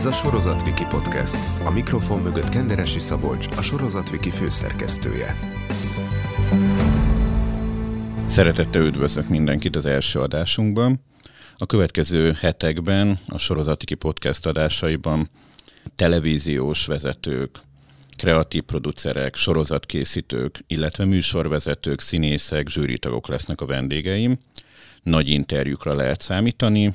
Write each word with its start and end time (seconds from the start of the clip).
Ez 0.00 0.06
a 0.06 0.12
Sorozatviki 0.12 0.84
Podcast. 0.84 1.36
A 1.64 1.70
mikrofon 1.70 2.20
mögött 2.20 2.48
Kenderesi 2.48 2.98
Szabolcs, 2.98 3.46
a 3.56 3.62
Sorozatviki 3.62 4.30
főszerkesztője. 4.30 5.34
Szeretettel 8.26 8.82
üdvözlök 8.82 9.28
mindenkit 9.28 9.76
az 9.76 9.86
első 9.86 10.20
adásunkban. 10.20 11.00
A 11.56 11.66
következő 11.66 12.32
hetekben 12.32 13.18
a 13.26 13.38
Sorozatviki 13.38 13.94
Podcast 13.94 14.46
adásaiban 14.46 15.30
televíziós 15.96 16.86
vezetők, 16.86 17.58
kreatív 18.16 18.62
producerek, 18.62 19.36
sorozatkészítők, 19.36 20.64
illetve 20.66 21.04
műsorvezetők, 21.04 22.00
színészek, 22.00 22.68
zsűritagok 22.68 23.28
lesznek 23.28 23.60
a 23.60 23.66
vendégeim. 23.66 24.38
Nagy 25.02 25.28
interjúkra 25.28 25.94
lehet 25.94 26.20
számítani, 26.20 26.94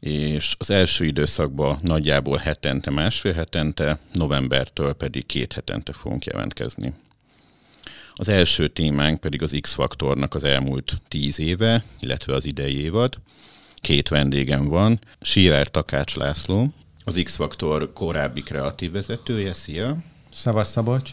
és 0.00 0.54
az 0.58 0.70
első 0.70 1.04
időszakban 1.04 1.78
nagyjából 1.82 2.36
hetente, 2.36 2.90
másfél 2.90 3.32
hetente, 3.32 3.98
novembertől 4.12 4.92
pedig 4.92 5.26
két 5.26 5.52
hetente 5.52 5.92
fogunk 5.92 6.24
jelentkezni. 6.24 6.92
Az 8.14 8.28
első 8.28 8.68
témánk 8.68 9.20
pedig 9.20 9.42
az 9.42 9.58
X-faktornak 9.60 10.34
az 10.34 10.44
elmúlt 10.44 11.00
tíz 11.08 11.38
éve, 11.38 11.84
illetve 12.00 12.34
az 12.34 12.44
idei 12.44 12.80
évad. 12.80 13.18
Két 13.74 14.08
vendégem 14.08 14.64
van, 14.64 14.98
Sivár 15.20 15.68
Takács 15.68 16.16
László, 16.16 16.72
az 17.04 17.20
X-faktor 17.24 17.92
korábbi 17.92 18.42
kreatív 18.42 18.92
vezetője, 18.92 19.52
szia! 19.52 19.96
Szavasz 20.32 20.70
Szabolcs! 20.70 21.10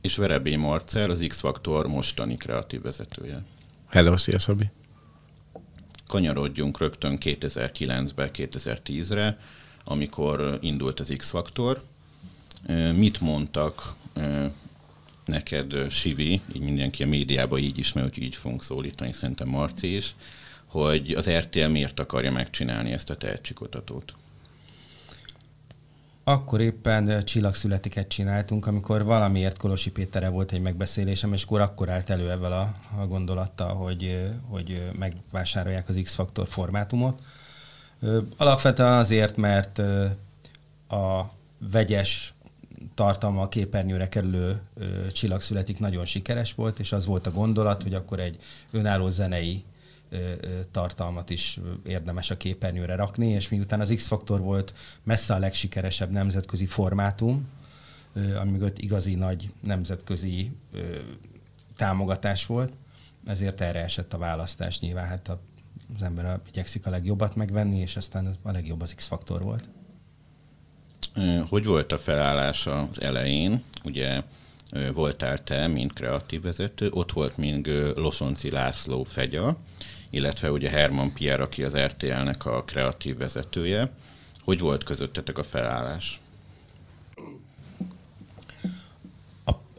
És 0.00 0.16
Verebé 0.16 0.56
Marcel, 0.56 1.10
az 1.10 1.24
X-faktor 1.28 1.86
mostani 1.86 2.36
kreatív 2.36 2.82
vezetője. 2.82 3.44
Hello, 3.88 4.16
szia 4.16 4.38
Szabi! 4.38 4.70
Kanyarodjunk 6.10 6.78
rögtön 6.78 7.18
2009-be, 7.20 8.30
2010-re, 8.34 9.38
amikor 9.84 10.58
indult 10.60 11.00
az 11.00 11.14
X-faktor. 11.16 11.82
Mit 12.94 13.20
mondtak 13.20 13.94
neked, 15.24 15.90
Sivi, 15.90 16.40
így 16.54 16.62
mindenki 16.62 17.02
a 17.02 17.06
médiában 17.06 17.58
így 17.58 17.78
is, 17.78 17.92
mert 17.92 18.16
így 18.16 18.34
fogunk 18.34 18.62
szólítani, 18.62 19.12
szerintem 19.12 19.48
Marci 19.48 19.96
is, 19.96 20.14
hogy 20.66 21.10
az 21.10 21.30
RTL 21.30 21.66
miért 21.66 22.00
akarja 22.00 22.32
megcsinálni 22.32 22.92
ezt 22.92 23.10
a 23.10 23.16
tehetségkutatót? 23.16 24.14
Akkor 26.24 26.60
éppen 26.60 27.24
csillagszületiket 27.24 28.08
csináltunk, 28.08 28.66
amikor 28.66 29.04
valamiért 29.04 29.56
Kolosi 29.56 29.90
Péterre 29.90 30.28
volt 30.28 30.52
egy 30.52 30.60
megbeszélésem, 30.60 31.32
és 31.32 31.42
akkor 31.42 31.60
akkor 31.60 31.88
állt 31.88 32.10
elő 32.10 32.30
ebben 32.30 32.52
a, 32.52 32.74
a 33.00 33.06
gondolattal, 33.06 33.74
hogy, 33.74 34.30
hogy 34.48 34.90
megvásárolják 34.98 35.88
az 35.88 36.00
X-faktor 36.02 36.48
formátumot. 36.48 37.22
Alapvetően 38.36 38.92
azért, 38.92 39.36
mert 39.36 39.78
a 40.88 41.30
vegyes 41.70 42.34
tartalma 42.94 43.42
a 43.42 43.48
képernyőre 43.48 44.08
kerülő 44.08 44.60
csillagszületik 45.12 45.78
nagyon 45.78 46.04
sikeres 46.04 46.54
volt, 46.54 46.78
és 46.78 46.92
az 46.92 47.06
volt 47.06 47.26
a 47.26 47.32
gondolat, 47.32 47.82
hogy 47.82 47.94
akkor 47.94 48.20
egy 48.20 48.38
önálló 48.70 49.08
zenei 49.08 49.64
tartalmat 50.70 51.30
is 51.30 51.60
érdemes 51.86 52.30
a 52.30 52.36
képernyőre 52.36 52.94
rakni, 52.94 53.28
és 53.28 53.48
miután 53.48 53.80
az 53.80 53.92
X-faktor 53.94 54.40
volt 54.40 54.74
messze 55.02 55.34
a 55.34 55.38
legsikeresebb 55.38 56.10
nemzetközi 56.10 56.66
formátum, 56.66 57.48
ami 58.40 58.50
mögött 58.50 58.78
igazi 58.78 59.14
nagy 59.14 59.50
nemzetközi 59.60 60.52
támogatás 61.76 62.46
volt, 62.46 62.72
ezért 63.26 63.60
erre 63.60 63.82
esett 63.82 64.12
a 64.14 64.18
választás. 64.18 64.80
Nyilván 64.80 65.06
hát 65.06 65.28
az 65.96 66.02
ember 66.02 66.40
igyekszik 66.48 66.86
a 66.86 66.90
legjobbat 66.90 67.34
megvenni, 67.34 67.78
és 67.78 67.96
aztán 67.96 68.36
a 68.42 68.50
legjobb 68.50 68.80
az 68.80 68.94
X-faktor 68.94 69.42
volt. 69.42 69.68
Hogy 71.48 71.64
volt 71.64 71.92
a 71.92 71.98
felállás 71.98 72.66
az 72.66 73.02
elején? 73.02 73.62
Ugye 73.84 74.22
voltál 74.94 75.44
te, 75.44 75.66
mint 75.66 75.92
kreatív 75.92 76.42
vezető, 76.42 76.88
ott 76.90 77.12
volt 77.12 77.36
még 77.36 77.66
Losonci 77.94 78.50
László 78.50 79.04
Fegya, 79.04 79.56
illetve 80.10 80.50
ugye 80.50 80.70
Herman 80.70 81.12
Pierre, 81.12 81.42
aki 81.42 81.62
az 81.62 81.76
RTL-nek 81.76 82.46
a 82.46 82.64
kreatív 82.64 83.16
vezetője. 83.16 83.90
Hogy 84.44 84.60
volt 84.60 84.84
közöttetek 84.84 85.38
a 85.38 85.42
felállás? 85.42 86.20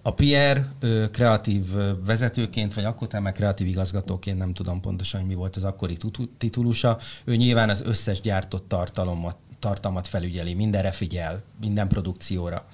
A, 0.04 0.12
Pierre 0.12 0.72
kreatív 1.12 1.66
vezetőként, 2.06 2.74
vagy 2.74 2.84
akkor 2.84 3.08
már 3.20 3.34
kreatív 3.34 3.68
igazgatóként, 3.68 4.38
nem 4.38 4.54
tudom 4.54 4.82
pontosan, 4.82 5.20
hogy 5.20 5.30
mi 5.30 5.36
volt 5.36 5.56
az 5.56 5.64
akkori 5.64 5.98
titulusa. 6.38 6.98
Ő 7.24 7.36
nyilván 7.36 7.70
az 7.70 7.82
összes 7.82 8.22
gyártott 8.22 8.68
tartalommat, 8.68 9.38
tartalmat 9.60 10.08
felügyeli, 10.08 10.54
mindenre 10.54 10.92
figyel, 10.92 11.44
minden 11.60 11.88
produkcióra. 11.88 12.66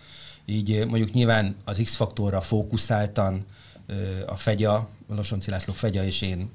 Így 0.46 0.86
mondjuk 0.86 1.12
nyilván 1.12 1.56
az 1.64 1.82
X-faktorra 1.84 2.42
fókuszáltan 2.42 3.46
a 4.26 4.36
Fegya, 4.36 4.90
Losonci 5.08 5.50
László 5.50 5.74
Fegya 5.74 6.04
és 6.04 6.22
én 6.22 6.50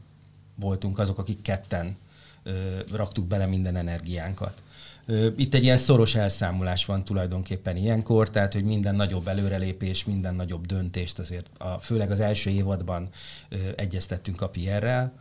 voltunk 0.55 0.99
azok, 0.99 1.19
akik 1.19 1.43
ketten 1.43 1.97
ö, 2.43 2.51
raktuk 2.93 3.27
bele 3.27 3.47
minden 3.47 3.77
energiánkat. 3.77 4.63
Ö, 5.07 5.29
itt 5.37 5.55
egy 5.55 5.63
ilyen 5.63 5.77
szoros 5.77 6.15
elszámolás 6.15 6.85
van 6.85 7.05
tulajdonképpen 7.05 7.77
ilyenkor, 7.77 8.31
tehát 8.31 8.53
hogy 8.53 8.65
minden 8.65 8.95
nagyobb 8.95 9.29
előrelépés, 9.29 10.05
minden 10.05 10.35
nagyobb 10.35 10.67
döntést 10.67 11.19
azért, 11.19 11.47
a, 11.59 11.69
főleg 11.69 12.11
az 12.11 12.21
első 12.21 12.51
évadban 12.51 13.09
ö, 13.49 13.57
egyeztettünk 13.77 14.41
a 14.41 14.49
PR-rel. 14.49 15.13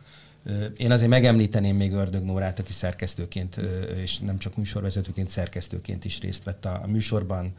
Én 0.76 0.90
azért 0.90 1.10
megemlíteném 1.10 1.76
még 1.76 1.92
Ördög 1.92 2.24
Nórát, 2.24 2.58
aki 2.58 2.72
szerkesztőként, 2.72 3.56
és 3.96 4.18
nem 4.18 4.38
csak 4.38 4.56
műsorvezetőként, 4.56 5.28
szerkesztőként 5.28 6.04
is 6.04 6.20
részt 6.20 6.44
vett 6.44 6.64
a 6.64 6.82
műsorban 6.86 7.54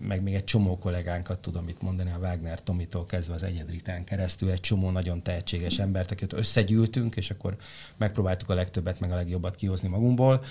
meg 0.00 0.22
még 0.22 0.34
egy 0.34 0.44
csomó 0.44 0.78
kollégánkat 0.78 1.38
tudom 1.38 1.68
itt 1.68 1.82
mondani, 1.82 2.10
a 2.10 2.18
Wagner 2.18 2.62
Tomitól 2.62 3.06
kezdve 3.06 3.34
az 3.34 3.42
Egyedritán 3.42 4.04
keresztül, 4.04 4.50
egy 4.50 4.60
csomó 4.60 4.90
nagyon 4.90 5.22
tehetséges 5.22 5.78
embert, 5.78 6.10
akit 6.10 6.32
összegyűltünk, 6.32 7.16
és 7.16 7.30
akkor 7.30 7.56
megpróbáltuk 7.96 8.48
a 8.48 8.54
legtöbbet, 8.54 9.00
meg 9.00 9.12
a 9.12 9.14
legjobbat 9.14 9.56
kihozni 9.56 9.88
magunkból. 9.88 10.44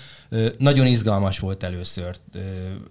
Nagyon 0.58 0.86
izgalmas 0.86 1.38
volt 1.38 1.62
először 1.62 2.16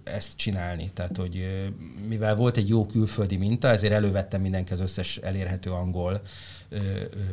ezt 0.04 0.36
csinálni, 0.36 0.90
tehát 0.94 1.16
hogy 1.16 1.64
mivel 2.08 2.36
volt 2.36 2.56
egy 2.56 2.68
jó 2.68 2.86
külföldi 2.86 3.36
minta, 3.36 3.68
ezért 3.68 3.92
elővettem 3.92 4.40
mindenki 4.40 4.72
az 4.72 4.80
összes 4.80 5.16
elérhető 5.16 5.70
angol 5.70 6.20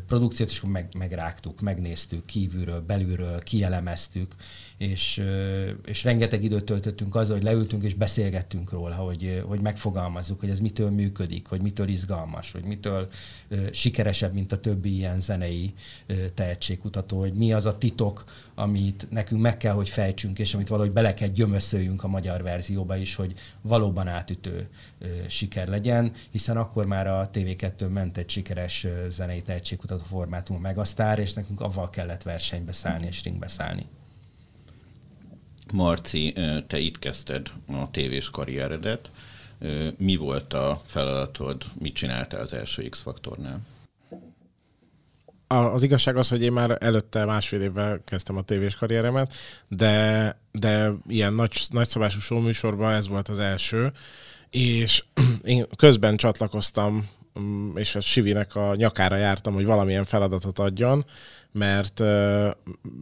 produkciót, 0.08 0.50
és 0.50 0.58
akkor 0.58 0.70
meg, 0.70 0.88
megrágtuk, 0.98 1.62
megnéztük 1.62 2.26
kívülről, 2.26 2.82
belülről, 2.82 3.40
kielemeztük, 3.40 4.36
és, 4.78 5.24
és 5.86 6.04
rengeteg 6.04 6.44
időt 6.44 6.64
töltöttünk 6.64 7.16
azzal, 7.16 7.36
hogy 7.36 7.46
leültünk 7.46 7.84
és 7.84 7.94
beszélgettünk 7.94 8.72
róla, 8.72 8.96
hogy, 8.96 9.44
hogy 9.46 9.60
megfogalmazzuk, 9.60 10.40
hogy 10.40 10.50
ez 10.50 10.60
mitől 10.60 10.90
működik, 10.90 11.48
hogy 11.48 11.62
mitől 11.62 11.88
izgalmas, 11.88 12.52
hogy 12.52 12.64
mitől 12.64 13.08
sikeresebb, 13.72 14.34
mint 14.34 14.52
a 14.52 14.60
többi 14.60 14.96
ilyen 14.96 15.20
zenei 15.20 15.74
tehetségkutató, 16.34 17.20
hogy 17.20 17.34
mi 17.34 17.54
az 17.54 17.66
a 17.66 17.78
titok, 17.78 18.24
amit 18.56 19.08
nekünk 19.10 19.42
meg 19.42 19.58
kell, 19.58 19.74
hogy 19.74 19.90
fejtsünk, 19.90 20.40
és 20.40 20.54
amit 20.54 20.68
valahogy 20.68 20.92
bele 20.92 21.14
kell 21.14 21.28
gyömöszöljünk 21.28 22.04
a 22.04 22.08
magyar 22.08 22.44
verzióba 22.44 22.98
is, 22.98 23.16
hogy 23.16 23.34
valóban 23.62 24.08
átütő 24.08 24.68
siker 25.28 25.68
legyen, 25.68 26.12
hiszen 26.32 26.58
akkor 26.58 26.86
már 26.86 27.08
a 27.08 27.30
TV2 27.34 27.90
ment 27.90 28.18
egy 28.18 28.30
sikeres 28.30 28.88
zenei 29.10 29.42
tehetségkutató 29.42 30.04
formátum 30.08 30.56
a 30.56 30.60
Megasztár, 30.60 31.20
és 31.20 31.34
nekünk 31.34 31.62
avval 31.62 31.90
kellett 31.90 32.24
versenybe 32.24 32.72
szállni 32.72 33.08
és 33.08 33.24
ringbe 33.24 33.48
szállni. 33.48 33.86
Marci, 35.76 36.34
te 36.68 36.78
itt 36.78 37.00
kezdted 37.00 37.52
a 37.68 37.92
tévés 37.92 38.30
karrieredet. 38.30 39.12
Mi 39.98 40.16
volt 40.16 40.54
a 40.54 40.82
feladatod, 40.86 41.64
mit 41.80 41.94
csináltál 41.94 42.42
az 42.42 42.54
első 42.54 42.90
X-faktornál? 42.90 43.60
Az 45.48 45.84
igazság 45.84 46.18
az, 46.18 46.30
hogy 46.30 46.42
én 46.42 46.52
már 46.52 46.78
előtte 46.80 47.26
másfél 47.26 47.62
évvel 47.62 48.02
kezdtem 48.06 48.38
a 48.38 48.44
tévés 48.44 48.76
karrieremet, 48.76 49.34
de, 49.68 50.38
de 50.52 50.92
ilyen 51.08 51.34
nagy, 51.34 51.62
nagyszabású 51.70 52.20
show 52.20 52.40
műsorban 52.40 52.94
ez 52.94 53.08
volt 53.08 53.28
az 53.28 53.40
első, 53.40 53.92
és 54.50 55.04
én 55.44 55.66
közben 55.76 56.18
csatlakoztam, 56.18 57.10
mm, 57.40 57.78
és 57.78 57.96
a 57.96 58.00
Sivinek 58.00 58.56
a 58.56 58.76
nyakára 58.76 59.16
jártam, 59.16 59.54
hogy 59.54 59.66
valamilyen 59.66 60.06
feladatot 60.06 60.60
adjon, 60.60 61.06
mert 61.58 62.00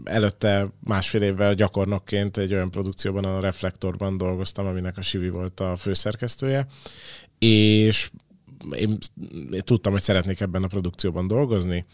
előtte 0.04 0.68
másfél 0.84 1.22
évvel 1.22 1.54
gyakornokként 1.54 2.38
egy 2.38 2.54
olyan 2.54 2.72
produkcióban, 2.72 3.24
a 3.24 3.40
Reflektorban 3.40 4.18
dolgoztam, 4.18 4.66
aminek 4.66 4.98
a 4.98 5.02
Sivi 5.02 5.30
volt 5.30 5.60
a 5.60 5.76
főszerkesztője, 5.76 6.66
és 7.40 8.10
én, 8.76 8.98
tudtam, 9.60 9.92
hogy 9.92 10.02
szeretnék 10.02 10.40
ebben 10.40 10.64
a 10.64 10.68
produkcióban 10.68 11.28
dolgozni, 11.28 11.86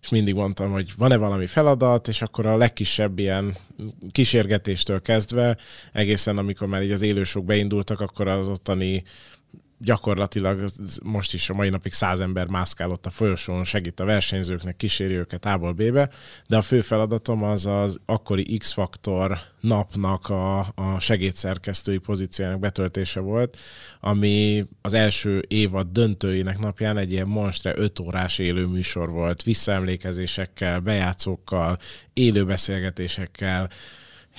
és 0.00 0.08
mindig 0.08 0.34
mondtam, 0.34 0.70
hogy 0.70 0.92
van-e 0.96 1.16
valami 1.16 1.46
feladat, 1.46 2.08
és 2.08 2.22
akkor 2.22 2.46
a 2.46 2.56
legkisebb 2.56 3.18
ilyen 3.18 3.56
kísérgetéstől 4.12 5.02
kezdve, 5.02 5.56
egészen 5.92 6.38
amikor 6.38 6.68
már 6.68 6.82
így 6.82 6.90
az 6.90 7.02
élősok 7.02 7.44
beindultak, 7.44 8.00
akkor 8.00 8.28
az 8.28 8.48
ottani 8.48 9.02
gyakorlatilag 9.82 10.64
most 11.02 11.34
is 11.34 11.50
a 11.50 11.54
mai 11.54 11.68
napig 11.68 11.92
száz 11.92 12.20
ember 12.20 12.48
mászkál 12.48 12.90
ott 12.90 13.06
a 13.06 13.10
folyosón, 13.10 13.64
segít 13.64 14.00
a 14.00 14.04
versenyzőknek, 14.04 14.76
kíséri 14.76 15.14
őket 15.14 15.44
A-ból 15.46 15.72
B-be, 15.72 16.10
de 16.48 16.56
a 16.56 16.62
fő 16.62 16.80
feladatom 16.80 17.42
az 17.42 17.66
az 17.66 18.00
akkori 18.04 18.56
X-faktor 18.58 19.38
napnak 19.60 20.28
a, 20.28 20.58
a 20.58 20.98
segédszerkesztői 20.98 21.98
pozíciójának 21.98 22.60
betöltése 22.60 23.20
volt, 23.20 23.58
ami 24.00 24.66
az 24.80 24.94
első 24.94 25.44
évad 25.48 25.86
döntőinek 25.92 26.58
napján 26.58 26.96
egy 26.96 27.12
ilyen 27.12 27.28
monstre 27.28 27.72
5 27.76 27.98
órás 27.98 28.38
élő 28.38 28.66
műsor 28.66 29.10
volt, 29.10 29.42
visszaemlékezésekkel, 29.42 30.80
bejátszókkal, 30.80 31.78
élő 32.12 32.44
beszélgetésekkel, 32.44 33.70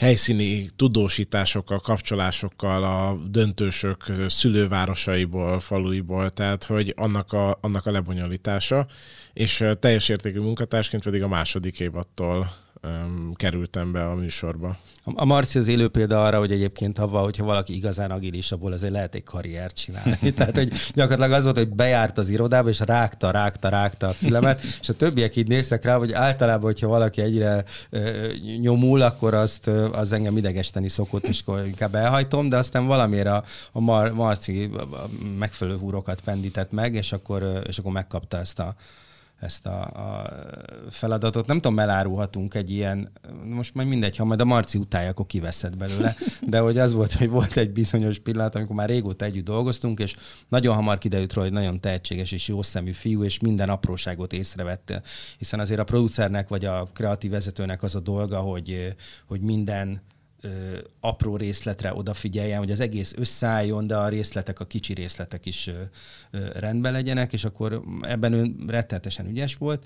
helyszíni 0.02 0.70
tudósításokkal, 0.76 1.80
kapcsolásokkal 1.80 2.84
a 2.84 3.18
döntősök 3.30 4.06
szülővárosaiból, 4.28 5.60
faluiból, 5.60 6.30
tehát 6.30 6.64
hogy 6.64 6.94
annak 6.98 7.34
a, 7.34 7.58
annak 7.62 7.86
a 7.86 7.92
lebonyolítása, 7.92 8.88
és 9.34 9.64
teljes 9.80 10.10
értékű 10.10 10.40
munkatársként 10.40 11.04
pedig 11.04 11.24
a 11.24 11.28
második 11.28 11.80
évattól 11.80 12.52
um, 12.84 13.34
kerültem 13.34 13.92
be 13.92 14.06
a 14.06 14.16
műsorba. 14.16 14.78
A 15.04 15.26
Marci 15.26 15.58
az 15.58 15.68
élő 15.68 15.88
példa 15.88 16.26
arra, 16.26 16.40
hogy 16.40 16.52
egyébként 16.52 17.00
avval, 17.00 17.24
hogyha 17.24 17.46
valaki 17.46 17.76
igazán 17.76 18.12
agilis, 18.12 18.52
abból 18.52 18.72
azért 18.72 18.92
lehet 18.92 19.16
egy 19.16 19.24
karriert 19.24 19.76
csinálni. 19.76 20.32
Tehát, 20.36 20.56
hogy 20.56 20.72
gyakorlatilag 20.94 21.38
az 21.38 21.44
volt, 21.44 21.58
hogy 21.58 21.70
bejárt 21.70 22.18
az 22.18 22.30
irodába, 22.30 22.70
és 22.70 22.80
rágta, 22.80 23.32
rágta, 23.32 23.70
rágta 23.70 24.08
a 24.08 24.12
filmet, 24.12 24.62
és 24.82 24.90
a 24.90 24.94
többiek 24.94 25.36
így 25.36 25.48
néztek 25.48 25.84
rá, 25.84 25.98
hogy 25.98 26.12
általában, 26.12 26.64
hogyha 26.64 26.88
valaki 26.88 27.22
egyre 27.22 27.64
ö, 27.90 28.28
nyomul, 28.62 29.02
akkor 29.02 29.34
azt 29.34 29.68
az 29.92 30.12
engem 30.12 30.38
idegesteni 30.38 30.90
szokott, 30.90 31.28
és 31.28 31.42
akkor 31.42 31.66
inkább 31.66 31.96
elhajtom, 31.96 32.50
de 32.50 32.58
aztán 32.58 32.86
valamiért 32.86 33.28
a, 33.28 33.44
a 33.72 33.80
Mar- 33.80 34.14
Marci 34.14 34.70
megfelelő 35.38 35.78
húrokat 35.78 36.22
pendített 36.22 36.72
meg, 36.72 36.96
és 36.96 37.12
akkor, 37.12 37.64
és 37.68 37.78
akkor 37.78 37.92
megkapta 37.92 38.38
ezt 38.38 38.60
a 38.60 38.76
ezt 39.42 39.66
a, 39.66 39.82
a 39.82 40.30
feladatot. 40.90 41.48
Nem 41.48 41.60
tudom, 41.60 41.80
elárulhatunk 41.80 42.54
egy 42.54 42.70
ilyen, 42.70 43.12
most 43.46 43.74
majd 43.74 43.88
mindegy, 43.88 44.16
ha 44.18 44.26
majd 44.26 44.42
a 44.42 44.46
Marci 44.46 44.78
utálja, 44.78 45.10
akkor 45.10 45.26
kiveszed 45.26 45.78
belőle, 45.78 46.16
de 46.48 46.60
hogy 46.60 46.78
az 46.78 46.94
volt, 46.94 47.14
hogy 47.14 47.30
volt 47.30 47.58
egy 47.58 47.72
bizonyos 47.72 48.20
pillanat, 48.20 48.56
amikor 48.56 48.76
már 48.76 48.90
régóta 48.90 49.26
együtt 49.26 49.46
dolgoztunk, 49.46 50.00
és 50.00 50.16
nagyon 50.48 50.76
hamar 50.76 50.98
kiderült 50.98 51.34
róla, 51.34 51.48
hogy 51.48 51.58
nagyon 51.58 51.80
tehetséges 51.80 52.32
és 52.32 52.48
jó 52.48 52.62
szemű 52.62 52.92
fiú, 52.92 53.24
és 53.24 53.40
minden 53.40 53.70
apróságot 53.70 54.34
észrevette, 54.34 55.02
hiszen 55.38 55.60
azért 55.60 55.80
a 55.80 55.84
producernek 55.84 56.48
vagy 56.48 56.66
a 56.66 56.90
kreatív 56.94 57.32
vezetőnek 57.32 57.84
az 57.84 57.96
a 57.96 58.00
dolga, 58.00 58.40
hogy, 58.40 58.96
hogy 59.28 59.42
minden 59.42 60.02
ö, 60.42 60.50
apró 61.00 61.36
részletre 61.38 61.94
odafigyeljen, 61.94 62.60
hogy 62.60 62.72
az 62.72 62.80
egész 62.80 63.14
összeálljon, 63.18 63.88
de 63.88 63.98
a 63.98 64.08
részletek, 64.08 64.60
a 64.60 64.66
kicsi 64.66 64.94
részletek 64.94 65.46
is 65.46 65.68
ö, 65.68 65.82
ö, 66.32 66.50
rendben 66.54 66.92
legyenek, 66.92 67.34
és 67.34 67.44
akkor 67.44 67.82
ebben 68.02 68.34
ő 68.34 68.52
rettenetesen 68.68 69.28
ügyes 69.28 69.56
volt. 69.56 69.84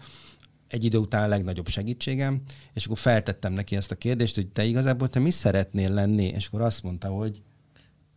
Egy 0.67 0.83
idő 0.83 0.97
után 0.97 1.23
a 1.23 1.27
legnagyobb 1.27 1.67
segítségem, 1.67 2.41
és 2.73 2.85
akkor 2.85 2.97
feltettem 2.97 3.53
neki 3.53 3.75
ezt 3.75 3.91
a 3.91 3.95
kérdést, 3.95 4.35
hogy 4.35 4.47
te 4.47 4.63
igazából 4.63 5.07
te 5.07 5.19
mi 5.19 5.31
szeretnél 5.31 5.89
lenni, 5.93 6.25
és 6.25 6.47
akkor 6.47 6.61
azt 6.61 6.83
mondta, 6.83 7.07
hogy 7.07 7.41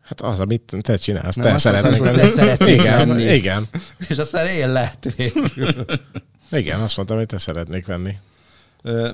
Hát 0.09 0.21
az, 0.21 0.41
amit 0.41 0.77
te 0.81 0.97
csinálsz, 0.97 1.35
Nem, 1.37 1.57
te 1.57 1.81
mondtad, 1.81 2.07
hogy 2.07 2.17
te 2.17 2.27
szeretnék 2.27 2.81
igen, 2.81 3.09
lenni. 3.09 3.23
igen, 3.35 3.69
és 4.09 4.19
aztán 4.19 4.47
én 4.47 4.73
lett 4.73 5.09
végül. 5.17 5.85
igen, 6.51 6.81
azt 6.81 6.97
mondtam, 6.97 7.17
hogy 7.19 7.27
te 7.27 7.39
szeretnék 7.39 7.87
lenni. 7.87 8.17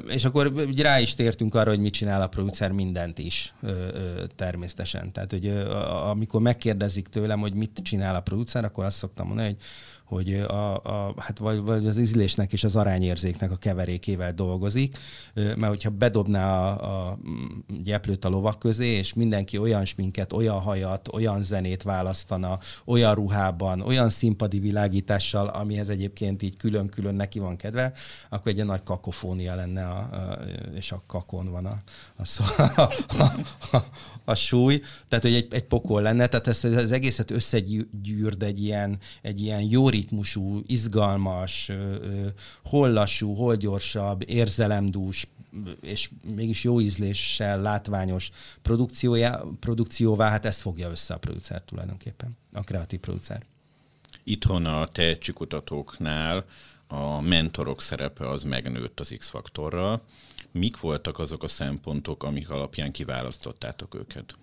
És 0.06 0.24
akkor 0.24 0.46
ugye 0.46 0.82
rá 0.82 1.00
is 1.00 1.14
tértünk 1.14 1.54
arra, 1.54 1.70
hogy 1.70 1.78
mit 1.78 1.92
csinál 1.92 2.22
a 2.22 2.28
producer, 2.28 2.70
mindent 2.70 3.18
is 3.18 3.54
természetesen. 4.36 5.12
Tehát, 5.12 5.30
hogy 5.30 5.48
amikor 6.10 6.40
megkérdezik 6.40 7.08
tőlem, 7.08 7.40
hogy 7.40 7.54
mit 7.54 7.80
csinál 7.82 8.14
a 8.14 8.20
producer, 8.20 8.64
akkor 8.64 8.84
azt 8.84 8.96
szoktam 8.96 9.26
mondani, 9.26 9.48
hogy 9.48 9.58
hogy 10.04 10.34
a, 10.34 10.74
a, 10.74 11.14
hát 11.16 11.38
vagy, 11.38 11.60
vagy 11.60 11.86
az 11.86 11.98
ízlésnek 11.98 12.52
és 12.52 12.64
az 12.64 12.76
arányérzéknek 12.76 13.50
a 13.50 13.56
keverékével 13.56 14.32
dolgozik, 14.32 14.98
mert 15.34 15.68
hogyha 15.68 15.90
bedobná 15.90 16.74
a, 16.74 17.10
a 17.10 17.18
gyeplőt 17.82 18.24
a 18.24 18.28
lovak 18.28 18.58
közé, 18.58 18.86
és 18.86 19.14
mindenki 19.14 19.58
olyan 19.58 19.84
sminket, 19.84 20.32
olyan 20.32 20.60
hajat, 20.60 21.08
olyan 21.12 21.42
zenét 21.42 21.82
választana, 21.82 22.58
olyan 22.84 23.14
ruhában, 23.14 23.80
olyan 23.80 24.10
színpadi 24.10 24.58
világítással, 24.58 25.46
amihez 25.46 25.88
egyébként 25.88 26.42
így 26.42 26.56
külön-külön 26.56 27.14
neki 27.14 27.38
van 27.38 27.56
kedve, 27.56 27.92
akkor 28.28 28.52
egy 28.52 28.64
nagy 28.64 28.82
kakofónia 28.82 29.54
lenne, 29.54 29.84
a, 29.84 29.98
a, 29.98 30.38
és 30.74 30.92
a 30.92 31.02
kakon 31.06 31.50
van 31.50 31.66
a, 31.66 31.82
a, 32.16 32.24
szó, 32.24 32.44
a, 32.76 32.92
a, 33.72 33.84
a 34.24 34.34
súly, 34.34 34.80
tehát 35.08 35.24
hogy 35.24 35.34
egy, 35.34 35.46
egy 35.50 35.64
pokol 35.64 36.02
lenne, 36.02 36.26
tehát 36.26 36.46
ezt 36.46 36.64
az 36.64 36.92
egészet 36.92 37.30
összegyűrd 37.30 38.42
egy 38.42 38.62
ilyen, 38.62 38.98
egy 39.22 39.40
ilyen 39.40 39.60
jó 39.60 39.88
ritmusú, 39.94 40.62
izgalmas, 40.66 41.70
hol 42.64 42.90
lassú, 42.92 43.34
hol 43.34 43.56
gyorsabb, 43.56 44.22
érzelemdús, 44.26 45.26
és 45.80 46.10
mégis 46.34 46.64
jó 46.64 46.80
ízléssel 46.80 47.60
látványos 47.60 48.30
produkciójá, 48.62 49.42
produkcióvá, 49.60 50.28
hát 50.28 50.44
ezt 50.44 50.60
fogja 50.60 50.90
össze 50.90 51.14
a 51.14 51.18
producer 51.18 51.62
tulajdonképpen, 51.62 52.36
a 52.52 52.60
kreatív 52.60 53.00
producer. 53.00 53.42
Itthon 54.24 54.66
a 54.66 54.86
tehetségkutatóknál 54.86 56.44
a 56.86 57.20
mentorok 57.20 57.82
szerepe 57.82 58.28
az 58.28 58.42
megnőtt 58.42 59.00
az 59.00 59.14
X-faktorral. 59.18 60.02
Mik 60.52 60.80
voltak 60.80 61.18
azok 61.18 61.42
a 61.42 61.48
szempontok, 61.48 62.22
amik 62.22 62.50
alapján 62.50 62.92
kiválasztottátok 62.92 63.94
őket? 63.94 64.36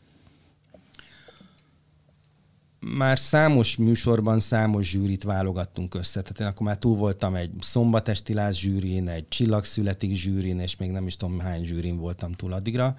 Már 2.82 3.20
számos 3.20 3.76
műsorban 3.76 4.40
számos 4.40 4.90
zsűrit 4.90 5.24
válogattunk 5.24 5.96
össze. 5.96 6.22
Tehát 6.22 6.40
én 6.40 6.48
akkor 6.48 6.68
már 6.68 6.78
túl 6.78 6.96
voltam 6.96 7.36
egy 7.36 7.52
szombatesti 7.60 8.34
láz 8.34 8.56
zsűrin, 8.56 9.08
egy 9.08 9.28
csillagszületik 9.28 10.16
zsűrin, 10.16 10.60
és 10.60 10.76
még 10.76 10.92
nem 10.92 11.08
is 11.08 11.16
tudom 11.16 11.40
hány 11.40 11.64
zsűrin 11.64 11.98
voltam 11.98 12.32
túl 12.32 12.54
addigra. 12.54 12.96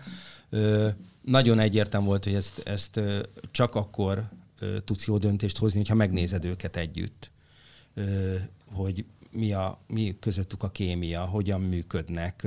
Ö, 0.51 0.89
nagyon 1.23 1.59
egyértelmű 1.59 2.07
volt, 2.07 2.25
hogy 2.25 2.35
ezt, 2.35 2.59
ezt 2.65 3.01
csak 3.51 3.75
akkor 3.75 4.29
tudsz 4.85 5.07
jó 5.07 5.19
döntést 5.19 5.59
hozni, 5.59 5.79
hogyha 5.79 5.95
megnézed 5.95 6.45
őket 6.45 6.77
együtt. 6.77 7.31
Ö, 7.95 8.35
hogy 8.73 9.05
mi, 9.33 9.53
a, 9.53 9.79
mi 9.87 10.17
közöttük 10.21 10.63
a 10.63 10.71
kémia, 10.71 11.25
hogyan 11.25 11.61
működnek, 11.61 12.47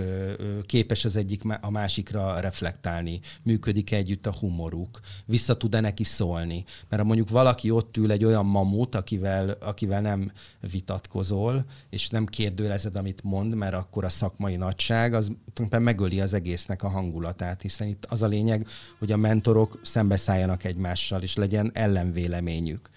képes 0.65 1.05
az 1.05 1.15
egyik 1.15 1.41
a 1.61 1.69
másikra 1.69 2.39
reflektálni, 2.39 3.19
működik 3.43 3.91
együtt 3.91 4.25
a 4.25 4.35
humoruk, 4.39 4.99
vissza 5.25 5.57
tud-e 5.57 5.79
neki 5.79 6.03
szólni. 6.03 6.63
Mert 6.89 7.01
ha 7.01 7.07
mondjuk 7.07 7.29
valaki 7.29 7.71
ott 7.71 7.97
ül 7.97 8.11
egy 8.11 8.23
olyan 8.23 8.45
mamut, 8.45 8.95
akivel, 8.95 9.49
akivel 9.49 10.01
nem 10.01 10.31
vitatkozol, 10.71 11.65
és 11.89 12.09
nem 12.09 12.25
kérdőlezed, 12.25 12.95
amit 12.95 13.23
mond, 13.23 13.55
mert 13.55 13.73
akkor 13.73 14.03
a 14.03 14.09
szakmai 14.09 14.55
nagyság, 14.55 15.13
az 15.13 15.25
tulajdonképpen 15.25 15.81
megöli 15.81 16.21
az 16.21 16.33
egésznek 16.33 16.83
a 16.83 16.89
hangulatát, 16.89 17.61
hiszen 17.61 17.87
itt 17.87 18.05
az 18.05 18.21
a 18.21 18.27
lényeg, 18.27 18.67
hogy 18.99 19.11
a 19.11 19.17
mentorok 19.17 19.79
szembeszálljanak 19.83 20.63
egymással, 20.63 21.21
és 21.21 21.35
legyen 21.35 21.71
ellenvéleményük. 21.73 22.89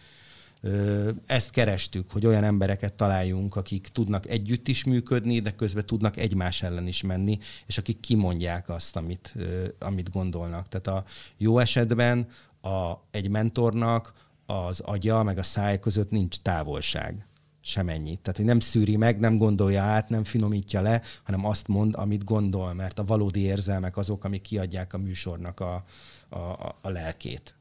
Ezt 1.27 1.51
kerestük, 1.51 2.11
hogy 2.11 2.27
olyan 2.27 2.45
embereket 2.45 2.93
találjunk, 2.95 3.57
akik 3.57 3.89
tudnak 3.89 4.29
együtt 4.29 4.69
is 4.69 4.85
működni, 4.85 5.41
de 5.41 5.55
közben 5.55 5.87
tudnak 5.87 6.17
egymás 6.17 6.63
ellen 6.63 6.87
is 6.87 7.03
menni, 7.03 7.39
és 7.67 7.79
akik 7.79 8.01
kimondják 8.01 8.69
azt, 8.69 8.97
amit, 8.97 9.35
amit 9.79 10.11
gondolnak. 10.11 10.69
Tehát 10.69 10.87
a 10.87 11.11
jó 11.37 11.59
esetben 11.59 12.27
a, 12.61 12.93
egy 13.11 13.29
mentornak 13.29 14.13
az 14.47 14.81
agya 14.81 15.23
meg 15.23 15.39
a 15.39 15.43
száj 15.43 15.81
között 15.81 16.11
nincs 16.11 16.37
távolság 16.39 17.27
semennyi. 17.61 18.17
Tehát, 18.17 18.37
hogy 18.37 18.47
nem 18.47 18.61
szűri 18.61 18.97
meg, 18.97 19.19
nem 19.19 19.39
gondolja 19.39 19.83
át, 19.83 20.09
nem 20.09 20.25
finomítja 20.25 20.81
le, 20.81 21.03
hanem 21.23 21.45
azt 21.45 21.69
mond, 21.69 21.95
amit 21.95 22.25
gondol, 22.25 22.73
mert 22.73 22.99
a 22.99 23.05
valódi 23.05 23.41
érzelmek 23.41 23.97
azok, 23.97 24.25
amik 24.25 24.43
kiadják 24.43 24.93
a 24.93 24.99
műsornak 24.99 25.61
a, 25.61 25.85
a, 26.29 26.39
a 26.83 26.89
lelkét. 26.89 27.58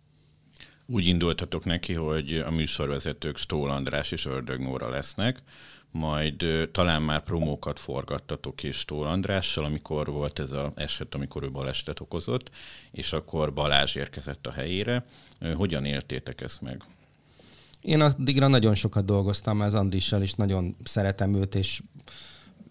Úgy 0.89 1.05
indultatok 1.05 1.65
neki, 1.65 1.93
hogy 1.93 2.43
a 2.45 2.51
műsorvezetők 2.51 3.37
Stól 3.37 3.69
András 3.69 4.11
és 4.11 4.25
Ördög 4.25 4.59
Nóra 4.59 4.89
lesznek, 4.89 5.41
majd 5.91 6.45
talán 6.71 7.01
már 7.01 7.23
promókat 7.23 7.79
forgattatok 7.79 8.63
is 8.63 8.77
Stól 8.77 9.07
Andrással, 9.07 9.65
amikor 9.65 10.07
volt 10.07 10.39
ez 10.39 10.51
az 10.51 10.69
eset, 10.75 11.15
amikor 11.15 11.43
ő 11.43 11.51
balesetet 11.51 11.99
okozott, 11.99 12.49
és 12.91 13.13
akkor 13.13 13.53
Balázs 13.53 13.95
érkezett 13.95 14.47
a 14.47 14.51
helyére. 14.51 15.05
Hogyan 15.55 15.85
éltétek 15.85 16.41
ezt 16.41 16.61
meg? 16.61 16.83
Én 17.81 18.01
addigra 18.01 18.47
nagyon 18.47 18.75
sokat 18.75 19.05
dolgoztam 19.05 19.61
az 19.61 19.73
Andrissal, 19.73 20.21
és 20.21 20.33
nagyon 20.33 20.75
szeretem 20.83 21.35
őt, 21.35 21.55
és 21.55 21.81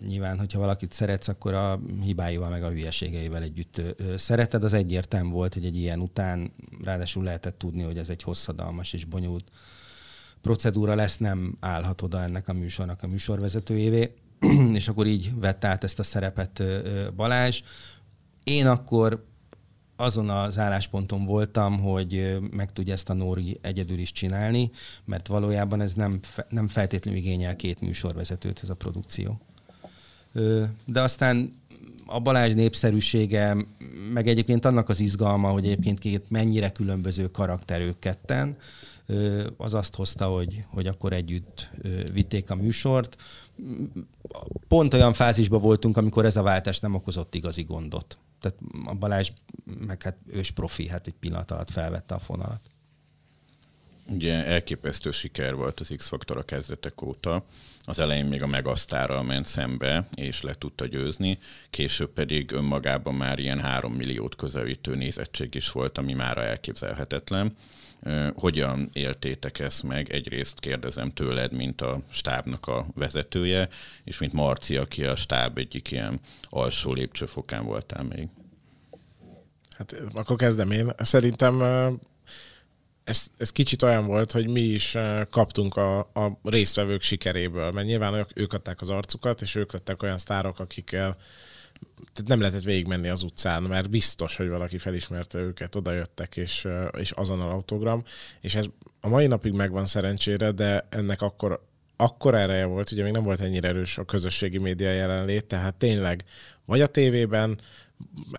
nyilván, 0.07 0.39
hogyha 0.39 0.59
valakit 0.59 0.93
szeretsz, 0.93 1.29
akkor 1.29 1.55
a 1.55 1.81
hibáival, 2.03 2.51
meg 2.51 2.63
a 2.63 2.71
hülyeségeivel 2.71 3.43
együtt 3.43 3.81
szereted. 4.17 4.65
Az 4.65 4.73
egyértelmű 4.73 5.31
volt, 5.31 5.55
hogy 5.55 5.65
egy 5.65 5.77
ilyen 5.77 6.01
után 6.01 6.53
ráadásul 6.83 7.25
lehetett 7.25 7.59
tudni, 7.59 7.83
hogy 7.83 7.99
ez 7.99 8.09
egy 8.09 8.23
hosszadalmas 8.23 8.93
és 8.93 9.05
bonyolult 9.05 9.51
procedúra 10.43 10.95
lesz, 10.95 11.17
nem 11.17 11.57
állhat 11.61 12.03
oda 12.03 12.23
ennek 12.23 12.49
a 12.49 12.53
műsornak 12.53 13.03
a 13.03 13.07
műsorvezetőjévé, 13.07 14.15
és 14.73 14.89
akkor 14.89 15.07
így 15.07 15.33
vett 15.41 15.65
át 15.65 15.85
ezt 15.85 15.99
a 15.99 16.03
szerepet 16.03 16.63
Balázs. 17.15 17.63
Én 18.45 18.67
akkor 18.67 19.25
azon 19.97 20.31
az 20.31 20.59
állásponton 20.59 21.25
voltam, 21.25 21.81
hogy 21.81 22.39
meg 22.51 22.73
tudja 22.73 22.93
ezt 22.93 23.11
a 23.11 23.15
Nóri 23.15 23.59
egyedül 23.63 23.99
is 23.99 24.13
csinálni, 24.13 24.71
mert 25.05 25.27
valójában 25.27 25.81
ez 25.81 25.93
nem, 25.93 26.21
nem 26.49 26.69
feltétlenül 26.69 27.21
igényel 27.21 27.57
két 27.57 27.81
műsorvezetőt 27.81 28.61
ez 28.63 28.71
a 28.71 28.75
produkció. 28.75 29.41
De 30.87 31.01
aztán 31.01 31.65
a 32.07 32.21
Balázs 32.21 32.55
népszerűsége, 32.55 33.57
meg 34.13 34.29
egyébként 34.29 34.65
annak 34.65 34.89
az 34.89 35.01
izgalma, 35.01 35.51
hogy 35.51 35.65
egyébként 35.65 35.99
két 35.99 36.31
mennyire 36.31 36.71
különböző 36.71 37.31
karakterők 37.31 37.99
ketten, 37.99 38.57
az 39.57 39.75
azt 39.75 39.95
hozta, 39.95 40.27
hogy, 40.27 40.65
hogy 40.69 40.87
akkor 40.87 41.13
együtt 41.13 41.71
vitték 42.13 42.51
a 42.51 42.55
műsort. 42.55 43.17
Pont 44.69 44.95
olyan 44.95 45.13
fázisban 45.13 45.61
voltunk, 45.61 45.97
amikor 45.97 46.25
ez 46.25 46.37
a 46.37 46.43
váltás 46.43 46.81
nem 46.81 46.95
okozott 46.95 47.35
igazi 47.35 47.63
gondot. 47.63 48.19
Tehát 48.41 48.59
a 48.85 48.95
Balázs 48.95 49.31
meg 49.87 50.03
hát 50.03 50.17
ős 50.27 50.51
profi, 50.51 50.89
hát 50.89 51.07
egy 51.07 51.15
pillanat 51.21 51.51
alatt 51.51 51.71
felvette 51.71 52.15
a 52.15 52.19
fonalat. 52.19 52.61
Ugye 54.09 54.45
elképesztő 54.45 55.11
siker 55.11 55.55
volt 55.55 55.81
az 55.81 55.93
X-Faktor 55.97 56.37
a 56.37 56.45
kezdetek 56.45 57.03
óta. 57.03 57.45
Az 57.81 57.99
elején 57.99 58.27
még 58.27 58.43
a 58.43 58.47
Megasztárral 58.47 59.23
ment 59.23 59.47
szembe, 59.47 60.09
és 60.15 60.43
le 60.43 60.55
tudta 60.55 60.87
győzni, 60.87 61.39
később 61.71 62.11
pedig 62.11 62.53
önmagában 62.53 63.15
már 63.15 63.39
ilyen 63.39 63.61
három 63.61 63.93
milliót 63.93 64.37
közelítő 64.37 64.95
nézettség 64.95 65.55
is 65.55 65.71
volt, 65.71 65.99
ami 65.99 66.13
már 66.13 66.39
elképzelhetetlen. 66.39 67.57
Hogyan 68.35 68.91
éltétek 68.93 69.59
ezt 69.59 69.83
meg? 69.83 70.13
Egyrészt 70.13 70.61
kérdezem 70.61 71.13
tőled, 71.13 71.53
mint 71.53 71.81
a 71.81 72.03
stábnak 72.11 72.67
a 72.67 72.87
vezetője, 72.95 73.69
és 74.05 74.19
mint 74.19 74.33
Marci, 74.33 74.77
aki 74.77 75.05
a 75.05 75.17
stáb 75.17 75.59
egyik 75.59 75.91
ilyen 75.91 76.21
alsó 76.43 76.93
lépcsőfokán 76.93 77.65
voltál 77.65 78.03
még. 78.03 78.29
Hát 79.71 80.03
akkor 80.15 80.37
kezdem 80.37 80.71
én. 80.71 80.93
Szerintem 80.99 81.59
ez, 83.07 83.27
ez 83.37 83.53
kicsit 83.53 83.83
olyan 83.83 84.07
volt, 84.07 84.33
hogy 84.33 84.49
mi 84.49 84.61
is 84.61 84.97
kaptunk 85.31 85.77
a, 85.77 85.99
a 85.99 86.39
résztvevők 86.43 87.03
sikeréből, 87.03 87.71
mert 87.71 87.87
nyilván 87.87 88.27
ők, 88.35 88.53
adták 88.53 88.81
az 88.81 88.91
arcukat, 88.91 89.43
és 89.43 89.55
ők 89.55 89.73
lettek 89.73 90.03
olyan 90.03 90.19
sztárok, 90.19 90.61
akikkel 90.61 91.17
tehát 92.13 92.29
nem 92.29 92.41
lehetett 92.41 92.63
végigmenni 92.63 93.09
az 93.09 93.23
utcán, 93.23 93.63
mert 93.63 93.91
biztos, 93.91 94.37
hogy 94.37 94.49
valaki 94.49 94.79
felismerte 94.79 95.39
őket, 95.39 95.75
oda 95.75 95.93
jöttek, 95.93 96.37
és, 96.37 96.69
és 96.99 97.11
azonnal 97.11 97.51
autogram, 97.51 98.03
és 98.41 98.55
ez 98.55 98.65
a 99.01 99.09
mai 99.09 99.27
napig 99.27 99.53
megvan 99.53 99.87
szerencsére, 99.87 100.51
de 100.51 100.87
ennek 100.91 101.23
akkor 101.23 101.65
akkor 101.97 102.35
ereje 102.35 102.65
volt, 102.65 102.91
ugye 102.91 103.03
még 103.03 103.13
nem 103.13 103.23
volt 103.23 103.41
ennyire 103.41 103.69
erős 103.69 103.99
a 103.99 104.05
közösségi 104.05 104.59
média 104.59 104.91
jelenlét, 104.91 105.45
tehát 105.45 105.75
tényleg 105.75 106.25
vagy 106.65 106.81
a 106.81 106.87
tévében, 106.87 107.59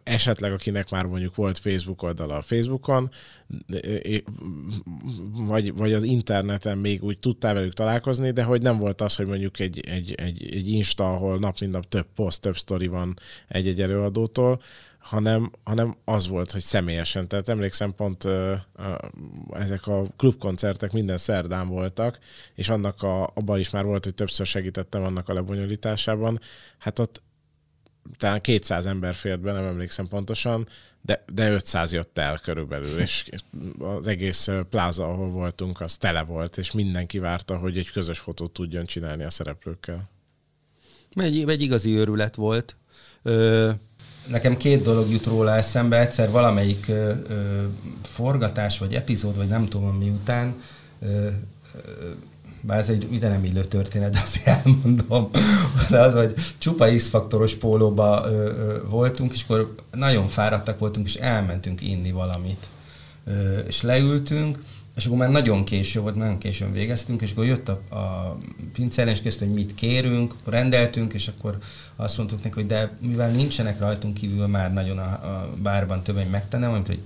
esetleg 0.04 0.52
akinek 0.52 0.90
már 0.90 1.06
mondjuk 1.06 1.36
volt 1.36 1.58
Facebook 1.58 2.02
oldala 2.02 2.36
a 2.36 2.42
Facebookon, 2.42 3.10
vagy, 5.32 5.74
vagy 5.74 5.94
az 5.94 6.04
interneten 6.04 6.78
még 6.78 7.04
úgy 7.04 7.20
tudtál 7.20 7.54
velük 7.54 7.74
találkozni, 7.74 8.32
de 8.32 8.44
hogy 8.44 8.62
nem 8.62 8.78
volt 8.78 9.02
az, 9.02 9.16
hogy 9.16 9.26
mondjuk 9.26 9.60
egy, 9.60 9.80
egy, 9.80 10.14
egy, 10.14 10.50
egy 10.52 10.70
Insta, 10.70 11.14
ahol 11.14 11.40
nap 11.40 11.60
mint 11.60 11.72
nap 11.72 11.90
több 11.90 12.08
poszt, 12.16 12.42
több 12.42 12.58
sztori 12.58 12.88
van 12.88 13.20
egy-egy 13.48 13.82
előadótól, 13.82 14.62
hanem, 15.08 15.52
hanem 15.64 15.96
az 16.06 16.28
volt, 16.28 16.52
hogy 16.52 16.62
személyesen. 16.62 17.28
Tehát 17.28 17.50
emlékszem 17.50 17.96
pont 17.96 18.24
uh, 18.24 18.54
uh, 18.78 19.62
ezek 19.62 19.88
a 19.88 20.04
klubkoncertek 20.18 20.92
minden 20.92 21.18
szerdán 21.18 21.68
voltak, 21.68 22.20
és 22.56 22.70
annak 22.70 23.04
a, 23.04 23.24
abban 23.24 23.60
is 23.60 23.70
már 23.70 23.84
volt, 23.84 24.04
hogy 24.04 24.14
többször 24.14 24.46
segítettem 24.46 25.04
annak 25.04 25.30
a 25.30 25.34
lebonyolításában. 25.34 26.40
Hát 26.78 27.00
ott 27.00 27.22
talán 28.18 28.42
200 28.42 28.86
ember 28.86 29.14
fért 29.14 29.40
be, 29.40 29.52
nem 29.52 29.66
emlékszem 29.66 30.08
pontosan, 30.08 30.68
de, 31.02 31.24
de 31.34 31.52
500 31.52 31.92
jött 31.92 32.18
el 32.18 32.38
körülbelül, 32.38 33.00
és 33.00 33.26
az 33.80 34.08
egész 34.08 34.50
pláza, 34.70 35.04
ahol 35.10 35.30
voltunk, 35.30 35.82
az 35.82 35.98
tele 35.98 36.22
volt, 36.22 36.58
és 36.58 36.72
mindenki 36.72 37.20
várta, 37.20 37.58
hogy 37.58 37.78
egy 37.78 37.92
közös 37.92 38.20
fotót 38.20 38.52
tudjon 38.52 38.86
csinálni 38.86 39.24
a 39.24 39.30
szereplőkkel. 39.30 40.10
Egy, 41.16 41.50
egy 41.50 41.62
igazi 41.62 41.96
őrület 41.96 42.36
volt. 42.36 42.76
Ö, 43.22 43.72
nekem 44.28 44.58
két 44.58 44.84
dolog 44.84 45.10
jut 45.12 45.26
róla 45.26 45.56
eszembe. 45.56 46.00
Egyszer 46.00 46.32
valamelyik 46.32 46.88
ö, 46.88 47.14
ö, 47.28 47.64
forgatás, 48.02 48.78
vagy 48.78 48.94
epizód, 48.94 49.36
vagy 49.36 49.48
nem 49.48 49.68
tudom 49.68 49.98
miután, 49.98 50.62
ö, 51.00 51.28
bár 52.68 52.80
ez 52.80 52.90
egy 52.90 53.14
ide 53.14 53.28
nem 53.28 53.44
illő 53.44 53.64
történet, 53.64 54.12
de 54.12 54.22
azért 54.24 54.48
elmondom, 54.48 55.30
de 55.90 56.00
az, 56.00 56.14
hogy 56.14 56.34
csupa 56.58 56.96
X-faktoros 56.96 57.56
pólóba 57.56 58.24
ö, 58.26 58.32
ö, 58.32 58.88
voltunk, 58.90 59.34
és 59.34 59.44
akkor 59.44 59.76
nagyon 59.92 60.28
fáradtak 60.28 60.80
voltunk, 60.80 61.08
és 61.08 61.16
elmentünk 61.16 61.82
inni 61.82 62.12
valamit. 62.12 62.70
Ö, 63.26 63.58
és 63.58 63.82
leültünk, 63.82 64.60
és 64.96 65.06
akkor 65.06 65.18
már 65.18 65.30
nagyon 65.30 65.64
késő 65.64 66.00
volt, 66.00 66.16
nagyon 66.16 66.38
későn 66.38 66.74
végeztünk, 66.74 67.22
és 67.22 67.32
akkor 67.32 67.46
jött 67.46 67.70
a, 67.70 67.96
a 67.96 68.38
pincér, 68.74 69.08
és 69.08 69.22
kezdte, 69.22 69.46
hogy 69.46 69.54
mit 69.54 69.76
kérünk, 69.76 70.36
rendeltünk, 70.46 71.14
és 71.14 71.28
akkor 71.28 71.58
azt 71.96 72.18
mondtuk 72.18 72.44
neki, 72.44 72.56
hogy 72.56 72.68
de 72.68 72.98
mivel 73.00 73.32
nincsenek 73.32 73.80
rajtunk 73.80 74.14
kívül 74.14 74.48
már 74.48 74.74
nagyon 74.74 74.98
a, 74.98 75.04
a 75.04 75.50
bárban 75.62 76.04
többen 76.04 76.28
megtennem, 76.28 76.72
mint 76.72 76.88
hogy 76.88 77.00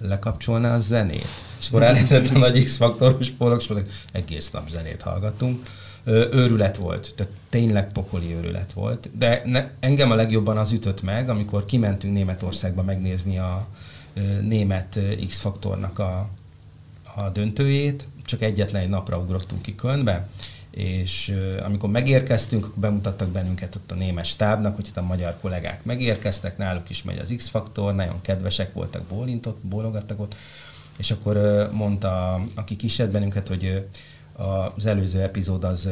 lekapcsolná 0.00 0.74
a 0.74 0.80
zenét. 0.80 1.28
És 1.60 1.68
akkor 1.68 1.82
elindult 1.82 2.28
a 2.28 2.38
nagy 2.38 2.64
X-faktoros 2.64 3.30
pólok, 3.30 3.60
és 3.60 3.68
mondták, 3.68 3.92
egész 4.12 4.50
nap 4.50 4.68
zenét 4.68 5.02
hallgatunk. 5.02 5.62
Őrület 6.06 6.76
volt, 6.76 7.12
tehát 7.16 7.32
tényleg 7.50 7.92
pokoli 7.92 8.34
őrület 8.34 8.72
volt. 8.72 9.10
De 9.18 9.42
ne, 9.44 9.70
engem 9.80 10.10
a 10.10 10.14
legjobban 10.14 10.56
az 10.56 10.72
ütött 10.72 11.02
meg, 11.02 11.28
amikor 11.28 11.64
kimentünk 11.64 12.14
Németországba 12.14 12.82
megnézni 12.82 13.38
a 13.38 13.66
német 14.40 14.98
X-faktornak 15.28 15.98
a, 15.98 16.28
a 17.14 17.28
döntőjét, 17.28 18.06
csak 18.24 18.42
egyetlen 18.42 18.82
egy 18.82 18.88
napra 18.88 19.18
ugrottunk 19.18 19.62
ki 19.62 19.74
Kölnbe, 19.74 20.28
és 20.74 21.34
amikor 21.64 21.90
megérkeztünk, 21.90 22.64
akkor 22.64 22.78
bemutattak 22.78 23.28
bennünket 23.28 23.74
ott 23.74 23.90
a 23.90 23.94
német 23.94 24.24
stábnak, 24.24 24.76
hogy 24.76 24.86
itt 24.86 24.96
a 24.96 25.02
magyar 25.02 25.36
kollégák 25.40 25.84
megérkeztek, 25.84 26.58
náluk 26.58 26.90
is 26.90 27.02
megy 27.02 27.18
az 27.18 27.32
X-faktor, 27.36 27.94
nagyon 27.94 28.20
kedvesek 28.20 28.72
voltak, 28.72 29.02
bólintott, 29.02 29.58
bólogattak 29.62 30.20
ott, 30.20 30.36
és 30.98 31.10
akkor 31.10 31.68
mondta, 31.72 32.40
aki 32.54 32.76
kísért 32.76 33.10
bennünket, 33.10 33.48
hogy 33.48 33.86
az 34.76 34.86
előző 34.86 35.20
epizód 35.20 35.64
az 35.64 35.88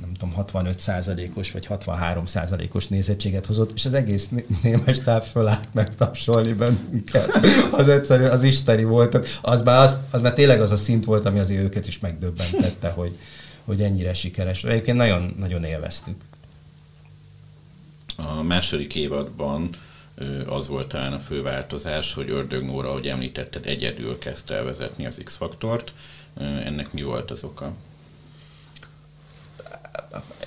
nem 0.00 0.12
tudom, 0.18 0.34
65%-os 0.52 1.52
vagy 1.52 1.66
63%-os 1.70 2.88
nézettséget 2.88 3.46
hozott, 3.46 3.72
és 3.74 3.84
az 3.84 3.92
egész 3.92 4.28
némes 4.62 4.98
táv 4.98 5.24
fölállt 5.24 5.68
megtapsolni 5.72 6.52
bennünket. 6.52 7.30
Az 7.70 7.88
egyszerű, 7.88 8.24
az 8.24 8.42
isteni 8.42 8.84
volt. 8.84 9.38
Az 9.42 9.62
már, 9.62 9.82
az, 9.82 9.98
az 10.10 10.20
már 10.20 10.32
tényleg 10.32 10.60
az 10.60 10.70
a 10.70 10.76
szint 10.76 11.04
volt, 11.04 11.26
ami 11.26 11.38
azért 11.38 11.62
őket 11.62 11.86
is 11.86 11.98
megdöbbentette, 11.98 12.88
hogy, 12.88 13.18
hogy 13.70 13.82
ennyire 13.82 14.14
sikeres. 14.14 14.64
Egyébként 14.64 14.96
nagyon, 14.96 15.34
nagyon 15.38 15.64
élveztük. 15.64 16.22
A 18.16 18.42
második 18.42 18.94
évadban 18.94 19.68
az 20.46 20.68
volt 20.68 20.88
talán 20.88 21.12
a 21.12 21.18
fő 21.18 21.42
változás, 21.42 22.12
hogy 22.12 22.30
Ördög 22.30 22.64
Nóra, 22.64 22.88
ahogy 22.88 23.08
említetted, 23.08 23.66
egyedül 23.66 24.18
kezdte 24.18 24.54
el 24.54 24.64
vezetni 24.64 25.06
az 25.06 25.20
X-faktort. 25.24 25.92
Ennek 26.38 26.92
mi 26.92 27.02
volt 27.02 27.30
az 27.30 27.44
oka? 27.44 27.72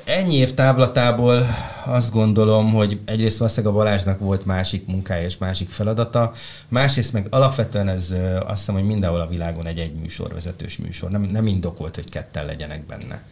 Ennyi 0.06 0.36
év 0.36 0.54
távlatából 0.54 1.46
azt 1.86 2.12
gondolom, 2.12 2.74
hogy 2.74 3.00
egyrészt 3.06 3.38
valószínűleg 3.38 3.76
a 3.76 3.78
Balázsnak 3.78 4.20
volt 4.20 4.46
másik 4.46 4.86
munkája 4.88 5.26
és 5.26 5.38
másik 5.38 5.70
feladata, 5.70 6.32
másrészt 6.68 7.14
meg 7.14 7.28
alapvetően 7.30 7.88
ez 7.88 8.14
azt 8.46 8.58
hiszem, 8.58 8.76
hogy 8.76 8.84
mindenhol 8.84 9.20
a 9.20 9.28
világon 9.28 9.66
egy 9.66 9.80
egy 9.80 9.94
műsorvezetős 9.94 10.78
műsor. 10.78 11.10
Nem, 11.10 11.22
nem 11.22 11.48
indokolt, 11.48 11.96
hogy 11.96 12.10
ketten 12.10 12.46
legyenek 12.46 12.86
benne. 12.86 13.24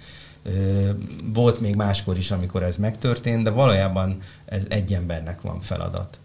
Volt 1.34 1.60
még 1.60 1.76
máskor 1.76 2.18
is, 2.18 2.32
amikor 2.32 2.64
ez 2.64 2.78
megtörtént, 2.78 3.44
de 3.44 3.50
valójában 3.50 4.18
ez 4.46 4.62
egy 4.68 4.94
embernek 4.94 5.42
van 5.42 5.62
feladat. 5.62 6.20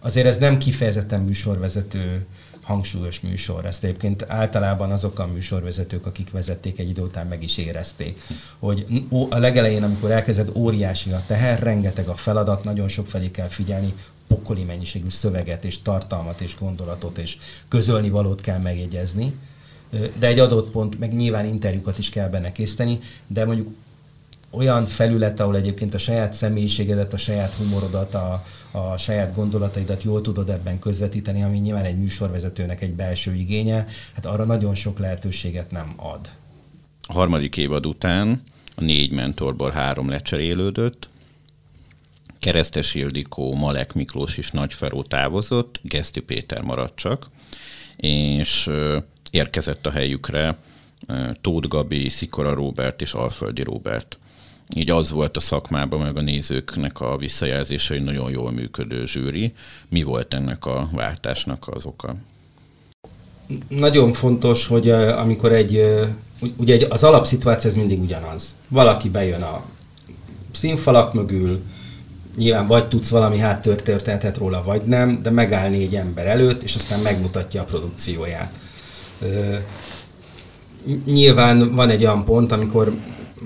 Azért 0.00 0.26
ez 0.26 0.36
nem 0.36 0.58
kifejezetten 0.58 1.22
műsorvezető 1.22 2.26
hangsúlyos 2.62 3.20
műsor. 3.20 3.66
Ezt 3.66 3.84
egyébként 3.84 4.24
általában 4.28 4.90
azok 4.90 5.18
a 5.18 5.26
műsorvezetők, 5.26 6.06
akik 6.06 6.30
vezették 6.30 6.78
egy 6.78 6.88
idő 6.88 7.02
után 7.02 7.26
meg 7.26 7.42
is 7.42 7.58
érezték, 7.58 8.20
hogy 8.58 9.04
a 9.28 9.38
legelején, 9.38 9.82
amikor 9.82 10.10
elkezded 10.10 10.50
óriási 10.54 11.10
a 11.10 11.22
teher, 11.26 11.62
rengeteg 11.62 12.08
a 12.08 12.14
feladat, 12.14 12.64
nagyon 12.64 12.88
sok 12.88 13.06
felé 13.06 13.30
kell 13.30 13.48
figyelni, 13.48 13.94
pokoli 14.26 14.62
mennyiségű 14.62 15.08
szöveget 15.08 15.64
és 15.64 15.82
tartalmat 15.82 16.40
és 16.40 16.56
gondolatot 16.58 17.18
és 17.18 17.36
közölni 17.68 18.10
valót 18.10 18.40
kell 18.40 18.58
megjegyezni, 18.58 19.34
de 20.18 20.26
egy 20.26 20.38
adott 20.38 20.70
pont, 20.70 20.98
meg 20.98 21.14
nyilván 21.14 21.46
interjúkat 21.46 21.98
is 21.98 22.10
kell 22.10 22.28
benne 22.28 22.52
készíteni, 22.52 22.98
de 23.26 23.44
mondjuk 23.44 23.68
olyan 24.50 24.86
felület, 24.86 25.40
ahol 25.40 25.56
egyébként 25.56 25.94
a 25.94 25.98
saját 25.98 26.32
személyiségedet, 26.32 27.12
a 27.12 27.16
saját 27.16 27.54
humorodat, 27.54 28.14
a, 28.14 28.44
a 28.70 28.96
saját 28.96 29.34
gondolataidat 29.34 30.02
jól 30.02 30.20
tudod 30.20 30.48
ebben 30.48 30.78
közvetíteni, 30.78 31.42
ami 31.42 31.58
nyilván 31.58 31.84
egy 31.84 31.98
műsorvezetőnek 31.98 32.82
egy 32.82 32.92
belső 32.92 33.34
igénye, 33.34 33.86
hát 34.14 34.26
arra 34.26 34.44
nagyon 34.44 34.74
sok 34.74 34.98
lehetőséget 34.98 35.70
nem 35.70 35.92
ad. 35.96 36.30
A 37.06 37.12
harmadik 37.12 37.56
évad 37.56 37.86
után 37.86 38.42
a 38.74 38.80
négy 38.80 39.12
mentorból 39.12 39.70
három 39.70 40.08
lecserélődött, 40.08 41.08
Keresztes 42.38 42.94
Ildikó, 42.94 43.54
Malek 43.54 43.92
Miklós 43.92 44.36
is 44.36 44.50
Nagyferó 44.50 45.02
távozott, 45.02 45.80
Geszti 45.82 46.20
Péter 46.20 46.62
maradt 46.62 46.96
csak, 46.96 47.26
és 47.96 48.70
érkezett 49.30 49.86
a 49.86 49.90
helyükre 49.90 50.56
Tóth 51.40 51.68
Gabi, 51.68 52.08
Szikora 52.08 52.54
Róbert 52.54 53.00
és 53.00 53.12
Alföldi 53.12 53.62
Róbert. 53.62 54.18
Így 54.74 54.90
az 54.90 55.10
volt 55.10 55.36
a 55.36 55.40
szakmában, 55.40 56.00
meg 56.00 56.16
a 56.16 56.20
nézőknek 56.20 57.00
a 57.00 57.16
visszajelzése, 57.16 57.94
hogy 57.94 58.04
nagyon 58.04 58.30
jól 58.30 58.50
működő 58.52 59.06
zsűri. 59.06 59.52
Mi 59.88 60.02
volt 60.02 60.34
ennek 60.34 60.66
a 60.66 60.88
váltásnak 60.92 61.68
az 61.68 61.86
oka? 61.86 62.14
Nagyon 63.68 64.12
fontos, 64.12 64.66
hogy 64.66 64.90
amikor 64.90 65.52
egy, 65.52 65.84
ugye 66.56 66.86
az 66.88 67.04
alapszituáció 67.04 67.70
ez 67.70 67.76
mindig 67.76 68.00
ugyanaz. 68.00 68.54
Valaki 68.68 69.08
bejön 69.08 69.42
a 69.42 69.64
színfalak 70.52 71.14
mögül, 71.14 71.62
nyilván 72.36 72.66
vagy 72.66 72.88
tudsz 72.88 73.08
valami 73.08 73.38
háttörténetet 73.38 74.36
róla, 74.36 74.62
vagy 74.62 74.82
nem, 74.82 75.22
de 75.22 75.30
megáll 75.30 75.70
négy 75.70 75.94
ember 75.94 76.26
előtt, 76.26 76.62
és 76.62 76.74
aztán 76.74 77.00
megmutatja 77.00 77.60
a 77.60 77.64
produkcióját. 77.64 78.52
Nyilván 81.04 81.74
van 81.74 81.90
egy 81.90 82.04
olyan 82.04 82.24
pont, 82.24 82.52
amikor 82.52 82.92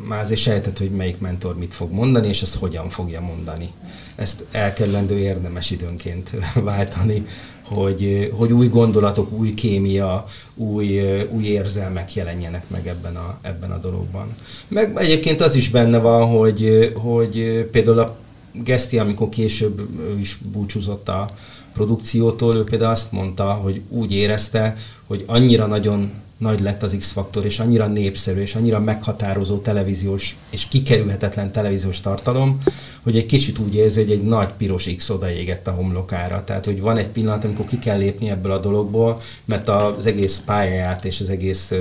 már 0.09 0.21
azért 0.21 0.41
sejtett, 0.41 0.79
hogy 0.79 0.91
melyik 0.91 1.19
mentor 1.19 1.59
mit 1.59 1.75
fog 1.75 1.93
mondani, 1.93 2.29
és 2.29 2.43
ezt 2.43 2.55
hogyan 2.55 2.89
fogja 2.89 3.21
mondani. 3.21 3.73
Ezt 4.17 4.45
elkerülendő 4.51 5.19
érdemes 5.19 5.71
időnként 5.71 6.31
váltani, 6.55 7.27
hogy, 7.65 8.31
hogy 8.33 8.53
új 8.53 8.69
gondolatok, 8.69 9.33
új 9.33 9.55
kémia, 9.55 10.27
új, 10.55 11.01
új 11.31 11.45
érzelmek 11.45 12.15
jelenjenek 12.15 12.65
meg 12.69 12.87
ebben 12.87 13.17
a, 13.17 13.39
ebben 13.43 13.71
a 13.71 13.79
dologban. 13.79 14.35
Meg 14.69 14.93
egyébként 14.97 15.41
az 15.41 15.55
is 15.55 15.71
benne 15.71 15.99
van, 15.99 16.27
hogy, 16.27 16.93
hogy 16.97 17.69
például 17.71 17.99
a 17.99 18.17
Geszti, 18.53 18.99
amikor 18.99 19.29
később 19.29 19.89
is 20.19 20.39
búcsúzott 20.53 21.09
a 21.09 21.29
produkciótól, 21.73 22.57
ő 22.57 22.65
például 22.65 22.93
azt 22.93 23.13
mondta, 23.13 23.45
hogy 23.45 23.81
úgy 23.89 24.13
érezte, 24.13 24.77
hogy 25.07 25.25
annyira 25.27 25.67
nagyon 25.67 26.11
nagy 26.39 26.61
lett 26.61 26.83
az 26.83 26.97
X-faktor, 26.99 27.45
és 27.45 27.59
annyira 27.59 27.87
népszerű, 27.87 28.41
és 28.41 28.55
annyira 28.55 28.81
meghatározó 28.81 29.57
televíziós, 29.57 30.37
és 30.51 30.67
kikerülhetetlen 30.69 31.53
televíziós 31.53 32.01
tartalom, 32.01 32.63
hogy 33.03 33.17
egy 33.17 33.27
kicsit 33.27 33.59
úgy 33.59 33.75
érzi, 33.75 34.01
hogy 34.01 34.11
egy 34.11 34.23
nagy 34.23 34.49
piros 34.57 34.89
X 34.97 35.09
odaégett 35.11 35.67
a 35.67 35.71
homlokára. 35.71 36.45
Tehát, 36.45 36.65
hogy 36.65 36.81
van 36.81 36.97
egy 36.97 37.07
pillanat, 37.07 37.45
amikor 37.45 37.65
ki 37.65 37.79
kell 37.79 37.99
lépni 37.99 38.31
ebből 38.31 38.53
a 38.53 38.61
dologból, 38.61 39.21
mert 39.45 39.69
az 39.69 40.07
egész 40.07 40.43
pályáját 40.47 41.05
és 41.05 41.21
az 41.21 41.29
egész 41.29 41.73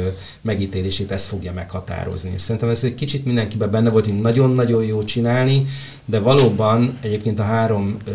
megítélését 0.42 1.12
ezt 1.12 1.28
fogja 1.28 1.54
meghatározni. 1.54 2.38
Szerintem 2.38 2.70
ez 2.70 2.84
egy 2.84 2.96
kicsit 2.96 3.26
mindenkiben 3.26 3.72
benne 3.72 3.90
volt, 3.90 4.06
hogy 4.06 4.16
nagyon-nagyon 4.16 4.84
jó 4.84 5.04
csinálni, 5.04 5.66
de 6.06 6.20
valóban 6.20 6.98
egyébként 7.02 7.40
a 7.40 7.44
három 7.44 7.98
ö, 8.06 8.12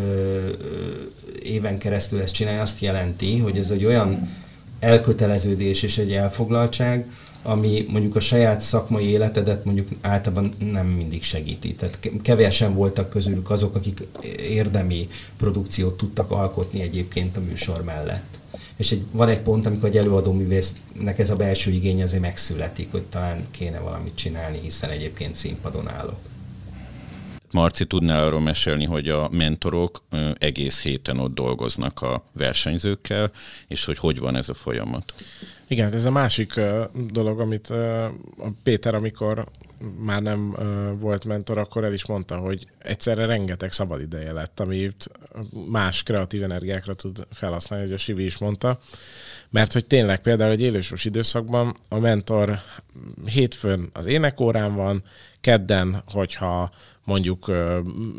éven 1.42 1.78
keresztül 1.78 2.20
ezt 2.20 2.34
csinálni 2.34 2.60
azt 2.60 2.80
jelenti, 2.80 3.38
hogy 3.38 3.56
ez 3.56 3.70
egy 3.70 3.84
olyan 3.84 4.28
elköteleződés 4.80 5.82
és 5.82 5.98
egy 5.98 6.12
elfoglaltság, 6.12 7.06
ami 7.42 7.86
mondjuk 7.88 8.16
a 8.16 8.20
saját 8.20 8.60
szakmai 8.60 9.04
életedet 9.04 9.64
mondjuk 9.64 9.88
általában 10.00 10.54
nem 10.72 10.86
mindig 10.86 11.22
segíti. 11.22 11.74
Tehát 11.74 11.98
kevesen 12.22 12.74
voltak 12.74 13.10
közülük 13.10 13.50
azok, 13.50 13.74
akik 13.74 14.06
érdemi 14.36 15.08
produkciót 15.36 15.96
tudtak 15.96 16.30
alkotni 16.30 16.80
egyébként 16.80 17.36
a 17.36 17.40
műsor 17.40 17.84
mellett. 17.84 18.38
És 18.76 18.90
egy, 18.90 19.04
van 19.10 19.28
egy 19.28 19.40
pont, 19.40 19.66
amikor 19.66 19.88
egy 19.88 19.96
előadó 19.96 20.32
művésznek 20.32 21.18
ez 21.18 21.30
a 21.30 21.36
belső 21.36 21.70
igény 21.70 22.02
azért 22.02 22.22
megszületik, 22.22 22.90
hogy 22.90 23.02
talán 23.02 23.46
kéne 23.50 23.78
valamit 23.78 24.14
csinálni, 24.14 24.58
hiszen 24.62 24.90
egyébként 24.90 25.36
színpadon 25.36 25.88
állok. 25.88 26.18
Marci, 27.52 27.84
tudnál 27.86 28.26
arról 28.26 28.40
mesélni, 28.40 28.84
hogy 28.84 29.08
a 29.08 29.28
mentorok 29.28 30.02
egész 30.38 30.82
héten 30.82 31.18
ott 31.18 31.34
dolgoznak 31.34 32.02
a 32.02 32.24
versenyzőkkel, 32.32 33.30
és 33.68 33.84
hogy 33.84 33.98
hogy 33.98 34.18
van 34.18 34.36
ez 34.36 34.48
a 34.48 34.54
folyamat? 34.54 35.14
Igen, 35.68 35.92
ez 35.92 36.04
a 36.04 36.10
másik 36.10 36.60
dolog, 37.10 37.40
amit 37.40 37.72
Péter, 38.62 38.94
amikor 38.94 39.46
már 39.98 40.22
nem 40.22 40.56
volt 40.98 41.24
mentor, 41.24 41.58
akkor 41.58 41.84
el 41.84 41.92
is 41.92 42.06
mondta, 42.06 42.36
hogy 42.36 42.66
egyszerre 42.78 43.26
rengeteg 43.26 43.72
szabad 43.72 44.00
ideje 44.00 44.32
lett, 44.32 44.60
amit 44.60 45.10
más 45.70 46.02
kreatív 46.02 46.42
energiákra 46.42 46.94
tud 46.94 47.26
felhasználni, 47.32 47.84
hogy 47.84 47.94
a 47.94 47.98
Sivi 47.98 48.24
is 48.24 48.38
mondta. 48.38 48.78
Mert 49.50 49.72
hogy 49.72 49.86
tényleg 49.86 50.20
például 50.20 50.50
egy 50.50 50.60
élősors 50.60 51.04
időszakban 51.04 51.76
a 51.88 51.98
mentor 51.98 52.58
hétfőn 53.24 53.90
az 53.92 54.06
énekórán 54.06 54.74
van, 54.74 55.02
kedden, 55.40 56.02
hogyha 56.06 56.70
mondjuk 57.08 57.48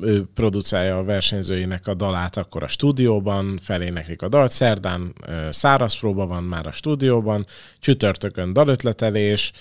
ő 0.02 0.26
producálja 0.34 0.98
a 0.98 1.04
versenyzőinek 1.04 1.88
a 1.88 1.94
dalát, 1.94 2.38
akkor 2.38 2.64
a 2.64 2.68
stúdióban 2.68 3.60
feléneklik 3.62 4.22
a 4.22 4.28
dalt, 4.28 4.52
szerdán 4.52 5.14
száraz 5.50 6.00
próba 6.00 6.26
van 6.28 6.44
már 6.44 6.68
a 6.68 6.72
stúdióban, 6.72 7.46
csütörtökön 7.80 8.54
dalötletelés, 8.54 9.52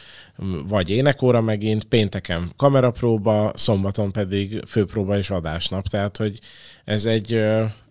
vagy 0.69 0.91
énekóra 0.91 1.41
megint, 1.41 1.85
pénteken 1.85 2.53
kamerapróba, 2.57 3.53
szombaton 3.55 4.13
pedig 4.13 4.63
főpróba 4.67 5.17
és 5.17 5.31
adásnap. 5.31 5.87
Tehát, 5.87 6.17
hogy 6.17 6.39
ez 6.85 7.07
egy, 7.07 7.35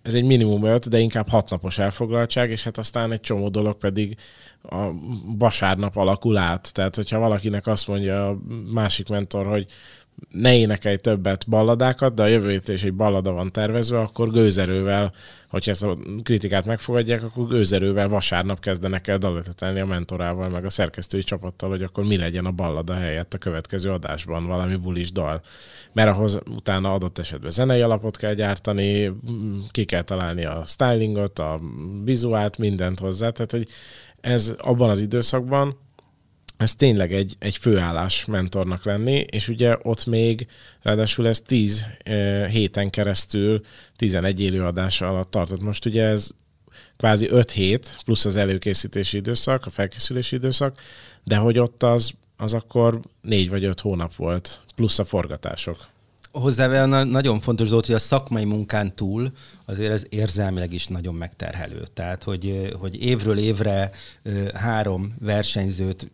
ez 0.01 0.13
egy 0.13 0.23
minimum 0.23 0.63
öt, 0.63 0.89
de 0.89 0.99
inkább 0.99 1.29
hat 1.29 1.49
napos 1.49 1.77
elfoglaltság, 1.77 2.49
és 2.49 2.63
hát 2.63 2.77
aztán 2.77 3.11
egy 3.11 3.19
csomó 3.19 3.49
dolog 3.49 3.77
pedig 3.77 4.17
a 4.61 4.91
vasárnap 5.37 5.95
alakul 5.95 6.37
át. 6.37 6.73
Tehát, 6.73 6.95
hogyha 6.95 7.19
valakinek 7.19 7.67
azt 7.67 7.87
mondja 7.87 8.27
a 8.27 8.37
másik 8.71 9.09
mentor, 9.09 9.45
hogy 9.45 9.65
ne 10.29 10.55
énekelj 10.55 10.95
többet 10.95 11.49
balladákat, 11.49 12.13
de 12.13 12.23
a 12.23 12.27
jövő 12.27 12.49
hétre 12.49 12.73
is 12.73 12.83
egy 12.83 12.93
ballada 12.93 13.31
van 13.31 13.51
tervezve, 13.51 13.99
akkor 13.99 14.31
gőzerővel, 14.31 15.13
hogyha 15.49 15.71
ezt 15.71 15.83
a 15.83 15.97
kritikát 16.23 16.65
megfogadják, 16.65 17.23
akkor 17.23 17.47
gőzerővel 17.47 18.07
vasárnap 18.07 18.59
kezdenek 18.59 19.07
el 19.07 19.17
dalötetelni 19.17 19.79
a 19.79 19.85
mentorával, 19.85 20.49
meg 20.49 20.65
a 20.65 20.69
szerkesztői 20.69 21.23
csapattal, 21.23 21.69
hogy 21.69 21.83
akkor 21.83 22.03
mi 22.03 22.17
legyen 22.17 22.45
a 22.45 22.51
ballada 22.51 22.93
helyett 22.93 23.33
a 23.33 23.37
következő 23.37 23.91
adásban, 23.91 24.45
valami 24.45 24.75
bulis 24.75 25.11
dal. 25.11 25.41
Mert 25.93 26.09
ahhoz 26.09 26.39
utána 26.55 26.93
adott 26.93 27.17
esetben 27.17 27.49
zenei 27.49 27.81
alapot 27.81 28.17
kell 28.17 28.33
gyártani, 28.33 29.11
ki 29.71 29.85
kell 29.85 30.03
találni 30.03 30.45
a 30.45 30.61
stylingot, 30.65 31.39
a 31.39 31.59
vizuált, 32.03 32.57
mindent 32.57 32.99
hozzá, 32.99 33.29
tehát 33.29 33.51
hogy 33.51 33.67
ez 34.21 34.55
abban 34.57 34.89
az 34.89 34.99
időszakban, 34.99 35.77
ez 36.57 36.75
tényleg 36.75 37.13
egy, 37.13 37.35
egy 37.39 37.57
főállás 37.57 38.25
mentornak 38.25 38.85
lenni, 38.85 39.25
és 39.29 39.47
ugye 39.47 39.77
ott 39.81 40.05
még, 40.05 40.47
ráadásul 40.81 41.27
ez 41.27 41.41
10 41.41 41.85
e, 42.03 42.47
héten 42.47 42.89
keresztül 42.89 43.61
11 43.95 44.41
élőadás 44.41 45.01
alatt 45.01 45.31
tartott. 45.31 45.61
Most 45.61 45.85
ugye 45.85 46.03
ez 46.03 46.29
kvázi 46.97 47.29
5 47.29 47.51
hét, 47.51 47.97
plusz 48.05 48.25
az 48.25 48.35
előkészítési 48.35 49.17
időszak, 49.17 49.65
a 49.65 49.69
felkészülési 49.69 50.35
időszak, 50.35 50.79
de 51.23 51.35
hogy 51.35 51.59
ott 51.59 51.83
az, 51.83 52.11
az 52.37 52.53
akkor 52.53 52.99
4 53.21 53.49
vagy 53.49 53.63
5 53.63 53.79
hónap 53.79 54.15
volt, 54.15 54.61
plusz 54.75 54.99
a 54.99 55.03
forgatások. 55.03 55.87
Hozzá 56.31 56.85
nagyon 57.03 57.39
fontos 57.39 57.69
dolog, 57.69 57.85
hogy 57.85 57.95
a 57.95 57.99
szakmai 57.99 58.45
munkán 58.45 58.95
túl 58.95 59.31
azért 59.69 59.91
ez 59.91 60.05
érzelmileg 60.09 60.73
is 60.73 60.87
nagyon 60.87 61.15
megterhelő. 61.15 61.83
Tehát, 61.93 62.23
hogy, 62.23 62.73
hogy 62.79 63.01
évről 63.01 63.37
évre 63.37 63.91
három 64.53 65.15
versenyzőt 65.19 66.09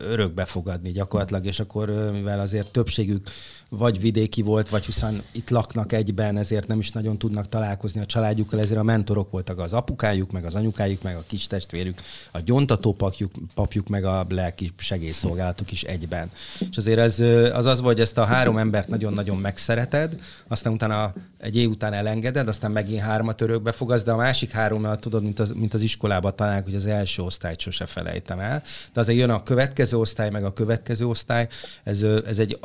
örökbe 0.00 0.44
fogadni 0.44 0.92
gyakorlatilag, 0.92 1.44
és 1.44 1.60
akkor 1.60 2.10
mivel 2.12 2.40
azért 2.40 2.70
többségük 2.72 3.30
vagy 3.68 4.00
vidéki 4.00 4.42
volt, 4.42 4.68
vagy 4.68 4.84
hiszen 4.84 5.22
itt 5.32 5.50
laknak 5.50 5.92
egyben, 5.92 6.36
ezért 6.36 6.66
nem 6.66 6.78
is 6.78 6.90
nagyon 6.90 7.18
tudnak 7.18 7.48
találkozni 7.48 8.00
a 8.00 8.06
családjukkal, 8.06 8.60
ezért 8.60 8.78
a 8.80 8.82
mentorok 8.82 9.30
voltak 9.30 9.58
az 9.58 9.72
apukájuk, 9.72 10.30
meg 10.30 10.44
az 10.44 10.54
anyukájuk, 10.54 11.02
meg 11.02 11.16
a 11.16 11.24
kis 11.26 11.46
testvérük, 11.46 12.00
a 12.30 12.40
gyontató 12.40 12.92
papjuk, 12.92 13.32
papjuk 13.54 13.88
meg 13.88 14.04
a 14.04 14.26
lelki 14.28 14.72
segélyszolgálatuk 14.76 15.72
is 15.72 15.82
egyben. 15.82 16.30
És 16.70 16.76
azért 16.76 16.98
ez, 16.98 17.20
az 17.54 17.66
az 17.66 17.80
volt, 17.80 17.92
hogy 17.92 18.00
ezt 18.00 18.18
a 18.18 18.24
három 18.24 18.56
embert 18.56 18.88
nagyon-nagyon 18.88 19.36
megszereted, 19.36 20.20
aztán 20.48 20.72
utána 20.72 21.12
egy 21.38 21.56
év 21.56 21.70
után 21.70 21.92
elengeded, 21.92 22.48
aztán 22.48 22.72
megint 22.90 23.08
hármat 23.10 23.40
örökbe 23.40 23.72
fogasz, 23.72 24.02
de 24.02 24.12
a 24.12 24.16
másik 24.16 24.50
hárommal 24.50 24.98
tudod, 24.98 25.22
mint 25.22 25.38
az, 25.38 25.50
mint 25.50 25.74
az 25.74 25.80
iskolában 25.80 26.36
találják, 26.36 26.64
hogy 26.64 26.74
az 26.74 26.86
első 26.86 27.22
osztályt 27.22 27.60
sose 27.60 27.86
felejtem 27.86 28.38
el. 28.38 28.62
De 28.92 29.00
azért 29.00 29.18
jön 29.18 29.30
a 29.30 29.42
következő 29.42 29.96
osztály, 29.96 30.30
meg 30.30 30.44
a 30.44 30.52
következő 30.52 31.06
osztály. 31.06 31.48
Ez, 31.84 32.02
ez 32.02 32.38
egy 32.38 32.58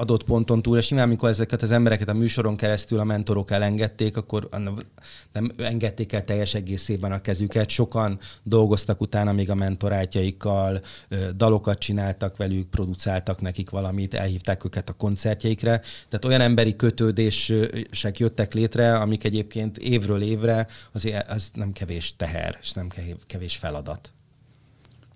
adott 0.00 0.24
ponton 0.24 0.62
túl, 0.62 0.78
és 0.78 0.88
nyilván 0.88 1.08
amikor 1.08 1.28
ezeket 1.28 1.62
az 1.62 1.70
embereket 1.70 2.08
a 2.08 2.14
műsoron 2.14 2.56
keresztül 2.56 2.98
a 2.98 3.04
mentorok 3.04 3.50
elengedték, 3.50 4.16
akkor 4.16 4.48
nem 5.32 5.52
engedték 5.56 6.12
el 6.12 6.24
teljes 6.24 6.54
egészében 6.54 7.12
a 7.12 7.20
kezüket. 7.20 7.70
Sokan 7.70 8.18
dolgoztak 8.42 9.00
utána 9.00 9.32
még 9.32 9.50
a 9.50 9.54
mentorátjaikkal, 9.54 10.80
dalokat 11.36 11.78
csináltak 11.78 12.36
velük, 12.36 12.68
producáltak 12.68 13.40
nekik 13.40 13.70
valamit, 13.70 14.14
elhívták 14.14 14.64
őket 14.64 14.88
a 14.88 14.92
koncertjeikre. 14.92 15.78
Tehát 16.08 16.24
olyan 16.24 16.40
emberi 16.40 16.76
kötődések 16.76 18.18
jöttek 18.18 18.54
létre, 18.54 18.96
amik 18.98 19.24
egyébként 19.24 19.78
évről 19.78 20.22
évre 20.22 20.66
azért 20.92 21.30
az 21.30 21.50
nem 21.54 21.72
kevés 21.72 22.16
teher, 22.16 22.58
és 22.62 22.72
nem 22.72 22.88
kevés 23.26 23.56
feladat. 23.56 24.12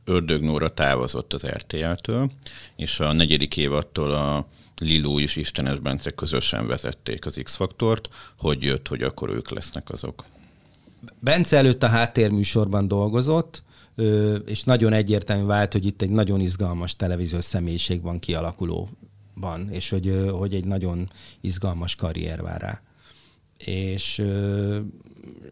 Ördög 0.06 0.42
Nóra 0.42 0.74
távozott 0.74 1.32
az 1.32 1.46
RTL-től, 1.46 2.30
és 2.76 3.00
a 3.00 3.12
negyedik 3.12 3.56
évattól 3.56 4.10
a 4.10 4.46
Liló 4.80 5.20
és 5.20 5.36
Istenes 5.36 5.78
Bence 5.78 6.10
közösen 6.10 6.66
vezették 6.66 7.26
az 7.26 7.40
X-faktort. 7.42 8.08
Hogy 8.38 8.62
jött, 8.62 8.88
hogy 8.88 9.02
akkor 9.02 9.30
ők 9.30 9.50
lesznek 9.50 9.90
azok? 9.90 10.24
Bence 11.20 11.56
előtt 11.56 11.82
a 11.82 11.86
háttérműsorban 11.86 12.88
dolgozott, 12.88 13.62
és 14.44 14.62
nagyon 14.62 14.92
egyértelmű 14.92 15.44
vált, 15.44 15.72
hogy 15.72 15.86
itt 15.86 16.02
egy 16.02 16.10
nagyon 16.10 16.40
izgalmas 16.40 16.96
televíziós 16.96 17.44
személyiség 17.44 18.02
van 18.02 18.18
kialakulóban, 18.18 19.70
és 19.70 19.88
hogy, 19.88 20.28
hogy 20.30 20.54
egy 20.54 20.64
nagyon 20.64 21.10
izgalmas 21.40 21.94
karrier 21.94 22.42
vár 22.42 22.60
rá. 22.60 22.82
És, 23.56 24.22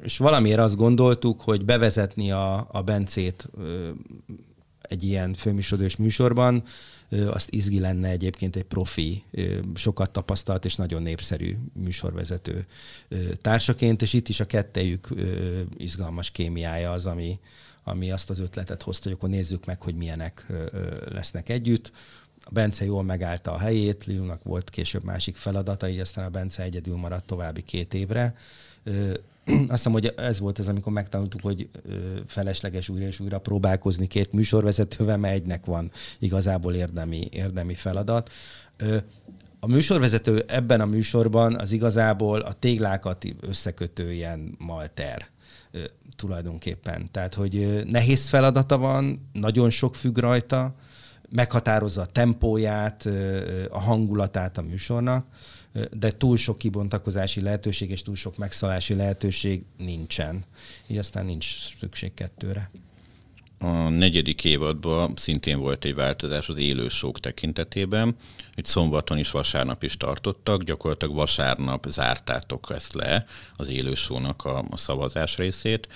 és 0.03 0.19
valamiért 0.19 0.59
azt 0.59 0.77
gondoltuk, 0.77 1.41
hogy 1.41 1.65
bevezetni 1.65 2.31
a, 2.31 2.69
a 2.73 2.83
Bencét 2.83 3.49
egy 4.81 5.05
ilyen 5.05 5.35
főműsorodős 5.35 5.97
műsorban, 5.97 6.63
azt 7.27 7.51
izgi 7.51 7.81
lenne 7.81 8.09
egyébként 8.09 8.57
egy 8.57 8.65
profi, 8.65 9.25
sokat 9.75 10.11
tapasztalt 10.11 10.65
és 10.65 10.77
nagyon 10.77 11.03
népszerű 11.03 11.57
műsorvezető 11.73 12.67
társaként, 13.41 14.03
és 14.03 14.13
itt 14.13 14.29
is 14.29 14.41
a 14.41 14.47
kettejük 14.47 15.09
izgalmas 15.77 16.31
kémiája 16.31 16.93
az, 16.93 17.07
ami, 17.07 17.39
ami 17.85 18.11
azt 18.11 18.31
az 18.31 18.39
ötletet 18.39 18.83
hozta, 18.83 19.03
hogy 19.09 19.13
akkor 19.13 19.29
nézzük 19.29 19.67
meg, 19.67 19.83
hogy 19.83 19.95
milyenek 19.95 20.47
lesznek 21.09 21.49
együtt. 21.49 21.93
A 22.45 22.51
Bence 22.53 22.85
jól 22.85 23.03
megállta 23.03 23.53
a 23.53 23.59
helyét, 23.59 24.05
Lilunak 24.05 24.43
volt 24.43 24.71
később 24.71 25.05
másik 25.05 25.37
feladata, 25.37 25.89
így 25.89 26.01
aztán 26.01 26.25
a 26.25 26.31
Bence 26.31 26.63
egyedül 26.63 26.97
maradt 26.97 27.27
további 27.27 27.63
két 27.63 27.95
évre. 27.95 28.37
Azt 29.47 29.69
hiszem, 29.69 29.93
hogy 29.93 30.13
ez 30.17 30.41
volt 30.41 30.59
ez, 30.59 30.69
amikor 30.69 30.93
megtanultuk, 30.93 31.41
hogy 31.41 31.69
felesleges 32.27 32.89
újra 32.89 33.07
és 33.07 33.21
újra 33.21 33.39
próbálkozni 33.39 34.07
két 34.07 34.33
műsorvezetővel, 34.33 35.17
mert 35.17 35.35
egynek 35.35 35.65
van 35.65 35.91
igazából 36.19 36.75
érdemi, 36.75 37.29
érdemi 37.31 37.75
feladat. 37.75 38.31
A 39.61 39.67
műsorvezető 39.67 40.45
ebben 40.47 40.81
a 40.81 40.87
műsorban 40.87 41.55
az 41.55 41.73
igazából 41.73 42.41
a 42.41 42.53
téglákat 42.53 43.25
összekötő 43.41 44.13
ilyen 44.13 44.55
malter 44.59 45.27
tulajdonképpen. 46.17 47.11
Tehát, 47.11 47.35
hogy 47.35 47.83
nehéz 47.87 48.29
feladata 48.29 48.79
van, 48.79 49.29
nagyon 49.33 49.71
sok 49.71 49.95
függ 49.95 50.19
rajta, 50.19 50.75
meghatározza 51.29 52.01
a 52.01 52.07
tempóját, 52.07 53.09
a 53.71 53.81
hangulatát 53.81 54.59
a 54.59 54.63
műsornak, 54.63 55.27
de 55.93 56.11
túl 56.11 56.37
sok 56.37 56.59
kibontakozási 56.59 57.41
lehetőség 57.41 57.91
és 57.91 58.03
túl 58.03 58.17
sok 58.17 58.37
megszalási 58.37 58.95
lehetőség 58.95 59.63
nincsen. 59.77 60.45
Így 60.87 60.99
aztán 60.99 61.25
nincs 61.25 61.75
szükség 61.79 62.15
kettőre. 62.15 62.71
A 63.59 63.89
negyedik 63.89 64.45
évadban 64.45 65.13
szintén 65.17 65.59
volt 65.59 65.85
egy 65.85 65.95
változás 65.95 66.49
az 66.49 66.57
élő 66.57 66.89
sok 66.89 67.21
tekintetében. 67.21 68.17
Itt 68.55 68.65
szombaton 68.65 69.19
is, 69.19 69.31
vasárnap 69.31 69.83
is 69.83 69.97
tartottak, 69.97 70.63
gyakorlatilag 70.63 71.15
vasárnap 71.15 71.87
zártátok 71.89 72.71
ezt 72.75 72.95
le, 72.95 73.25
az 73.57 73.71
élő 73.71 73.93
a, 74.37 74.49
a 74.71 74.77
szavazás 74.77 75.37
részét, 75.37 75.89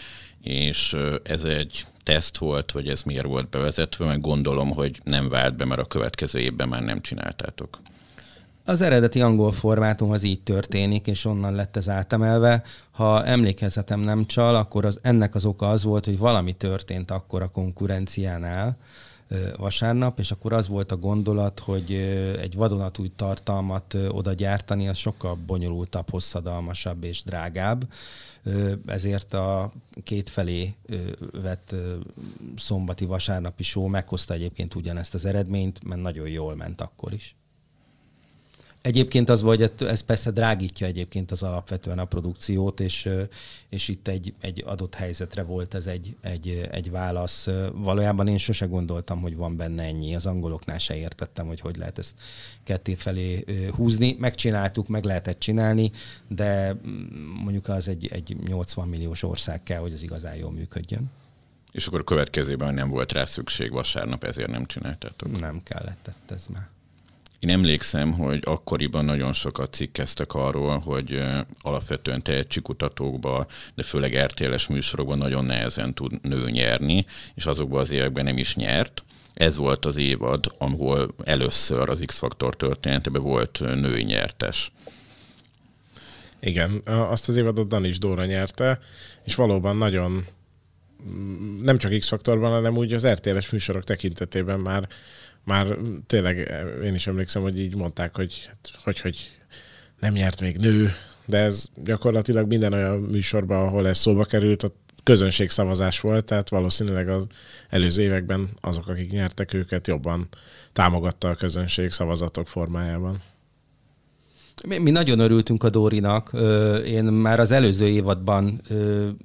és 0.42 0.96
ez 1.22 1.44
egy 1.44 1.86
teszt 2.02 2.38
volt, 2.38 2.72
vagy 2.72 2.88
ez 2.88 3.02
miért 3.02 3.26
volt 3.26 3.48
bevezetve, 3.48 4.04
meg 4.04 4.20
gondolom, 4.20 4.70
hogy 4.70 5.00
nem 5.04 5.28
vált 5.28 5.56
be, 5.56 5.64
mert 5.64 5.80
a 5.80 5.86
következő 5.86 6.38
évben 6.38 6.68
már 6.68 6.82
nem 6.82 7.00
csináltátok. 7.00 7.80
Az 8.68 8.80
eredeti 8.80 9.20
angol 9.20 9.52
formátum 9.52 10.10
az 10.10 10.22
így 10.22 10.42
történik, 10.42 11.06
és 11.06 11.24
onnan 11.24 11.54
lett 11.54 11.76
ez 11.76 11.88
átemelve. 11.88 12.62
Ha 12.90 13.24
emlékezetem 13.24 14.00
nem 14.00 14.26
csal, 14.26 14.54
akkor 14.54 14.84
az, 14.84 14.98
ennek 15.02 15.34
az 15.34 15.44
oka 15.44 15.68
az 15.68 15.84
volt, 15.84 16.04
hogy 16.04 16.18
valami 16.18 16.52
történt 16.52 17.10
akkor 17.10 17.42
a 17.42 17.48
konkurenciánál 17.48 18.76
vasárnap, 19.56 20.18
és 20.18 20.30
akkor 20.30 20.52
az 20.52 20.68
volt 20.68 20.92
a 20.92 20.96
gondolat, 20.96 21.60
hogy 21.60 21.92
egy 22.40 22.54
vadonatúj 22.54 23.12
tartalmat 23.16 23.96
oda 24.08 24.32
gyártani, 24.32 24.88
az 24.88 24.96
sokkal 24.96 25.34
bonyolultabb, 25.46 26.10
hosszadalmasabb 26.10 27.04
és 27.04 27.22
drágább. 27.22 27.88
Ezért 28.86 29.34
a 29.34 29.72
kétfelé 30.02 30.74
vett 31.42 31.74
szombati 32.56 33.04
vasárnapi 33.04 33.62
show 33.62 33.86
meghozta 33.86 34.34
egyébként 34.34 34.74
ugyanezt 34.74 35.14
az 35.14 35.24
eredményt, 35.24 35.84
mert 35.84 36.00
nagyon 36.00 36.28
jól 36.28 36.56
ment 36.56 36.80
akkor 36.80 37.12
is. 37.12 37.36
Egyébként 38.86 39.28
az, 39.28 39.40
hogy 39.40 39.72
ez 39.78 40.00
persze 40.00 40.30
drágítja 40.30 40.86
egyébként 40.86 41.30
az 41.30 41.42
alapvetően 41.42 41.98
a 41.98 42.04
produkciót, 42.04 42.80
és, 42.80 43.08
és 43.68 43.88
itt 43.88 44.08
egy, 44.08 44.34
egy 44.40 44.62
adott 44.66 44.94
helyzetre 44.94 45.42
volt 45.42 45.74
ez 45.74 45.86
egy, 45.86 46.16
egy, 46.20 46.68
egy 46.70 46.90
válasz. 46.90 47.48
Valójában 47.72 48.28
én 48.28 48.38
sose 48.38 48.66
gondoltam, 48.66 49.20
hogy 49.20 49.36
van 49.36 49.56
benne 49.56 49.82
ennyi. 49.82 50.14
Az 50.14 50.26
angoloknál 50.26 50.78
se 50.78 50.96
értettem, 50.96 51.46
hogy 51.46 51.60
hogy 51.60 51.76
lehet 51.76 51.98
ezt 51.98 52.14
ketté 52.62 52.94
felé 52.94 53.44
húzni. 53.70 54.16
Megcsináltuk, 54.18 54.88
meg 54.88 55.04
lehetett 55.04 55.38
csinálni, 55.38 55.90
de 56.28 56.72
mm, 56.72 56.98
mondjuk 57.42 57.68
az 57.68 57.88
egy, 57.88 58.08
egy 58.12 58.36
80 58.46 58.88
milliós 58.88 59.22
ország 59.22 59.62
kell, 59.62 59.80
hogy 59.80 59.92
az 59.92 60.02
igazán 60.02 60.36
jól 60.36 60.52
működjön. 60.52 61.10
És 61.72 61.86
akkor 61.86 62.00
a 62.00 62.04
következőben 62.04 62.74
nem 62.74 62.88
volt 62.88 63.12
rá 63.12 63.24
szükség 63.24 63.72
vasárnap, 63.72 64.24
ezért 64.24 64.50
nem 64.50 64.66
csináltátok? 64.66 65.40
Nem 65.40 65.62
kellett, 65.62 66.10
ez 66.28 66.46
már. 66.46 66.74
Én 67.38 67.50
emlékszem, 67.50 68.12
hogy 68.12 68.40
akkoriban 68.44 69.04
nagyon 69.04 69.32
sokat 69.32 69.72
cikkeztek 69.72 70.34
arról, 70.34 70.78
hogy 70.78 71.22
alapvetően 71.60 72.22
tehetségkutatókba, 72.22 73.46
de 73.74 73.82
főleg 73.82 74.24
RTL-es 74.24 74.66
műsorokban 74.66 75.18
nagyon 75.18 75.44
nehezen 75.44 75.94
tud 75.94 76.20
nő 76.22 76.50
nyerni, 76.50 77.06
és 77.34 77.46
azokban 77.46 77.80
az 77.80 77.90
években 77.90 78.24
nem 78.24 78.38
is 78.38 78.54
nyert. 78.54 79.04
Ez 79.34 79.56
volt 79.56 79.84
az 79.84 79.96
évad, 79.96 80.44
ahol 80.58 81.14
először 81.24 81.88
az 81.88 82.02
X-Faktor 82.06 82.56
történetében 82.56 83.22
volt 83.22 83.60
női 83.60 84.02
nyertes. 84.02 84.72
Igen, 86.40 86.80
azt 86.84 87.28
az 87.28 87.36
évadot 87.36 87.68
Danis 87.68 87.98
Dóra 87.98 88.24
nyerte, 88.24 88.78
és 89.24 89.34
valóban 89.34 89.76
nagyon 89.76 90.26
nem 91.62 91.78
csak 91.78 91.98
X-faktorban, 91.98 92.50
hanem 92.50 92.76
úgy 92.76 92.92
az 92.92 93.06
RTL-es 93.06 93.50
műsorok 93.50 93.84
tekintetében 93.84 94.60
már 94.60 94.88
már 95.46 95.76
tényleg 96.06 96.36
én 96.84 96.94
is 96.94 97.06
emlékszem, 97.06 97.42
hogy 97.42 97.60
így 97.60 97.76
mondták, 97.76 98.16
hogy 98.16 98.44
hát, 98.46 98.70
hogy, 98.84 99.00
hogy 99.00 99.30
nem 100.00 100.12
nyert 100.12 100.40
még 100.40 100.56
nő, 100.56 100.92
de 101.24 101.38
ez 101.38 101.66
gyakorlatilag 101.84 102.46
minden 102.46 102.72
olyan 102.72 103.00
műsorban, 103.00 103.66
ahol 103.66 103.88
ez 103.88 103.98
szóba 103.98 104.24
került, 104.24 104.62
a 104.62 104.72
közönségszavazás 105.02 106.00
volt, 106.00 106.24
tehát 106.24 106.48
valószínűleg 106.48 107.08
az 107.08 107.26
előző 107.68 108.02
években 108.02 108.48
azok, 108.60 108.88
akik 108.88 109.10
nyertek 109.10 109.52
őket, 109.52 109.86
jobban 109.86 110.28
támogatta 110.72 111.28
a 111.28 111.34
közönség 111.34 111.92
szavazatok 111.92 112.48
formájában. 112.48 113.22
Mi, 114.66 114.78
mi 114.78 114.90
nagyon 114.90 115.18
örültünk 115.18 115.64
a 115.64 115.70
Dórinak. 115.70 116.30
Én 116.84 117.04
már 117.04 117.40
az 117.40 117.50
előző 117.50 117.86
évadban 117.86 118.60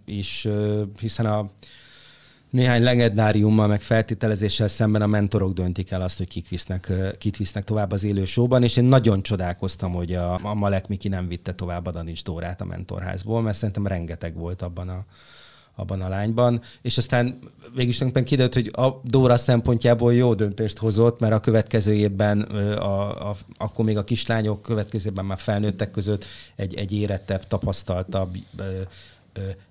is, 0.06 0.48
hiszen 1.00 1.26
a 1.26 1.52
néhány 2.52 2.84
legendáriummal, 2.84 3.68
meg 3.68 3.82
feltételezéssel 3.82 4.68
szemben 4.68 5.02
a 5.02 5.08
mentorok 5.08 5.54
döntik 5.54 5.92
el 5.92 6.02
azt, 6.02 6.18
hogy 6.18 6.28
kik 6.28 6.50
visznek, 6.50 6.92
kit 7.18 7.38
visznek 7.38 7.64
tovább 7.64 7.92
az 7.92 8.04
élő 8.04 8.26
showban, 8.26 8.64
és 8.64 8.78
én 8.78 8.84
nagyon 8.84 9.24
csodálkoztam, 9.24 9.94
hogy 9.94 10.14
a, 10.14 10.46
a 10.46 10.54
Malek 10.54 10.88
Miki 10.88 11.08
nem 11.08 11.28
vitte 11.28 11.54
tovább 11.54 11.86
a 11.86 11.92
Danics 11.92 12.24
Dórát 12.24 12.62
a 12.62 12.66
mentorházból, 12.66 13.42
mert 13.42 13.58
szerintem 13.58 13.88
rengeteg 13.88 14.36
volt 14.36 14.62
abban 14.62 14.90
a, 14.90 15.06
abban 15.76 16.02
a 16.02 16.10
lányban, 16.10 16.62
és 16.82 16.98
aztán 16.98 17.40
végülis 17.76 17.98
tulajdonképpen 17.98 18.24
kiderült, 18.24 18.54
hogy 18.54 18.86
a 18.86 19.02
Dóra 19.04 19.38
szempontjából 19.38 20.14
jó 20.14 20.34
döntést 20.34 20.78
hozott, 20.78 21.20
mert 21.20 21.34
a 21.34 21.40
következő 21.40 21.94
évben, 21.94 22.42
a, 22.42 23.30
a, 23.30 23.36
akkor 23.58 23.86
még 23.86 23.98
a 23.98 24.04
kislányok 24.04 24.62
következő 24.62 25.10
évben 25.10 25.26
már 25.26 25.40
felnőttek 25.40 25.92
között 25.92 26.26
egy, 26.56 26.76
egy 26.76 26.94
érettebb, 26.94 27.48
tapasztaltabb, 27.48 28.38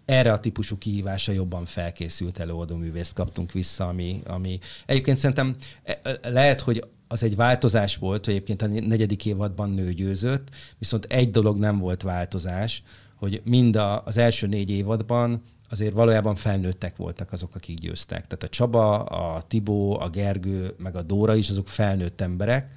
erre 0.05 0.33
a 0.33 0.40
típusú 0.40 0.79
kihívásra 0.79 1.33
jobban 1.33 1.64
felkészült 1.64 2.38
előadóművészt 2.38 3.12
kaptunk 3.12 3.53
vissza, 3.53 3.88
ami, 3.88 4.20
ami 4.27 4.59
egyébként 4.87 5.18
szerintem 5.18 5.57
e, 5.83 6.01
lehet, 6.23 6.61
hogy 6.61 6.85
az 7.09 7.23
egy 7.23 7.37
változás 7.37 7.96
volt, 7.96 8.25
hogy 8.25 8.35
egyébként 8.35 8.62
a 8.62 8.66
negyedik 8.66 9.27
évadban 9.27 9.70
nő 9.70 9.92
győzött, 9.92 10.49
viszont 10.79 11.05
egy 11.05 11.31
dolog 11.31 11.59
nem 11.59 11.79
volt 11.79 12.03
változás, 12.03 12.83
hogy 13.14 13.42
mind 13.44 13.77
a, 13.77 14.05
az 14.05 14.16
első 14.16 14.46
négy 14.46 14.70
évadban 14.70 15.42
azért 15.70 15.92
valójában 15.92 16.37
felnőttek 16.37 16.96
voltak 16.96 17.33
azok, 17.33 17.55
akik 17.55 17.79
győztek. 17.79 18.27
Tehát 18.27 18.42
a 18.42 18.49
Csaba, 18.49 19.05
a 19.05 19.42
Tibó, 19.42 20.01
a 20.01 20.09
Gergő, 20.09 20.75
meg 20.79 20.96
a 20.96 21.03
Dóra 21.03 21.35
is, 21.35 21.51
azok 21.51 21.68
felnőtt 21.68 22.20
emberek, 22.20 22.70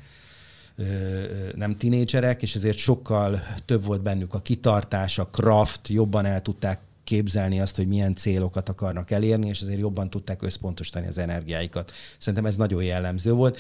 nem 1.55 1.77
tinédzserek, 1.77 2.41
és 2.41 2.55
ezért 2.55 2.77
sokkal 2.77 3.41
több 3.65 3.86
volt 3.86 4.01
bennük 4.01 4.33
a 4.33 4.41
kitartás, 4.41 5.17
a 5.17 5.27
craft, 5.27 5.88
jobban 5.88 6.25
el 6.25 6.41
tudták 6.41 6.79
képzelni 7.03 7.59
azt, 7.59 7.75
hogy 7.75 7.88
milyen 7.88 8.15
célokat 8.15 8.69
akarnak 8.69 9.12
elérni, 9.12 9.47
és 9.47 9.62
azért 9.62 9.79
jobban 9.79 10.09
tudták 10.09 10.41
összpontosítani 10.41 11.07
az 11.07 11.17
energiáikat. 11.17 11.91
Szerintem 12.17 12.45
ez 12.45 12.55
nagyon 12.55 12.83
jellemző 12.83 13.31
volt. 13.31 13.59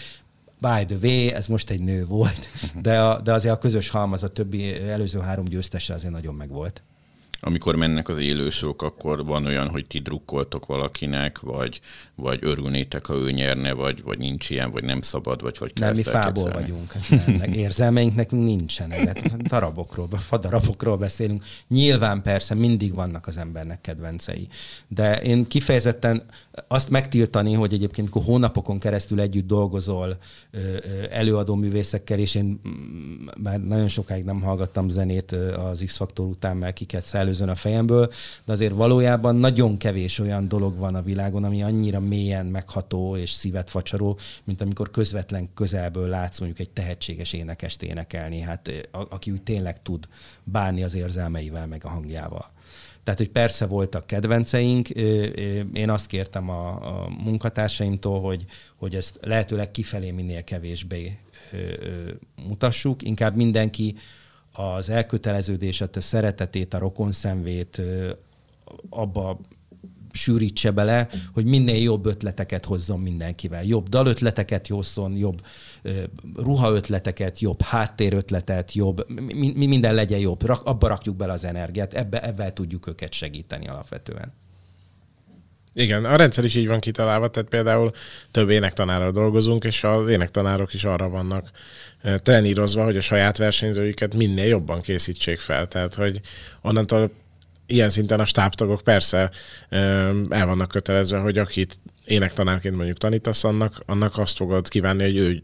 By 0.59 0.85
the 0.85 0.97
way, 1.01 1.27
ez 1.27 1.47
most 1.47 1.69
egy 1.69 1.81
nő 1.81 2.05
volt, 2.05 2.47
de, 2.81 3.01
a, 3.01 3.21
de 3.21 3.33
azért 3.33 3.53
a 3.53 3.57
közös 3.57 3.89
halmaz 3.89 4.23
a 4.23 4.27
többi 4.27 4.81
előző 4.81 5.19
három 5.19 5.45
győztese 5.45 5.93
azért 5.93 6.13
nagyon 6.13 6.35
megvolt. 6.35 6.81
amikor 7.39 7.75
mennek 7.75 8.09
az 8.09 8.17
élősók, 8.17 8.81
akkor 8.81 9.25
van 9.25 9.45
olyan, 9.45 9.69
hogy 9.69 9.87
ti 9.87 9.99
drukkoltok 9.99 10.65
valakinek, 10.65 11.39
vagy, 11.39 11.81
vagy 12.15 12.39
örülnétek, 12.41 13.05
ha 13.05 13.13
ő 13.13 13.31
nyerne, 13.31 13.73
vagy, 13.73 14.03
vagy 14.03 14.17
nincs 14.17 14.49
ilyen, 14.49 14.71
vagy 14.71 14.83
nem 14.83 15.01
szabad, 15.01 15.41
vagy 15.41 15.57
hogy 15.57 15.71
Nem, 15.75 15.93
mi 15.95 16.03
fából 16.03 16.51
vagyunk. 16.51 16.91
Hát 16.91 17.25
nem, 17.25 17.53
érzelmeink 17.53 18.15
nekünk 18.15 18.43
nincsenek. 18.43 19.19
Hát 19.29 19.41
darabokról, 19.41 20.07
fadarabokról 20.09 20.97
beszélünk. 20.97 21.43
Nyilván 21.67 22.21
persze 22.21 22.53
mindig 22.53 22.93
vannak 22.93 23.27
az 23.27 23.37
embernek 23.37 23.81
kedvencei. 23.81 24.47
De 24.87 25.21
én 25.21 25.47
kifejezetten 25.47 26.23
azt 26.67 26.89
megtiltani, 26.89 27.53
hogy 27.53 27.73
egyébként 27.73 28.09
hónapokon 28.09 28.79
keresztül 28.79 29.19
együtt 29.19 29.47
dolgozol 29.47 30.17
előadó 31.11 31.55
művészekkel, 31.55 32.19
és 32.19 32.35
én 32.35 32.61
mm, 32.67 33.27
már 33.43 33.61
nagyon 33.61 33.87
sokáig 33.87 34.23
nem 34.23 34.41
hallgattam 34.41 34.89
zenét 34.89 35.31
az 35.71 35.81
X-faktor 35.85 36.25
után, 36.25 36.57
mert 36.57 36.73
kiket 36.73 37.05
szellőzön 37.05 37.49
a 37.49 37.55
fejemből, 37.55 38.11
de 38.45 38.51
azért 38.51 38.73
valójában 38.73 39.35
nagyon 39.35 39.77
kevés 39.77 40.19
olyan 40.19 40.47
dolog 40.47 40.77
van 40.77 40.95
a 40.95 41.01
világon, 41.01 41.43
ami 41.43 41.63
annyira 41.63 41.99
mélyen 42.13 42.45
megható 42.45 43.17
és 43.17 43.31
szívet 43.31 43.69
facsaró, 43.69 44.17
mint 44.43 44.61
amikor 44.61 44.91
közvetlen 44.91 45.53
közelből 45.53 46.07
látsz 46.07 46.39
mondjuk 46.39 46.59
egy 46.59 46.73
tehetséges 46.73 47.33
énekest 47.33 47.83
énekelni, 47.83 48.39
hát 48.39 48.71
aki 48.91 49.31
úgy 49.31 49.43
tényleg 49.43 49.81
tud 49.81 50.07
bánni 50.43 50.83
az 50.83 50.93
érzelmeivel, 50.93 51.67
meg 51.67 51.85
a 51.85 51.89
hangjával. 51.89 52.51
Tehát, 53.03 53.19
hogy 53.19 53.29
persze 53.29 53.65
voltak 53.65 54.07
kedvenceink, 54.07 54.89
én 55.73 55.89
azt 55.89 56.07
kértem 56.07 56.49
a, 56.49 56.67
a 56.67 57.09
munkatársaimtól, 57.09 58.21
hogy, 58.21 58.45
hogy 58.75 58.95
ezt 58.95 59.17
lehetőleg 59.21 59.71
kifelé 59.71 60.11
minél 60.11 60.43
kevésbé 60.43 61.17
mutassuk, 62.47 63.01
inkább 63.01 63.35
mindenki 63.35 63.95
az 64.51 64.89
elköteleződését, 64.89 65.95
a 65.95 66.01
szeretetét, 66.01 66.73
a 66.73 66.77
rokonszenvét 66.77 67.81
abba 68.89 69.39
sűrítse 70.15 70.71
bele, 70.71 71.07
hogy 71.33 71.45
minél 71.45 71.81
jobb 71.81 72.05
ötleteket 72.05 72.65
hozzon 72.65 72.99
mindenkivel. 72.99 73.63
Jobb 73.63 73.89
dalötleteket 73.89 74.67
hozzon, 74.67 75.17
jobb 75.17 75.41
ruhaötleteket, 76.35 77.39
jobb 77.39 77.61
háttérötletet, 77.61 78.73
jobb, 78.73 79.09
mi, 79.33 79.65
minden 79.67 79.93
legyen 79.93 80.19
jobb. 80.19 80.45
Rak, 80.45 80.65
abba 80.65 80.87
rakjuk 80.87 81.15
bele 81.15 81.33
az 81.33 81.45
energiát, 81.45 81.93
ebbe, 81.93 82.21
ebben 82.21 82.53
tudjuk 82.53 82.87
őket 82.87 83.13
segíteni 83.13 83.67
alapvetően. 83.67 84.33
Igen, 85.75 86.05
a 86.05 86.15
rendszer 86.15 86.43
is 86.43 86.55
így 86.55 86.67
van 86.67 86.79
kitalálva, 86.79 87.29
tehát 87.29 87.49
például 87.49 87.91
több 88.31 88.49
énektanárral 88.49 89.11
dolgozunk, 89.11 89.63
és 89.63 89.83
az 89.83 90.09
énektanárok 90.09 90.73
is 90.73 90.83
arra 90.83 91.09
vannak 91.09 91.51
trenírozva, 92.17 92.83
hogy 92.83 92.97
a 92.97 93.01
saját 93.01 93.37
versenyzőiket 93.37 94.15
minél 94.15 94.45
jobban 94.45 94.81
készítsék 94.81 95.39
fel. 95.39 95.67
Tehát, 95.67 95.95
hogy 95.95 96.19
onnantól 96.61 97.11
ilyen 97.73 97.89
szinten 97.89 98.19
a 98.19 98.25
stábtagok 98.25 98.81
persze 98.81 99.31
el 100.29 100.45
vannak 100.45 100.67
kötelezve, 100.67 101.17
hogy 101.17 101.37
akit 101.37 101.79
énektanárként 102.05 102.75
mondjuk 102.75 102.97
tanítasz, 102.97 103.43
annak, 103.43 103.83
annak 103.85 104.17
azt 104.17 104.35
fogod 104.35 104.67
kívánni, 104.67 105.03
hogy 105.03 105.17
ő 105.17 105.41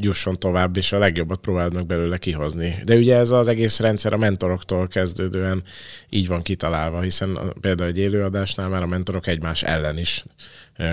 jusson 0.00 0.38
tovább, 0.38 0.76
és 0.76 0.92
a 0.92 0.98
legjobbat 0.98 1.40
próbáld 1.40 1.74
meg 1.74 1.86
belőle 1.86 2.18
kihozni. 2.18 2.74
De 2.84 2.96
ugye 2.96 3.16
ez 3.16 3.30
az 3.30 3.48
egész 3.48 3.80
rendszer 3.80 4.12
a 4.12 4.16
mentoroktól 4.16 4.88
kezdődően 4.88 5.62
így 6.08 6.26
van 6.26 6.42
kitalálva, 6.42 7.00
hiszen 7.00 7.38
például 7.60 7.88
egy 7.88 7.98
élőadásnál 7.98 8.68
már 8.68 8.82
a 8.82 8.86
mentorok 8.86 9.26
egymás 9.26 9.62
ellen 9.62 9.98
is 9.98 10.24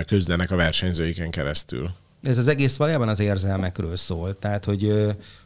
küzdenek 0.06 0.50
a 0.50 0.56
versenyzőiken 0.56 1.30
keresztül. 1.30 1.90
Ez 2.22 2.38
az 2.38 2.48
egész 2.48 2.76
valójában 2.76 3.08
az 3.08 3.20
érzelmekről 3.20 3.96
szól, 3.96 4.34
tehát 4.34 4.64
hogy, 4.64 4.92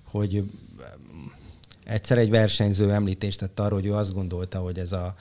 hogy 0.02 0.42
Egyszer 1.88 2.18
egy 2.18 2.30
versenyző 2.30 2.92
említést 2.92 3.38
tett 3.38 3.60
arról, 3.60 3.78
hogy 3.78 3.88
ő 3.88 3.94
azt 3.94 4.12
gondolta, 4.12 4.58
hogy 4.58 4.78
ez 4.78 4.92
a 4.92 5.14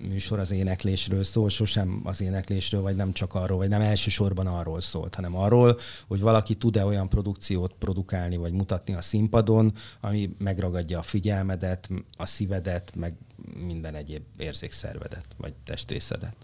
műsor 0.00 0.38
az 0.38 0.50
éneklésről 0.50 1.24
szól, 1.24 1.48
sosem 1.48 2.00
az 2.04 2.20
éneklésről, 2.20 2.80
vagy 2.80 2.96
nem 2.96 3.12
csak 3.12 3.34
arról, 3.34 3.58
vagy 3.58 3.68
nem 3.68 3.80
elsősorban 3.80 4.46
arról 4.46 4.80
szólt, 4.80 5.14
hanem 5.14 5.36
arról, 5.36 5.78
hogy 6.06 6.20
valaki 6.20 6.54
tud-e 6.54 6.84
olyan 6.84 7.08
produkciót 7.08 7.74
produkálni, 7.78 8.36
vagy 8.36 8.52
mutatni 8.52 8.94
a 8.94 9.00
színpadon, 9.00 9.72
ami 10.00 10.36
megragadja 10.38 10.98
a 10.98 11.02
figyelmedet, 11.02 11.88
a 12.16 12.26
szívedet, 12.26 12.92
meg 12.94 13.14
minden 13.66 13.94
egyéb 13.94 14.22
érzékszervedet, 14.36 15.26
vagy 15.36 15.52
testrészedet. 15.64 16.34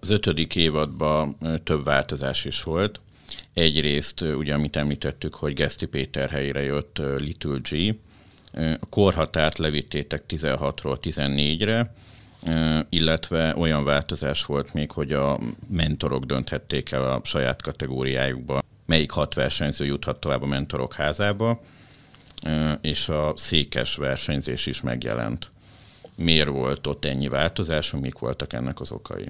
Az 0.00 0.08
ötödik 0.10 0.56
évadban 0.56 1.36
több 1.64 1.84
változás 1.84 2.44
is 2.44 2.62
volt. 2.62 3.00
Egyrészt, 3.54 4.20
ugye, 4.20 4.54
amit 4.54 4.76
említettük, 4.76 5.34
hogy 5.34 5.54
Geszti 5.54 5.86
Péter 5.86 6.30
helyére 6.30 6.62
jött 6.62 6.98
Little 7.18 7.58
G, 7.70 7.94
a 8.80 8.86
korhatárt 8.88 9.58
levittétek 9.58 10.22
16-ról 10.28 10.98
14-re, 11.02 11.94
illetve 12.88 13.56
olyan 13.56 13.84
változás 13.84 14.44
volt 14.44 14.74
még, 14.74 14.90
hogy 14.90 15.12
a 15.12 15.40
mentorok 15.68 16.24
dönthették 16.24 16.90
el 16.90 17.10
a 17.10 17.20
saját 17.24 17.62
kategóriájukba, 17.62 18.62
melyik 18.86 19.10
hat 19.10 19.34
versenyző 19.34 19.84
juthat 19.84 20.20
tovább 20.20 20.42
a 20.42 20.46
mentorok 20.46 20.94
házába, 20.94 21.62
és 22.80 23.08
a 23.08 23.32
székes 23.36 23.96
versenyzés 23.96 24.66
is 24.66 24.80
megjelent. 24.80 25.50
Miért 26.16 26.48
volt 26.48 26.86
ott 26.86 27.04
ennyi 27.04 27.28
változás, 27.28 27.90
mik 27.90 28.18
voltak 28.18 28.52
ennek 28.52 28.80
az 28.80 28.92
okai? 28.92 29.28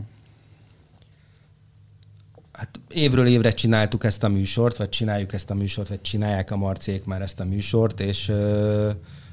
Hát 2.57 2.81
évről 2.89 3.27
évre 3.27 3.53
csináltuk 3.53 4.05
ezt 4.05 4.23
a 4.23 4.29
műsort, 4.29 4.77
vagy 4.77 4.89
csináljuk 4.89 5.33
ezt 5.33 5.51
a 5.51 5.55
műsort, 5.55 5.89
vagy 5.89 6.01
csinálják 6.01 6.51
a 6.51 6.57
marcék 6.57 7.05
már 7.05 7.23
ezt 7.23 7.41
a 7.41 7.45
műsort, 7.45 8.01
és 8.01 8.33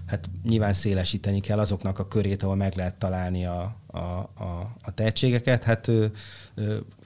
hát 0.06 0.30
nyilván 0.44 0.74
szélesíteni 0.74 1.40
kell 1.40 1.60
azoknak 1.60 2.00
a 2.00 2.08
körét, 2.08 2.44
ahol 2.44 2.56
meg 2.56 2.76
lehet 2.76 2.96
találni 2.96 3.46
a, 3.46 3.76
a, 3.88 3.98
a, 3.98 4.76
a 4.82 4.94
tehetségeket. 4.94 5.64
Hát 5.64 5.92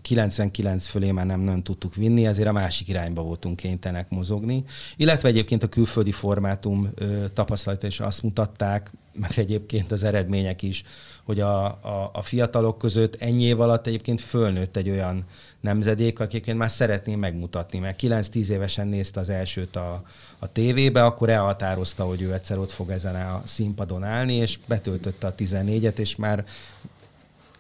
99 0.02 0.86
fölé 0.86 1.12
már 1.12 1.26
nem, 1.26 1.40
nem 1.40 1.64
tudtuk 1.64 1.96
vinni, 1.96 2.26
ezért 2.26 2.48
a 2.48 2.52
másik 2.52 2.88
irányba 2.88 3.22
voltunk 3.22 3.56
kénytelenek 3.56 4.10
mozogni. 4.10 4.64
Illetve 4.96 5.30
egyébként 5.30 5.64
a 5.64 5.68
külföldi 5.70 6.12
formátum 6.12 6.90
tapasztalata 7.34 7.88
is 7.88 8.00
azt 8.00 8.24
mutatták, 8.24 8.92
meg 9.14 9.32
egyébként 9.36 9.92
az 9.92 10.04
eredmények 10.04 10.62
is, 10.62 10.84
hogy 11.28 11.40
a, 11.40 11.66
a, 11.66 12.10
a 12.14 12.22
fiatalok 12.22 12.78
között 12.78 13.16
ennyi 13.22 13.44
év 13.44 13.60
alatt 13.60 13.88
egyébként 13.88 14.22
fölnőtt 14.22 14.76
egy 14.76 14.90
olyan 14.90 15.26
nemzedék, 15.62 16.20
akiként 16.20 16.58
már 16.58 16.70
szeretném 16.70 17.20
megmutatni, 17.20 17.80
mert 17.80 18.00
9-10 18.02 18.48
évesen 18.48 18.88
nézte 18.88 19.20
az 19.20 19.30
elsőt 19.30 19.76
a, 19.76 20.04
a 20.40 20.52
tévébe, 20.52 21.04
akkor 21.04 21.30
elhatározta, 21.30 22.04
hogy 22.04 22.22
ő 22.22 22.34
egyszer 22.34 22.58
ott 22.58 22.72
fog 22.72 22.90
ezen 22.90 23.16
a 23.16 23.42
színpadon 23.46 24.04
állni, 24.04 24.34
és 24.34 24.60
betöltötte 24.68 25.28
a 25.28 25.36
14-et, 25.36 25.98
és 25.98 26.16
már 26.16 26.46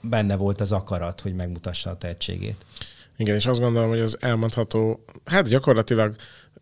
benne 0.01 0.35
volt 0.35 0.61
az 0.61 0.71
akarat, 0.71 1.21
hogy 1.21 1.35
megmutassa 1.35 1.89
a 1.89 1.97
tehetségét. 1.97 2.65
Igen, 3.17 3.35
és 3.35 3.45
azt 3.45 3.59
gondolom, 3.59 3.89
hogy 3.89 3.99
az 3.99 4.17
elmondható, 4.19 5.03
hát 5.25 5.47
gyakorlatilag 5.47 6.15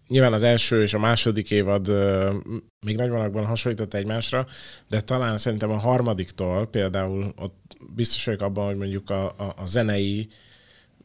nyilván 0.08 0.34
az 0.34 0.44
első 0.44 0.82
és 0.82 0.94
a 0.94 1.00
második 1.00 1.52
évad 1.52 1.88
még 2.86 2.96
nagyvonalakban 2.96 3.46
hasonlított 3.46 3.94
egymásra, 3.94 4.48
de 4.90 5.02
talán 5.02 5.38
szerintem 5.38 5.72
a 5.72 5.78
harmadiktól 5.78 6.68
például 6.68 7.34
ott 7.38 7.78
biztos 7.96 8.26
vagyok 8.26 8.42
abban, 8.42 8.66
hogy 8.66 8.76
mondjuk 8.76 9.10
a, 9.10 9.26
a, 9.26 9.54
a 9.58 9.66
zenei 9.66 10.28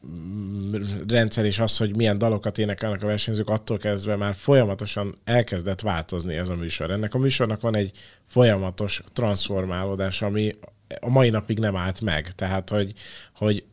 mm, 0.07 0.75
rendszer 1.07 1.45
és 1.45 1.59
az, 1.59 1.77
hogy 1.77 1.95
milyen 1.95 2.17
dalokat 2.17 2.57
énekelnek 2.57 3.03
a 3.03 3.05
versenyzők, 3.05 3.49
attól 3.49 3.77
kezdve 3.77 4.15
már 4.15 4.33
folyamatosan 4.33 5.15
elkezdett 5.23 5.81
változni 5.81 6.35
ez 6.35 6.49
a 6.49 6.55
műsor. 6.55 6.91
Ennek 6.91 7.13
a 7.13 7.17
műsornak 7.17 7.61
van 7.61 7.75
egy 7.75 7.91
folyamatos 8.25 9.01
transformálódás, 9.13 10.21
ami 10.21 10.55
a 10.99 11.09
mai 11.09 11.29
napig 11.29 11.59
nem 11.59 11.75
állt 11.75 12.01
meg. 12.01 12.31
Tehát, 12.31 12.69
hogy, 12.69 12.93
hogy 13.33 13.63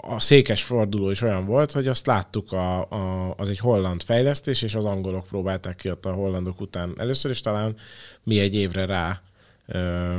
a 0.00 0.20
székes 0.20 0.62
forduló 0.62 1.10
is 1.10 1.20
olyan 1.22 1.44
volt, 1.44 1.72
hogy 1.72 1.88
azt 1.88 2.06
láttuk, 2.06 2.52
a, 2.52 2.90
a, 2.90 3.34
az 3.36 3.48
egy 3.48 3.58
holland 3.58 4.02
fejlesztés, 4.02 4.62
és 4.62 4.74
az 4.74 4.84
angolok 4.84 5.26
próbálták 5.26 5.76
ki 5.76 5.90
ott 5.90 6.06
a 6.06 6.12
hollandok 6.12 6.60
után 6.60 6.94
először, 6.96 7.30
is 7.30 7.40
talán 7.40 7.76
mi 8.22 8.40
egy 8.40 8.54
évre 8.54 8.86
rá 8.86 9.22
ö, 9.66 10.14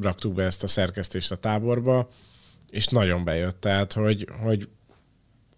raktuk 0.00 0.34
be 0.34 0.44
ezt 0.44 0.62
a 0.62 0.68
szerkesztést 0.68 1.30
a 1.30 1.36
táborba, 1.36 2.08
és 2.70 2.86
nagyon 2.86 3.24
bejött. 3.24 3.60
Tehát, 3.60 3.92
hogy, 3.92 4.28
hogy 4.42 4.68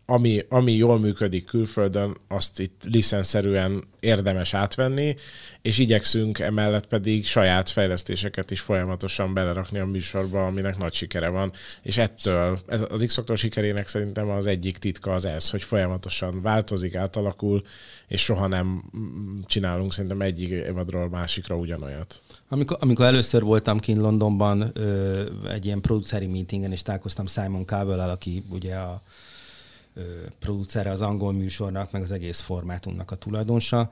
ami, 0.07 0.45
ami 0.49 0.73
jól 0.73 0.99
működik 0.99 1.45
külföldön, 1.45 2.17
azt 2.29 2.61
itt 2.61 2.83
licenszerűen 2.85 3.85
érdemes 4.01 4.55
átvenni, 4.55 5.17
és 5.63 5.79
igyekszünk 5.79 6.39
emellett 6.39 6.87
pedig 6.87 7.27
saját 7.27 7.71
fejlesztéseket 7.71 8.51
is 8.51 8.61
folyamatosan 8.61 9.35
belerakni 9.35 9.79
a 9.79 9.87
műsorba, 9.87 10.47
aminek 10.47 10.79
nagy 10.79 10.93
sikere 10.95 11.29
van. 11.29 11.53
És 11.83 11.97
ettől, 11.97 12.59
ez 12.67 12.85
az 12.89 13.05
x 13.07 13.19
sikerének 13.35 13.89
szerintem 13.89 14.29
az 14.29 14.47
egyik 14.47 14.79
titka 14.79 15.15
az 15.15 15.25
ez, 15.25 15.51
hogy 15.51 15.63
folyamatosan 15.63 16.43
változik, 16.43 16.95
átalakul, 16.95 17.63
és 18.09 18.23
soha 18.23 18.47
nem 18.47 18.83
csinálunk 19.47 19.93
szerintem 19.93 20.21
egyik 20.21 20.49
évadról 20.49 21.09
másikra 21.09 21.57
ugyanolyat. 21.57 22.21
Amikor, 22.49 22.77
amikor 22.81 23.05
először 23.05 23.43
voltam 23.43 23.79
kint 23.79 24.01
Londonban 24.01 24.71
ö, 24.73 25.25
egy 25.49 25.65
ilyen 25.65 25.81
produceri 25.81 26.27
meetingen, 26.27 26.73
és 26.73 26.83
találkoztam 26.83 27.27
Simon 27.27 27.67
cowell 27.67 28.01
aki 28.01 28.43
ugye 28.51 28.75
a 28.75 29.03
producere 30.39 30.91
az 30.91 31.01
angol 31.01 31.33
műsornak, 31.33 31.91
meg 31.91 32.03
az 32.03 32.11
egész 32.11 32.41
formátumnak 32.41 33.11
a 33.11 33.17
tulajdonosa. 33.17 33.91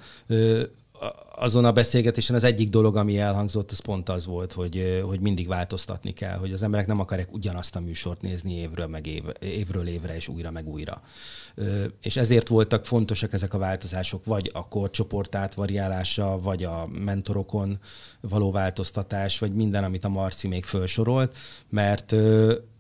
Azon 1.43 1.65
a 1.65 1.73
beszélgetésen 1.73 2.37
az 2.37 2.45
egyik 2.45 2.71
dolog, 2.71 2.97
ami 2.97 3.19
elhangzott, 3.19 3.71
az 3.71 3.79
pont 3.79 4.09
az 4.09 4.27
volt, 4.27 4.53
hogy, 4.53 5.01
hogy 5.05 5.21
mindig 5.21 5.49
változtatni 5.49 6.13
kell, 6.13 6.37
hogy 6.37 6.53
az 6.53 6.63
emberek 6.63 6.87
nem 6.87 7.01
akarják 7.01 7.33
ugyanazt 7.33 7.77
a 7.77 7.81
műsort 7.81 8.23
nézni 8.23 8.55
évről, 8.55 8.87
meg 8.87 9.07
év, 9.07 9.23
évről 9.41 9.87
évre, 9.87 10.15
és 10.17 10.29
újra, 10.29 10.51
meg 10.51 10.69
újra. 10.69 11.03
És 12.03 12.17
ezért 12.17 12.49
voltak 12.49 12.87
fontosak 12.87 13.33
ezek 13.33 13.55
a 13.55 13.59
változások, 13.59 14.25
vagy 14.25 14.51
a 14.55 14.69
korcsoport 14.69 15.35
átvariálása, 15.35 16.41
vagy 16.41 16.65
a 16.65 16.87
mentorokon 16.87 17.79
való 18.21 18.51
változtatás, 18.51 19.39
vagy 19.39 19.55
minden, 19.55 19.85
amit 19.85 20.05
a 20.05 20.09
Marci 20.09 20.49
még 20.49 20.65
felsorolt, 20.65 21.37
mert 21.69 22.15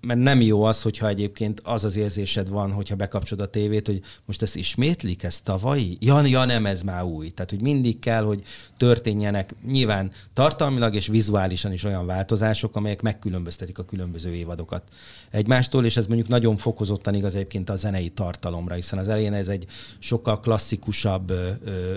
mert 0.01 0.21
nem 0.21 0.41
jó 0.41 0.63
az, 0.63 0.83
hogyha 0.83 1.09
egyébként 1.09 1.61
az 1.65 1.85
az 1.85 1.97
érzésed 1.97 2.49
van, 2.49 2.73
hogyha 2.73 2.97
bekapcsolod 2.97 3.45
a 3.45 3.51
tévét, 3.51 3.87
hogy 3.87 4.03
most 4.25 4.43
ezt 4.43 4.57
ismétlik, 4.57 5.23
ez 5.23 5.41
tavalyi? 5.41 5.97
Ja, 6.01 6.27
ja, 6.27 6.45
nem, 6.45 6.67
ez 6.67 6.83
már 6.83 7.05
új. 7.05 7.31
Tehát, 7.31 7.51
hogy 7.51 7.63
mindig 7.63 7.99
kell, 7.99 8.23
hogy 8.25 8.43
történjenek. 8.77 9.55
Nyilván 9.67 10.11
tartalmilag 10.33 10.95
és 10.95 11.07
vizuálisan 11.07 11.73
is 11.73 11.85
olyan 11.85 12.07
változások, 12.07 12.77
amelyek 12.77 13.03
megkülönböztetik 13.03 13.79
a 13.79 13.85
különböző 13.85 14.35
évadokat 14.35 14.83
egymástól, 15.31 15.85
és 15.85 15.97
ez 15.97 16.07
mondjuk 16.07 16.29
nagyon 16.29 16.57
fokozottan 16.57 17.15
igaz 17.15 17.35
egyébként 17.35 17.71
a 17.71 17.77
zenei 17.77 18.09
tartalomra, 18.09 18.75
hiszen 18.75 18.99
az 18.99 19.09
elején 19.09 19.33
ez 19.33 19.49
egy 19.49 19.67
sokkal 19.99 20.41
klasszikusabb 20.41 21.31
ö, 21.31 21.49
ö, 21.65 21.95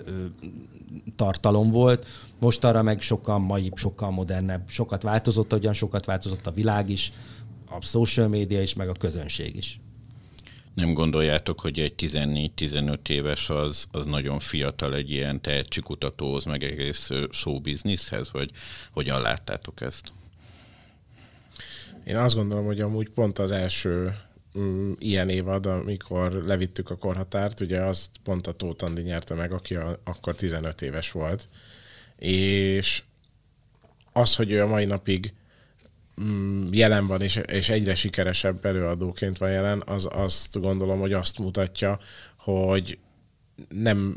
tartalom 1.15 1.71
volt, 1.71 2.05
most 2.39 2.63
arra 2.63 2.81
meg 2.81 3.01
sokkal 3.01 3.39
mai, 3.39 3.71
sokkal 3.75 4.11
modernebb, 4.11 4.61
sokat 4.67 5.03
változott, 5.03 5.53
ugyan 5.53 5.73
sokat 5.73 6.05
változott 6.05 6.47
a 6.47 6.51
világ 6.51 6.89
is, 6.89 7.11
a 7.69 7.85
social 7.85 8.27
média 8.27 8.61
is, 8.61 8.73
meg 8.73 8.89
a 8.89 8.93
közönség 8.93 9.55
is. 9.55 9.79
Nem 10.73 10.93
gondoljátok, 10.93 11.59
hogy 11.59 11.79
egy 11.79 11.93
14-15 11.97 13.09
éves 13.09 13.49
az, 13.49 13.87
az 13.91 14.05
nagyon 14.05 14.39
fiatal 14.39 14.95
egy 14.95 15.11
ilyen 15.11 15.41
tehetségkutatóhoz, 15.41 16.45
meg 16.45 16.63
egész 16.63 17.09
show 17.31 17.59
businesshez, 17.59 18.31
vagy 18.31 18.51
hogyan 18.91 19.21
láttátok 19.21 19.81
ezt? 19.81 20.11
Én 22.03 22.17
azt 22.17 22.35
gondolom, 22.35 22.65
hogy 22.65 22.81
amúgy 22.81 23.09
pont 23.09 23.39
az 23.39 23.51
első 23.51 24.17
mm, 24.59 24.91
ilyen 24.99 25.29
évad, 25.29 25.65
amikor 25.65 26.31
levittük 26.31 26.89
a 26.89 26.97
korhatárt, 26.97 27.59
ugye 27.59 27.81
azt 27.81 28.09
pont 28.23 28.47
a 28.47 28.51
Tóth 28.51 28.83
Andi 28.83 29.01
nyerte 29.01 29.33
meg, 29.33 29.51
aki 29.51 29.75
a, 29.75 29.99
akkor 30.03 30.35
15 30.35 30.81
éves 30.81 31.11
volt. 31.11 31.49
És 32.17 33.03
az, 34.11 34.35
hogy 34.35 34.51
ő 34.51 34.61
a 34.61 34.67
mai 34.67 34.85
napig 34.85 35.33
jelen 36.71 37.07
van, 37.07 37.21
és, 37.21 37.35
és 37.35 37.69
egyre 37.69 37.95
sikeresebb 37.95 38.65
előadóként 38.65 39.37
van 39.37 39.51
jelen, 39.51 39.83
az 39.85 40.07
azt 40.11 40.61
gondolom, 40.61 40.99
hogy 40.99 41.13
azt 41.13 41.39
mutatja, 41.39 41.99
hogy 42.37 42.97
nem, 43.69 44.15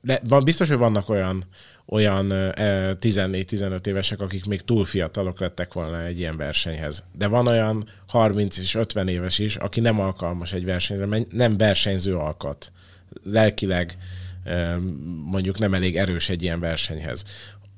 de 0.00 0.20
van, 0.28 0.44
biztos, 0.44 0.68
hogy 0.68 0.78
vannak 0.78 1.08
olyan, 1.08 1.44
olyan 1.86 2.26
14-15 2.30 3.86
évesek, 3.86 4.20
akik 4.20 4.44
még 4.44 4.60
túl 4.60 4.84
fiatalok 4.84 5.40
lettek 5.40 5.72
volna 5.72 6.04
egy 6.04 6.18
ilyen 6.18 6.36
versenyhez. 6.36 7.04
De 7.12 7.26
van 7.26 7.46
olyan 7.46 7.88
30 8.06 8.58
és 8.58 8.74
50 8.74 9.08
éves 9.08 9.38
is, 9.38 9.56
aki 9.56 9.80
nem 9.80 10.00
alkalmas 10.00 10.52
egy 10.52 10.64
versenyre, 10.64 11.26
nem 11.30 11.56
versenyző 11.56 12.16
alkat. 12.16 12.72
Lelkileg 13.22 13.96
mondjuk 15.24 15.58
nem 15.58 15.74
elég 15.74 15.96
erős 15.96 16.28
egy 16.28 16.42
ilyen 16.42 16.60
versenyhez. 16.60 17.24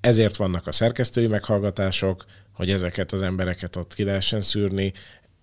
Ezért 0.00 0.36
vannak 0.36 0.66
a 0.66 0.72
szerkesztői 0.72 1.26
meghallgatások, 1.26 2.24
hogy 2.56 2.70
ezeket 2.70 3.12
az 3.12 3.22
embereket 3.22 3.76
ott 3.76 3.94
ki 3.94 4.04
lehessen 4.04 4.40
szűrni, 4.40 4.92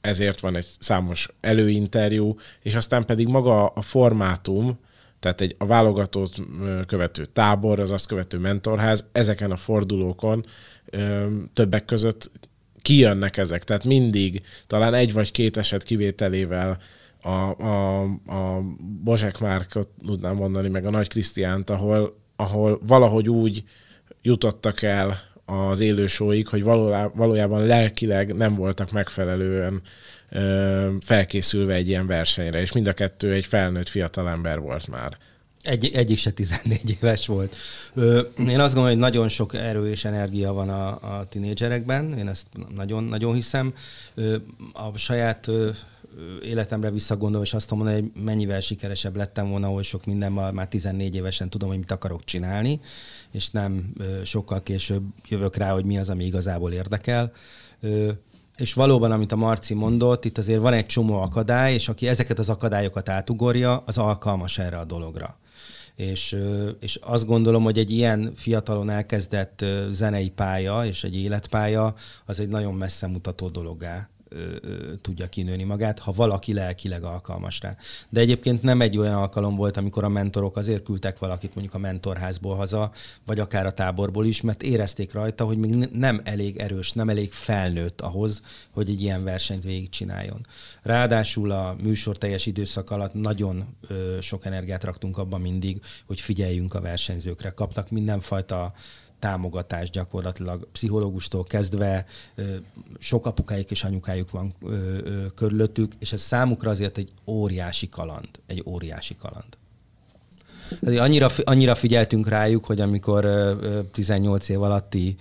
ezért 0.01 0.39
van 0.39 0.55
egy 0.55 0.67
számos 0.79 1.29
előinterjú, 1.41 2.35
és 2.61 2.75
aztán 2.75 3.05
pedig 3.05 3.27
maga 3.27 3.67
a 3.67 3.81
formátum, 3.81 4.79
tehát 5.19 5.41
egy, 5.41 5.55
a 5.57 5.65
válogatót 5.65 6.35
követő 6.85 7.25
tábor, 7.25 7.79
az 7.79 7.91
azt 7.91 8.07
követő 8.07 8.37
mentorház, 8.37 9.05
ezeken 9.11 9.51
a 9.51 9.55
fordulókon 9.55 10.43
többek 11.53 11.85
között 11.85 12.31
kijönnek 12.81 13.37
ezek. 13.37 13.63
Tehát 13.63 13.83
mindig, 13.83 14.41
talán 14.67 14.93
egy 14.93 15.13
vagy 15.13 15.31
két 15.31 15.57
eset 15.57 15.83
kivételével 15.83 16.77
a, 17.21 17.63
a, 17.63 18.01
a 18.25 18.61
Bozsek 19.03 19.39
Márkot 19.39 19.89
tudnám 20.05 20.35
mondani, 20.35 20.69
meg 20.69 20.85
a 20.85 20.89
Nagy 20.89 21.07
Krisztiánt, 21.07 21.69
ahol, 21.69 22.17
ahol 22.35 22.79
valahogy 22.87 23.29
úgy 23.29 23.63
jutottak 24.21 24.81
el 24.81 25.32
az 25.53 25.79
élősóik, 25.79 26.47
hogy 26.47 26.63
valójában 27.13 27.65
lelkileg 27.65 28.35
nem 28.35 28.55
voltak 28.55 28.91
megfelelően 28.91 29.81
felkészülve 31.01 31.73
egy 31.73 31.87
ilyen 31.87 32.07
versenyre, 32.07 32.61
és 32.61 32.71
mind 32.71 32.87
a 32.87 32.93
kettő 32.93 33.31
egy 33.31 33.45
felnőtt 33.45 33.89
fiatal 33.89 34.29
ember 34.29 34.59
volt 34.59 34.87
már. 34.87 35.17
Egy, 35.63 35.91
egyik 35.93 36.17
se 36.17 36.31
14 36.31 36.97
éves 37.01 37.27
volt. 37.27 37.55
Én 38.37 38.59
azt 38.59 38.73
gondolom, 38.73 38.85
hogy 38.85 38.97
nagyon 38.97 39.27
sok 39.27 39.53
erő 39.53 39.89
és 39.89 40.05
energia 40.05 40.53
van 40.53 40.69
a, 40.69 40.87
a 41.17 41.25
tinédzserekben, 41.29 42.17
én 42.17 42.27
ezt 42.27 42.47
nagyon, 42.75 43.03
nagyon 43.03 43.33
hiszem. 43.33 43.73
A 44.73 44.97
saját 44.97 45.49
életemre 46.41 46.91
visszagondolva, 46.91 47.45
és 47.45 47.53
azt 47.53 47.71
mondom, 47.71 47.93
hogy 47.93 48.11
mennyivel 48.23 48.61
sikeresebb 48.61 49.15
lettem 49.15 49.49
volna, 49.49 49.67
ahol 49.67 49.83
sok 49.83 50.05
minden 50.05 50.31
már 50.31 50.67
14 50.67 51.15
évesen 51.15 51.49
tudom, 51.49 51.69
hogy 51.69 51.77
mit 51.77 51.91
akarok 51.91 52.23
csinálni, 52.23 52.79
és 53.31 53.49
nem 53.49 53.93
sokkal 54.23 54.63
később 54.63 55.03
jövök 55.27 55.55
rá, 55.55 55.71
hogy 55.71 55.85
mi 55.85 55.97
az, 55.97 56.09
ami 56.09 56.25
igazából 56.25 56.71
érdekel. 56.71 57.31
És 58.57 58.73
valóban, 58.73 59.11
amit 59.11 59.31
a 59.31 59.35
Marci 59.35 59.73
mondott, 59.73 60.25
itt 60.25 60.37
azért 60.37 60.59
van 60.59 60.73
egy 60.73 60.85
csomó 60.85 61.21
akadály, 61.21 61.73
és 61.73 61.89
aki 61.89 62.07
ezeket 62.07 62.39
az 62.39 62.49
akadályokat 62.49 63.09
átugorja, 63.09 63.83
az 63.85 63.97
alkalmas 63.97 64.57
erre 64.57 64.77
a 64.77 64.85
dologra. 64.85 65.41
És, 65.95 66.37
és 66.79 66.99
azt 67.01 67.25
gondolom, 67.25 67.63
hogy 67.63 67.77
egy 67.77 67.91
ilyen 67.91 68.31
fiatalon 68.35 68.89
elkezdett 68.89 69.65
zenei 69.89 70.29
pálya 70.29 70.85
és 70.85 71.03
egy 71.03 71.15
életpálya 71.15 71.95
az 72.25 72.39
egy 72.39 72.47
nagyon 72.47 72.73
messze 72.73 73.07
mutató 73.07 73.49
dologgá 73.49 74.09
tudja 75.01 75.27
kinőni 75.27 75.63
magát, 75.63 75.99
ha 75.99 76.11
valaki 76.11 76.53
lelkileg 76.53 77.03
alkalmas 77.03 77.61
rá. 77.61 77.75
De 78.09 78.19
egyébként 78.19 78.61
nem 78.61 78.81
egy 78.81 78.97
olyan 78.97 79.13
alkalom 79.13 79.55
volt, 79.55 79.77
amikor 79.77 80.03
a 80.03 80.09
mentorok 80.09 80.57
azért 80.57 80.83
küldtek 80.83 81.19
valakit 81.19 81.53
mondjuk 81.53 81.75
a 81.75 81.77
mentorházból 81.77 82.55
haza, 82.55 82.91
vagy 83.25 83.39
akár 83.39 83.65
a 83.65 83.71
táborból 83.71 84.25
is, 84.25 84.41
mert 84.41 84.63
érezték 84.63 85.13
rajta, 85.13 85.45
hogy 85.45 85.57
még 85.57 85.89
nem 85.91 86.21
elég 86.23 86.57
erős, 86.57 86.91
nem 86.91 87.09
elég 87.09 87.31
felnőtt 87.31 88.01
ahhoz, 88.01 88.41
hogy 88.71 88.89
egy 88.89 89.01
ilyen 89.01 89.23
versenyt 89.23 89.63
végigcsináljon. 89.63 90.45
Ráadásul 90.81 91.51
a 91.51 91.75
műsor 91.81 92.17
teljes 92.17 92.45
időszak 92.45 92.89
alatt 92.89 93.13
nagyon 93.13 93.77
sok 94.21 94.45
energiát 94.45 94.83
raktunk 94.83 95.17
abban 95.17 95.41
mindig, 95.41 95.81
hogy 96.05 96.21
figyeljünk 96.21 96.73
a 96.73 96.81
versenyzőkre. 96.81 97.49
Kaptak 97.49 97.89
mindenfajta 97.89 98.73
támogatás 99.23 99.89
gyakorlatilag 99.89 100.67
pszichológustól 100.71 101.43
kezdve, 101.43 102.05
sok 102.99 103.25
apukájuk 103.25 103.71
és 103.71 103.83
anyukájuk 103.83 104.31
van 104.31 104.53
körülöttük, 105.35 105.93
és 105.99 106.13
ez 106.13 106.21
számukra 106.21 106.69
azért 106.69 106.97
egy 106.97 107.11
óriási 107.25 107.89
kaland, 107.89 108.29
egy 108.45 108.63
óriási 108.65 109.15
kaland. 109.15 109.57
Annyira, 110.81 111.29
annyira 111.43 111.75
figyeltünk 111.75 112.27
rájuk, 112.27 112.65
hogy 112.65 112.81
amikor 112.81 113.25
18 113.91 114.49
év 114.49 114.61
alatti 114.61 115.15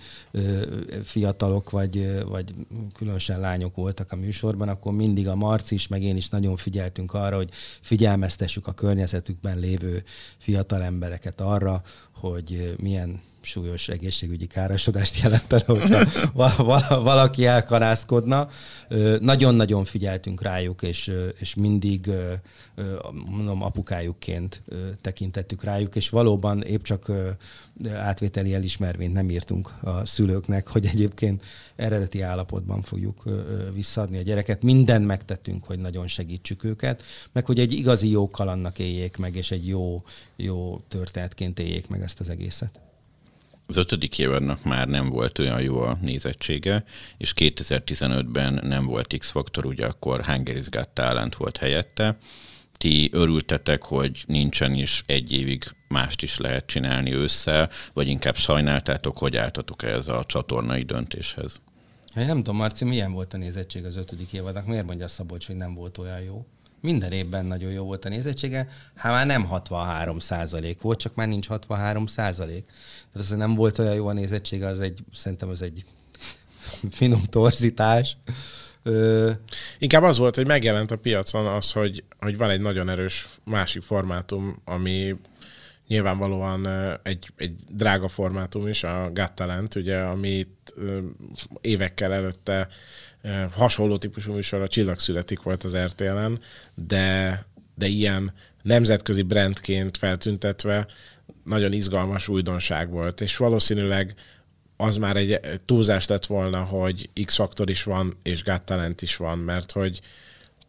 fiatalok, 1.03 1.69
vagy, 1.69 2.23
vagy 2.27 2.53
különösen 2.93 3.39
lányok 3.39 3.75
voltak 3.75 4.11
a 4.11 4.15
műsorban, 4.15 4.69
akkor 4.69 4.93
mindig 4.93 5.27
a 5.27 5.35
Marci 5.35 5.75
is, 5.75 5.87
meg 5.87 6.03
én 6.03 6.15
is 6.15 6.29
nagyon 6.29 6.55
figyeltünk 6.55 7.13
arra, 7.13 7.35
hogy 7.35 7.49
figyelmeztessük 7.81 8.67
a 8.67 8.71
környezetükben 8.73 9.59
lévő 9.59 10.03
fiatal 10.37 10.83
embereket 10.83 11.41
arra, 11.41 11.83
hogy 12.13 12.75
milyen 12.81 13.21
súlyos 13.45 13.87
egészségügyi 13.87 14.47
károsodást 14.47 15.21
jelentene, 15.21 15.63
hogyha 15.65 16.05
valaki 17.03 17.45
elkarászkodna. 17.45 18.47
Nagyon-nagyon 19.19 19.85
figyeltünk 19.85 20.41
rájuk, 20.41 20.81
és, 20.81 21.11
és 21.39 21.55
mindig 21.55 22.09
mondom, 23.25 23.63
apukájukként 23.63 24.61
tekintettük 25.01 25.63
rájuk, 25.63 25.95
és 25.95 26.09
valóban 26.09 26.61
épp 26.61 26.83
csak 26.83 27.11
átvételi 27.89 28.53
elismervényt 28.53 29.13
nem 29.13 29.29
írtunk 29.29 29.73
a 29.81 30.05
szülőknek, 30.05 30.67
hogy 30.67 30.85
egyébként 30.85 31.43
eredeti 31.75 32.21
állapotban 32.21 32.81
fogjuk 32.81 33.23
visszaadni 33.73 34.17
a 34.17 34.21
gyereket. 34.21 34.63
Mindent 34.63 35.05
megtettünk, 35.05 35.63
hogy 35.63 35.79
nagyon 35.79 36.07
segítsük 36.07 36.63
őket, 36.63 37.03
meg 37.31 37.45
hogy 37.45 37.59
egy 37.59 37.71
igazi 37.71 38.09
jó 38.09 38.29
kalannak 38.29 38.79
éljék 38.79 39.17
meg, 39.17 39.35
és 39.35 39.51
egy 39.51 39.67
jó, 39.67 40.03
jó 40.35 40.81
történetként 40.87 41.59
éljék 41.59 41.87
meg 41.87 42.02
ezt 42.03 42.19
az 42.19 42.29
egészet. 42.29 42.79
Az 43.67 43.75
ötödik 43.75 44.19
évadnak 44.19 44.63
már 44.63 44.87
nem 44.87 45.09
volt 45.09 45.39
olyan 45.39 45.61
jó 45.61 45.81
a 45.81 45.97
nézettsége, 46.01 46.83
és 47.17 47.33
2015-ben 47.35 48.59
nem 48.63 48.85
volt 48.85 49.17
X-faktor, 49.17 49.65
ugye 49.65 49.85
akkor 49.85 50.23
Hungary's 50.27 50.67
Got 50.69 50.89
Talent 50.89 51.35
volt 51.35 51.57
helyette. 51.57 52.17
Ti 52.77 53.09
örültetek, 53.11 53.83
hogy 53.83 54.23
nincsen 54.27 54.73
is 54.73 55.03
egy 55.05 55.31
évig 55.31 55.63
mást 55.87 56.21
is 56.21 56.37
lehet 56.37 56.65
csinálni 56.65 57.13
ősszel, 57.13 57.69
vagy 57.93 58.07
inkább 58.07 58.35
sajnáltátok, 58.35 59.17
hogy 59.17 59.35
álltatok 59.35 59.83
ez 59.83 60.07
a 60.07 60.23
csatornai 60.27 60.83
döntéshez? 60.83 61.61
Én 62.15 62.25
nem 62.25 62.37
tudom, 62.37 62.55
Marci, 62.55 62.85
milyen 62.85 63.11
volt 63.11 63.33
a 63.33 63.37
nézettség 63.37 63.85
az 63.85 63.95
ötödik 63.95 64.33
évadnak? 64.33 64.65
Miért 64.65 64.85
mondja 64.85 65.07
Szabolcs, 65.07 65.47
hogy 65.47 65.55
nem 65.55 65.73
volt 65.73 65.97
olyan 65.97 66.21
jó? 66.21 66.45
Minden 66.83 67.11
évben 67.11 67.45
nagyon 67.45 67.71
jó 67.71 67.83
volt 67.83 68.05
a 68.05 68.09
nézettsége. 68.09 68.67
Hát 68.95 69.11
már 69.11 69.25
nem 69.25 69.45
63 69.45 70.19
százalék 70.19 70.81
volt, 70.81 70.99
csak 70.99 71.15
már 71.15 71.27
nincs 71.27 71.47
63 71.47 72.07
százalék. 72.07 72.65
Tehát 72.65 73.29
az, 73.29 73.29
nem 73.29 73.55
volt 73.55 73.79
olyan 73.79 73.93
jó 73.93 74.07
a 74.07 74.13
nézettsége, 74.13 74.67
az 74.67 74.79
egy, 74.79 74.99
szerintem 75.13 75.49
az 75.49 75.61
egy 75.61 75.85
finom 76.91 77.23
torzítás. 77.23 78.17
Ö... 78.83 79.31
Inkább 79.79 80.03
az 80.03 80.17
volt, 80.17 80.35
hogy 80.35 80.47
megjelent 80.47 80.91
a 80.91 80.97
piacon 80.97 81.45
az, 81.45 81.71
hogy, 81.71 82.03
hogy 82.19 82.37
van 82.37 82.49
egy 82.49 82.61
nagyon 82.61 82.89
erős 82.89 83.27
másik 83.43 83.81
formátum, 83.81 84.61
ami 84.65 85.15
nyilvánvalóan 85.87 86.67
egy, 87.03 87.31
egy 87.35 87.55
drága 87.69 88.07
formátum 88.07 88.67
is, 88.67 88.83
a 88.83 89.09
Got 89.13 89.31
Talent, 89.31 89.75
ugye, 89.75 89.99
amit 89.99 90.73
évekkel 91.61 92.13
előtte 92.13 92.67
hasonló 93.51 93.97
típusú 93.97 94.33
műsor 94.33 94.61
a 94.61 94.67
Csillag 94.67 94.99
születik 94.99 95.41
volt 95.41 95.63
az 95.63 95.77
RTL-en, 95.77 96.39
de, 96.75 97.39
de 97.75 97.87
ilyen 97.87 98.33
nemzetközi 98.61 99.21
brandként 99.21 99.97
feltüntetve 99.97 100.87
nagyon 101.43 101.73
izgalmas 101.73 102.27
újdonság 102.27 102.89
volt, 102.89 103.21
és 103.21 103.37
valószínűleg 103.37 104.15
az 104.77 104.97
már 104.97 105.17
egy 105.17 105.39
túlzás 105.65 106.07
lett 106.07 106.25
volna, 106.25 106.63
hogy 106.63 107.09
X-faktor 107.25 107.69
is 107.69 107.83
van, 107.83 108.17
és 108.23 108.43
Got 108.43 108.61
Talent 108.61 109.01
is 109.01 109.15
van, 109.15 109.37
mert 109.37 109.71
hogy 109.71 110.01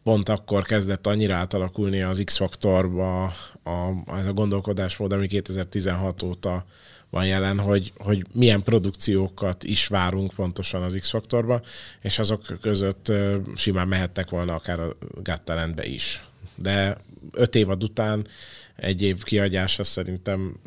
pont 0.03 0.29
akkor 0.29 0.63
kezdett 0.63 1.07
annyira 1.07 1.35
átalakulni 1.35 2.01
az 2.01 2.21
X-faktorba 2.25 3.23
a, 3.63 4.03
az 4.05 4.27
a 4.27 4.33
gondolkodásmód, 4.33 5.13
ami 5.13 5.27
2016 5.27 6.23
óta 6.23 6.65
van 7.15 7.25
jelen, 7.25 7.59
hogy, 7.59 7.93
hogy 7.97 8.25
milyen 8.33 8.63
produkciókat 8.63 9.63
is 9.63 9.87
várunk 9.87 10.33
pontosan 10.33 10.83
az 10.83 10.95
X-faktorba, 10.99 11.61
és 12.01 12.19
azok 12.19 12.57
között 12.61 13.11
simán 13.55 13.87
mehettek 13.87 14.29
volna 14.29 14.55
akár 14.55 14.79
a 14.79 14.95
Got 15.23 15.41
Talentbe 15.41 15.85
is. 15.85 16.25
De 16.55 16.97
öt 17.31 17.55
évad 17.55 17.83
után 17.83 18.27
egy 18.75 19.01
év 19.01 19.23
kiagyása 19.23 19.83
szerintem 19.83 20.59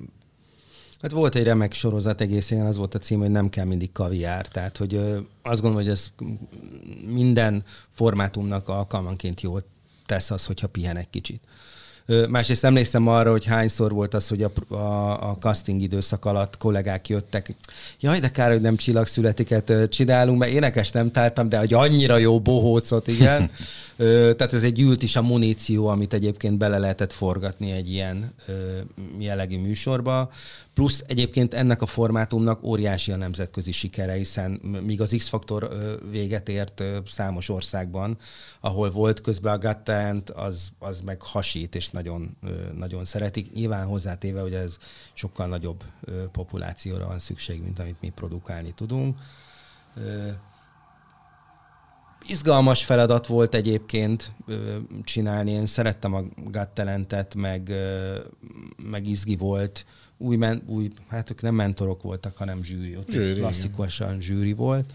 Hát 1.01 1.11
volt 1.11 1.35
egy 1.35 1.45
remek 1.45 1.73
sorozat 1.73 2.21
egész 2.21 2.51
az 2.51 2.77
volt 2.77 2.95
a 2.95 2.99
cím, 2.99 3.19
hogy 3.19 3.31
nem 3.31 3.49
kell 3.49 3.65
mindig 3.65 3.93
kaviár. 3.93 4.49
Tehát, 4.49 4.77
hogy 4.77 4.95
ö, 4.95 5.19
azt 5.43 5.61
gondolom, 5.61 5.87
hogy 5.87 5.89
ez 5.89 6.11
minden 7.07 7.65
formátumnak 7.95 8.69
alkalmanként 8.69 9.41
jót 9.41 9.65
tesz 10.07 10.31
az, 10.31 10.47
hogyha 10.47 10.67
pihen 10.67 10.97
egy 10.97 11.11
kicsit. 11.11 11.43
Másrészt 12.29 12.65
emlékszem 12.65 13.07
arra, 13.07 13.31
hogy 13.31 13.45
hányszor 13.45 13.93
volt 13.93 14.15
az, 14.15 14.29
hogy 14.29 14.43
a, 14.43 14.75
a, 14.75 15.31
a 15.31 15.37
casting 15.41 15.83
időszak 15.83 16.25
alatt 16.25 16.57
kollégák 16.57 17.09
jöttek. 17.09 17.55
Jaj, 18.01 18.19
de 18.19 18.31
kár, 18.31 18.51
hogy 18.51 18.61
nem 18.61 18.77
csillagszületiket 18.77 19.73
csinálunk, 19.89 20.39
mert 20.39 20.53
énekes 20.53 20.91
nem 20.91 21.11
találtam, 21.11 21.49
de 21.49 21.59
hogy 21.59 21.75
annyira 21.75 22.17
jó 22.17 22.41
bohócot, 22.41 23.09
igen. 23.09 23.51
Tehát 24.37 24.53
ez 24.53 24.63
egy 24.63 24.73
gyűlt 24.73 25.03
is 25.03 25.17
a 25.17 25.23
muníció, 25.23 25.87
amit 25.87 26.13
egyébként 26.13 26.59
bele 26.59 26.79
lehetett 26.79 27.13
forgatni 27.13 27.71
egy 27.71 27.91
ilyen 27.91 28.35
jellegű 29.19 29.59
műsorba. 29.59 30.31
Plusz 30.75 31.05
egyébként 31.07 31.55
ennek 31.55 31.83
a 31.83 31.87
formátumnak 31.87 32.63
óriási 32.63 33.13
a 33.13 33.17
nemzetközi 33.17 33.73
sikere, 33.73 34.13
hiszen 34.13 34.51
míg 34.87 35.01
az 35.01 35.15
X-faktor 35.17 35.71
véget 36.11 36.49
ért 36.49 36.83
számos 37.07 37.49
országban, 37.49 38.17
ahol 38.61 38.91
volt 38.91 39.21
közben 39.21 39.53
a 39.53 39.59
Gattent, 39.59 40.31
az, 40.31 40.71
az 40.79 41.01
meg 41.01 41.23
hasít, 41.23 41.75
és 41.75 41.91
nagyon, 41.99 42.37
nagyon 42.77 43.05
szeretik. 43.05 43.53
Nyilván 43.53 43.87
hozzátéve, 43.87 44.41
hogy 44.41 44.55
ez 44.55 44.79
sokkal 45.13 45.47
nagyobb 45.47 45.85
populációra 46.33 47.07
van 47.07 47.19
szükség, 47.19 47.63
mint 47.63 47.79
amit 47.79 48.01
mi 48.01 48.09
produkálni 48.09 48.73
tudunk. 48.73 49.19
Izgalmas 52.27 52.85
feladat 52.85 53.27
volt 53.27 53.55
egyébként 53.55 54.33
csinálni. 55.05 55.51
Én 55.51 55.67
szerettem 55.67 56.15
a 56.15 56.23
Gattelentet, 56.51 57.35
meg, 57.35 57.73
meg 58.77 59.07
izgi 59.07 59.37
volt 59.37 59.85
új, 60.19 60.37
men, 60.37 60.63
új, 60.67 60.91
hát 61.09 61.31
ők 61.31 61.43
nem 61.43 61.55
mentorok 61.55 62.03
voltak, 62.03 62.37
hanem 62.37 62.63
zsűri. 62.63 62.97
Ott 62.97 63.11
zsűri 63.11 63.35
klasszikusan 63.35 64.21
zsűri 64.21 64.53
volt. 64.53 64.93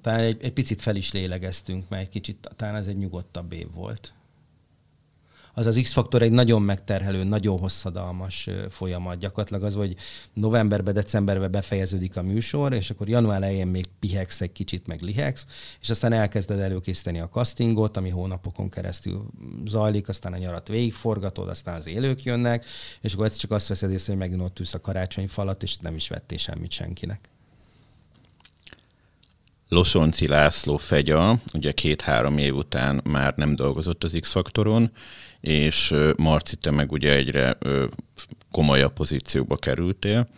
Talán 0.00 0.20
egy, 0.20 0.42
egy 0.42 0.52
picit 0.52 0.82
fel 0.82 0.96
is 0.96 1.12
lélegeztünk, 1.12 1.88
mert 1.88 2.02
egy 2.02 2.08
kicsit, 2.08 2.50
talán 2.56 2.74
ez 2.74 2.86
egy 2.86 2.96
nyugodtabb 2.96 3.52
év 3.52 3.72
volt 3.74 4.12
az 5.58 5.66
az 5.66 5.78
X-faktor 5.82 6.22
egy 6.22 6.32
nagyon 6.32 6.62
megterhelő, 6.62 7.24
nagyon 7.24 7.58
hosszadalmas 7.58 8.48
folyamat. 8.70 9.18
Gyakorlatilag 9.18 9.62
az, 9.62 9.74
hogy 9.74 9.94
novemberben, 10.32 10.94
decemberben 10.94 11.50
befejeződik 11.50 12.16
a 12.16 12.22
műsor, 12.22 12.72
és 12.72 12.90
akkor 12.90 13.08
január 13.08 13.36
elején 13.36 13.66
még 13.66 13.84
pihex 14.00 14.40
egy 14.40 14.52
kicsit, 14.52 14.86
meg 14.86 15.00
lihex, 15.00 15.46
és 15.80 15.90
aztán 15.90 16.12
elkezded 16.12 16.60
előkészíteni 16.60 17.20
a 17.20 17.28
castingot, 17.28 17.96
ami 17.96 18.10
hónapokon 18.10 18.68
keresztül 18.68 19.26
zajlik, 19.64 20.08
aztán 20.08 20.32
a 20.32 20.38
nyarat 20.38 20.68
végigforgatod, 20.68 21.48
aztán 21.48 21.76
az 21.76 21.86
élők 21.86 22.22
jönnek, 22.22 22.66
és 23.00 23.12
akkor 23.12 23.30
csak 23.30 23.50
azt 23.50 23.68
veszed 23.68 23.90
észre, 23.90 24.12
hogy 24.12 24.20
megint 24.20 24.42
ott 24.42 24.58
ülsz 24.58 24.74
a 24.74 24.80
karácsony 24.80 25.28
falat, 25.28 25.62
és 25.62 25.76
nem 25.76 25.94
is 25.94 26.08
vettél 26.08 26.38
semmit 26.38 26.70
senkinek. 26.70 27.28
Losonci 29.68 30.26
László 30.26 30.76
Fegya, 30.76 31.40
ugye 31.54 31.72
két-három 31.72 32.38
év 32.38 32.56
után 32.56 33.00
már 33.04 33.34
nem 33.36 33.54
dolgozott 33.54 34.04
az 34.04 34.16
X-faktoron, 34.20 34.90
és 35.46 35.94
Marci, 36.16 36.56
te 36.56 36.70
meg 36.70 36.92
ugye 36.92 37.14
egyre 37.14 37.58
komolyabb 38.50 38.92
pozícióba 38.92 39.56
kerültél. 39.56 40.28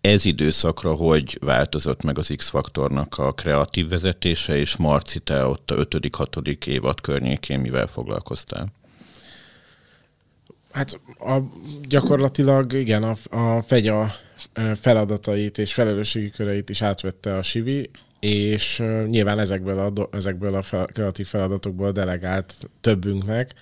Ez 0.00 0.24
időszakra 0.24 0.94
hogy 0.94 1.38
változott 1.40 2.02
meg 2.02 2.18
az 2.18 2.32
X-faktornak 2.36 3.18
a 3.18 3.32
kreatív 3.32 3.88
vezetése, 3.88 4.56
és 4.56 4.76
Marci, 4.76 5.18
te 5.18 5.46
ott 5.46 5.70
a 5.70 5.74
5.-6. 5.74 6.66
évad 6.66 7.00
környékén 7.00 7.60
mivel 7.60 7.86
foglalkoztál? 7.86 8.72
Hát 10.72 11.00
a, 11.18 11.38
gyakorlatilag 11.88 12.72
igen, 12.72 13.02
a, 13.02 13.14
a 13.30 13.62
fegya 13.62 14.12
feladatait 14.80 15.58
és 15.58 15.74
felelősségi 15.74 16.30
köreit 16.30 16.70
is 16.70 16.82
átvette 16.82 17.36
a 17.36 17.42
Sivi, 17.42 17.90
és 18.20 18.82
nyilván 19.06 19.38
ezekből 19.38 19.78
a, 19.78 20.08
ezekből 20.16 20.54
a 20.54 20.62
fel, 20.62 20.86
kreatív 20.86 21.26
feladatokból 21.26 21.92
delegált 21.92 22.54
többünknek, 22.80 23.54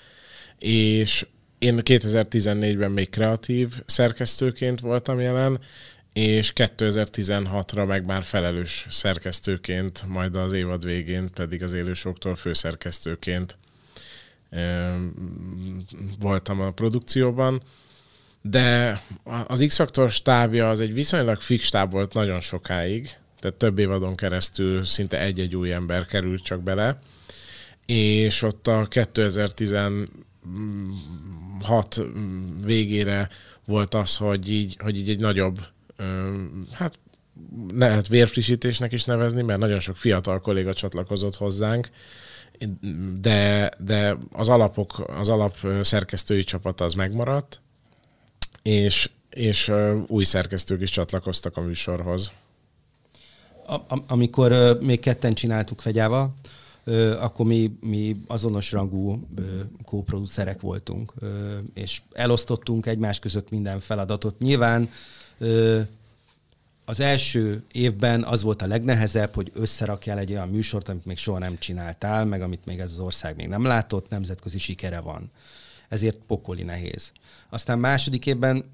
és 0.65 1.27
én 1.59 1.81
2014-ben 1.83 2.91
még 2.91 3.11
kreatív 3.11 3.73
szerkesztőként 3.87 4.81
voltam 4.81 5.21
jelen, 5.21 5.61
és 6.12 6.53
2016-ra 6.55 7.87
meg 7.87 8.05
már 8.05 8.23
felelős 8.23 8.87
szerkesztőként, 8.91 10.05
majd 10.07 10.35
az 10.37 10.53
évad 10.53 10.85
végén 10.85 11.31
pedig 11.35 11.62
az 11.62 11.73
élősoktól 11.73 12.35
főszerkesztőként 12.35 13.57
voltam 16.21 16.61
a 16.61 16.71
produkcióban. 16.71 17.62
De 18.43 19.01
az 19.47 19.65
X-Factor 19.67 20.11
stábja 20.11 20.71
az 20.71 20.81
egy 20.81 20.95
viszonylag 20.95 21.41
fix 21.41 21.65
stáb 21.65 21.91
volt 21.91 22.15
nagyon 22.15 22.41
sokáig, 22.41 23.17
tehát 23.41 23.57
több 23.57 23.79
évadon 23.79 24.17
keresztül 24.17 24.85
szinte 24.85 25.21
egy-egy 25.21 25.57
új 25.57 25.73
ember 25.73 26.07
került 26.07 26.43
csak 26.43 26.62
bele, 26.62 26.99
és 27.87 28.43
ott 28.43 28.67
a 28.67 28.87
2016 30.45 32.03
végére 32.64 33.28
volt 33.64 33.95
az, 33.95 34.16
hogy 34.16 34.51
így, 34.51 34.76
hogy 34.82 34.99
így 34.99 35.09
egy 35.09 35.20
nagyobb, 35.20 35.59
hát 36.72 36.99
lehet 37.74 38.09
vérfrissítésnek 38.09 38.92
is 38.92 39.05
nevezni, 39.05 39.42
mert 39.42 39.61
nagyon 39.61 39.78
sok 39.78 39.97
fiatal 39.97 40.40
kolléga 40.40 40.72
csatlakozott 40.72 41.36
hozzánk, 41.36 41.88
de, 43.20 43.70
de 43.78 44.16
az 44.32 44.49
alapok, 44.49 45.05
az 45.07 45.28
alap 45.28 45.57
szerkesztői 45.80 46.45
csapat 46.45 46.80
az 46.80 46.95
megmaradt, 46.95 47.61
és, 48.62 49.11
és 49.30 49.72
új 50.07 50.24
szerkesztők 50.24 50.80
is 50.80 50.90
csatlakoztak 50.90 51.57
a 51.57 51.61
műsorhoz. 51.61 52.32
A, 53.66 53.80
amikor 54.07 54.78
még 54.80 55.01
ketten 55.01 55.34
csináltuk 55.34 55.80
Fegyával, 55.80 56.34
akkor 57.18 57.47
mi, 57.47 57.76
mi 57.80 58.20
azonos 58.26 58.72
rangú 58.72 59.28
kóproducerek 59.85 60.61
voltunk, 60.61 61.12
és 61.74 62.03
elosztottunk 62.12 62.87
egymás 62.87 63.18
között 63.18 63.51
minden 63.51 63.80
feladatot. 63.80 64.39
Nyilván 64.39 64.91
az 66.85 67.01
első 67.01 67.62
évben 67.72 68.24
az 68.24 68.43
volt 68.43 68.62
a 68.62 68.66
legnehezebb, 68.66 69.35
hogy 69.35 69.51
összerakjál 69.55 70.18
egy 70.18 70.30
olyan 70.30 70.49
műsort, 70.49 70.89
amit 70.89 71.05
még 71.05 71.18
soha 71.18 71.39
nem 71.39 71.59
csináltál, 71.59 72.24
meg 72.24 72.43
amit 72.43 72.64
még 72.64 72.78
ez 72.78 72.91
az 72.91 72.99
ország 72.99 73.37
még 73.37 73.49
nem 73.49 73.64
látott, 73.64 74.09
nemzetközi 74.09 74.59
sikere 74.59 75.01
van. 75.01 75.30
Ezért 75.89 76.18
pokoli 76.26 76.62
nehéz. 76.62 77.12
Aztán 77.49 77.78
második 77.78 78.26
évben 78.26 78.64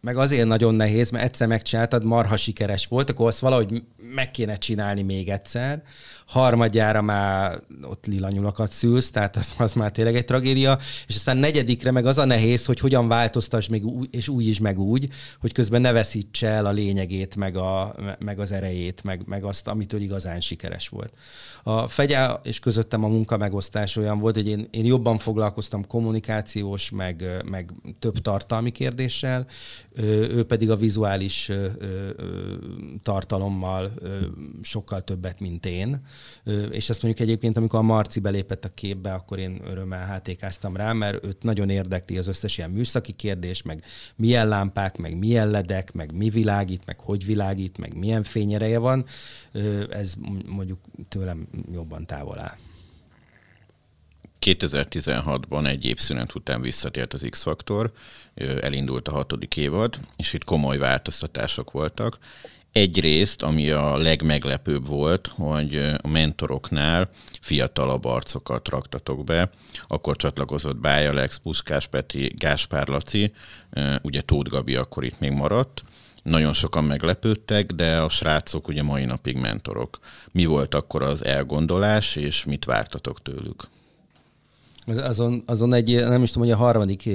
meg 0.00 0.16
azért 0.16 0.46
nagyon 0.46 0.74
nehéz, 0.74 1.10
mert 1.10 1.24
egyszer 1.24 1.48
megcsináltad, 1.48 2.04
marha 2.04 2.36
sikeres 2.36 2.86
volt, 2.86 3.10
akkor 3.10 3.26
azt 3.26 3.38
valahogy 3.38 3.82
meg 4.14 4.30
kéne 4.30 4.56
csinálni 4.56 5.02
még 5.02 5.28
egyszer. 5.28 5.82
Harmadjára 6.26 7.02
már 7.02 7.60
ott 7.82 8.06
lila 8.06 8.30
nyulakat 8.30 8.70
szülsz, 8.70 9.10
tehát 9.10 9.36
az, 9.36 9.54
az 9.56 9.72
már 9.72 9.92
tényleg 9.92 10.16
egy 10.16 10.24
tragédia, 10.24 10.78
és 11.06 11.14
aztán 11.14 11.36
negyedikre 11.36 11.90
meg 11.90 12.06
az 12.06 12.18
a 12.18 12.24
nehéz, 12.24 12.64
hogy 12.64 12.80
hogyan 12.80 13.08
változtass 13.08 13.66
még 13.66 13.86
új, 13.86 14.08
és 14.10 14.28
úgy 14.28 14.46
is 14.46 14.58
meg 14.58 14.78
úgy, 14.78 15.08
hogy 15.40 15.52
közben 15.52 15.80
ne 15.80 15.92
veszítse 15.92 16.48
el 16.48 16.66
a 16.66 16.70
lényegét, 16.70 17.36
meg, 17.36 17.56
a, 17.56 17.94
meg 18.18 18.38
az 18.38 18.52
erejét, 18.52 19.04
meg, 19.04 19.22
meg 19.26 19.44
azt, 19.44 19.68
amitől 19.68 20.00
igazán 20.00 20.40
sikeres 20.40 20.88
volt. 20.88 21.12
A 21.68 21.88
fegyá 21.88 22.40
és 22.42 22.58
közöttem 22.58 23.04
a 23.04 23.08
munka 23.08 23.36
megosztás 23.36 23.96
olyan 23.96 24.18
volt, 24.18 24.34
hogy 24.34 24.48
én, 24.48 24.68
én 24.70 24.84
jobban 24.84 25.18
foglalkoztam 25.18 25.86
kommunikációs, 25.86 26.90
meg, 26.90 27.24
meg 27.50 27.72
több 27.98 28.18
tartalmi 28.18 28.70
kérdéssel, 28.70 29.46
ő 30.02 30.44
pedig 30.44 30.70
a 30.70 30.76
vizuális 30.76 31.50
tartalommal 33.02 33.92
sokkal 34.62 35.00
többet, 35.00 35.40
mint 35.40 35.66
én. 35.66 36.00
És 36.70 36.88
ezt 36.88 37.02
mondjuk 37.02 37.28
egyébként, 37.28 37.56
amikor 37.56 37.78
a 37.78 37.82
Marci 37.82 38.20
belépett 38.20 38.64
a 38.64 38.74
képbe, 38.74 39.12
akkor 39.12 39.38
én 39.38 39.60
örömmel 39.64 40.06
hátékáztam 40.06 40.76
rá, 40.76 40.92
mert 40.92 41.24
őt 41.24 41.42
nagyon 41.42 41.68
érdekli 41.68 42.18
az 42.18 42.26
összes 42.26 42.58
ilyen 42.58 42.70
műszaki 42.70 43.12
kérdés, 43.12 43.62
meg 43.62 43.84
milyen 44.16 44.48
lámpák, 44.48 44.96
meg 44.96 45.18
milyen 45.18 45.50
ledek, 45.50 45.92
meg 45.92 46.12
mi 46.14 46.30
világít, 46.30 46.86
meg 46.86 47.00
hogy 47.00 47.24
világít, 47.24 47.78
meg 47.78 47.96
milyen 47.96 48.22
fényereje 48.22 48.78
van. 48.78 49.04
Ez 49.90 50.14
mondjuk 50.46 50.78
tőlem 51.08 51.48
jobban 51.72 52.06
távol 52.06 52.38
áll. 52.38 52.56
2016-ban 54.40 55.66
egy 55.66 55.84
évszünet 55.84 56.34
után 56.34 56.60
visszatért 56.60 57.12
az 57.12 57.26
X-Faktor, 57.30 57.92
elindult 58.60 59.08
a 59.08 59.12
hatodik 59.12 59.56
évad, 59.56 59.98
és 60.16 60.32
itt 60.32 60.44
komoly 60.44 60.78
változtatások 60.78 61.70
voltak. 61.70 62.18
Egyrészt, 62.72 63.42
ami 63.42 63.70
a 63.70 63.96
legmeglepőbb 63.96 64.86
volt, 64.86 65.26
hogy 65.26 65.76
a 66.02 66.08
mentoroknál 66.08 67.10
fiatalabb 67.40 68.04
arcokat 68.04 68.68
raktatok 68.68 69.24
be. 69.24 69.50
Akkor 69.82 70.16
csatlakozott 70.16 70.76
Bája 70.76 71.10
Alex, 71.10 71.36
Puskás 71.36 71.86
Peti, 71.86 72.32
Gáspár 72.36 72.88
Laci, 72.88 73.32
ugye 74.02 74.20
Tóth 74.20 74.50
Gabi 74.50 74.76
akkor 74.76 75.04
itt 75.04 75.20
még 75.20 75.30
maradt. 75.30 75.82
Nagyon 76.26 76.52
sokan 76.52 76.84
meglepődtek, 76.84 77.72
de 77.72 77.96
a 77.96 78.08
srácok 78.08 78.68
ugye 78.68 78.82
mai 78.82 79.04
napig 79.04 79.36
mentorok. 79.36 79.98
Mi 80.32 80.44
volt 80.44 80.74
akkor 80.74 81.02
az 81.02 81.24
elgondolás, 81.24 82.16
és 82.16 82.44
mit 82.44 82.64
vártatok 82.64 83.22
tőlük? 83.22 83.68
Azon, 84.86 85.42
azon 85.46 85.72
egy, 85.74 85.94
nem 85.94 86.22
is 86.22 86.30
tudom, 86.30 86.48
hogy 86.48 86.56
a 86.56 86.60
harmadik 86.60 87.08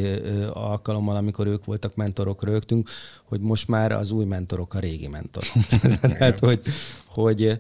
alkalommal, 0.54 1.16
amikor 1.16 1.48
ők 1.48 1.66
voltak 1.66 1.96
mentorok, 1.96 2.44
rögtünk, 2.44 2.90
hogy 3.24 3.40
most 3.40 3.68
már 3.68 3.92
az 3.92 4.12
új 4.12 4.26
mentorok 4.26 4.74
a 4.74 4.80
régi 4.80 5.08
mentorok. 5.08 5.52
Tehát, 6.02 6.40
hogy, 6.40 6.62
hogy 7.06 7.60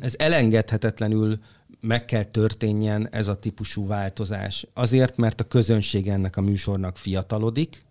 ez 0.00 0.14
elengedhetetlenül 0.18 1.38
meg 1.80 2.04
kell 2.04 2.24
történjen 2.24 3.08
ez 3.10 3.28
a 3.28 3.38
típusú 3.38 3.86
változás. 3.86 4.66
Azért, 4.74 5.16
mert 5.16 5.40
a 5.40 5.44
közönség 5.44 6.08
ennek 6.08 6.36
a 6.36 6.40
műsornak 6.40 6.96
fiatalodik, 6.96 7.84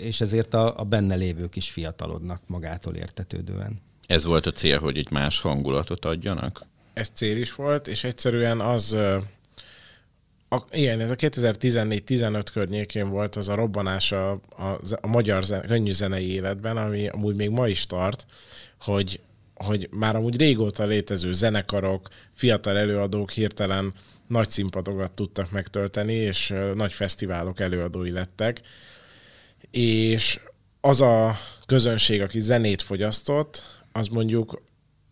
és 0.00 0.20
ezért 0.20 0.54
a, 0.54 0.80
a 0.80 0.84
benne 0.84 1.14
lévők 1.14 1.56
is 1.56 1.70
fiatalodnak 1.70 2.42
magától 2.46 2.94
értetődően. 2.94 3.80
Ez 4.06 4.24
volt 4.24 4.46
a 4.46 4.52
cél, 4.52 4.78
hogy 4.78 4.98
egy 4.98 5.10
más 5.10 5.40
hangulatot 5.40 6.04
adjanak? 6.04 6.68
ez 7.00 7.10
cél 7.14 7.36
is 7.36 7.54
volt, 7.54 7.88
és 7.88 8.04
egyszerűen 8.04 8.60
az, 8.60 8.92
a, 10.48 10.64
igen, 10.70 11.00
ez 11.00 11.10
a 11.10 11.16
2014-15 11.16 12.44
környékén 12.52 13.08
volt 13.08 13.36
az 13.36 13.48
a 13.48 13.54
robbanás 13.54 14.12
a, 14.12 14.30
a, 14.30 14.78
a 15.00 15.06
magyar 15.06 15.44
zene, 15.44 15.66
könnyű 15.66 15.92
zenei 15.92 16.30
életben, 16.30 16.76
ami 16.76 17.08
amúgy 17.08 17.36
még 17.36 17.50
ma 17.50 17.68
is 17.68 17.86
tart, 17.86 18.26
hogy, 18.80 19.20
hogy 19.54 19.88
már 19.90 20.16
amúgy 20.16 20.36
régóta 20.36 20.84
létező 20.84 21.32
zenekarok, 21.32 22.08
fiatal 22.32 22.76
előadók 22.76 23.30
hirtelen 23.30 23.92
nagy 24.26 24.50
színpadokat 24.50 25.10
tudtak 25.10 25.50
megtölteni, 25.50 26.12
és 26.12 26.54
nagy 26.74 26.92
fesztiválok 26.92 27.60
előadói 27.60 28.10
lettek. 28.10 28.60
És 29.70 30.40
az 30.80 31.00
a 31.00 31.36
közönség, 31.66 32.22
aki 32.22 32.40
zenét 32.40 32.82
fogyasztott, 32.82 33.62
az 33.92 34.08
mondjuk 34.08 34.62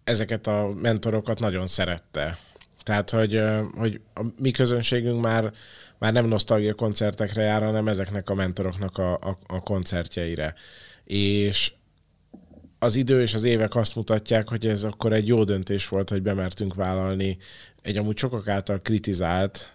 ezeket 0.05 0.47
a 0.47 0.73
mentorokat 0.75 1.39
nagyon 1.39 1.67
szerette. 1.67 2.39
Tehát, 2.83 3.11
hogy, 3.11 3.43
hogy 3.75 4.01
a 4.15 4.23
mi 4.39 4.51
közönségünk 4.51 5.23
már, 5.23 5.53
már 5.99 6.13
nem 6.13 6.27
nosztalgia 6.27 6.75
koncertekre 6.75 7.43
jár, 7.43 7.63
hanem 7.63 7.89
ezeknek 7.89 8.31
a 8.31 8.35
mentoroknak 8.35 8.99
a, 8.99 9.13
a, 9.13 9.39
a 9.47 9.61
koncertjeire. 9.61 10.55
És 11.05 11.73
az 12.79 12.97
idő 12.97 13.23
és 13.23 13.35
az 13.35 13.45
évek 13.45 13.75
azt 13.75 13.95
mutatják, 13.95 14.49
hogy 14.49 14.67
ez 14.67 14.85
akkor 14.85 15.13
egy 15.13 15.27
jó 15.27 15.45
döntés 15.45 15.89
volt, 15.89 16.11
hogy 16.11 16.23
bemertünk 16.23 16.75
vállalni 16.75 17.39
egy 17.83 17.97
amúgy 17.97 18.19
sokak 18.19 18.49
által 18.49 18.81
kritizált 18.81 19.75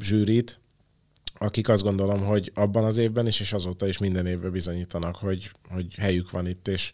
zsűrit, 0.00 0.60
akik 1.42 1.68
azt 1.68 1.82
gondolom, 1.82 2.24
hogy 2.24 2.52
abban 2.54 2.84
az 2.84 2.98
évben 2.98 3.26
is, 3.26 3.40
és 3.40 3.52
azóta 3.52 3.86
is 3.86 3.98
minden 3.98 4.26
évben 4.26 4.50
bizonyítanak, 4.50 5.16
hogy, 5.16 5.50
hogy 5.68 5.94
helyük 5.98 6.30
van 6.30 6.46
itt, 6.46 6.68
és, 6.68 6.92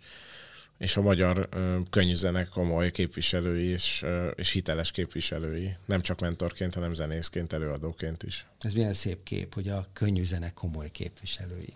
és 0.78 0.97
a 0.97 1.01
magyar 1.01 1.49
ö, 1.51 1.78
könnyűzenek 1.90 2.49
komoly 2.49 2.90
képviselői 2.90 3.66
és, 3.66 4.03
ö, 4.03 4.26
és 4.26 4.51
hiteles 4.51 4.90
képviselői. 4.90 5.76
Nem 5.86 6.01
csak 6.01 6.20
mentorként, 6.20 6.74
hanem 6.74 6.94
zenészként, 6.94 7.53
előadóként 7.53 8.22
is. 8.22 8.47
Ez 8.61 8.72
milyen 8.72 8.92
szép 8.92 9.22
kép, 9.22 9.55
hogy 9.55 9.68
a 9.68 9.86
könnyűzenek 9.92 10.55
komoly 10.55 10.90
képviselői. 10.90 11.72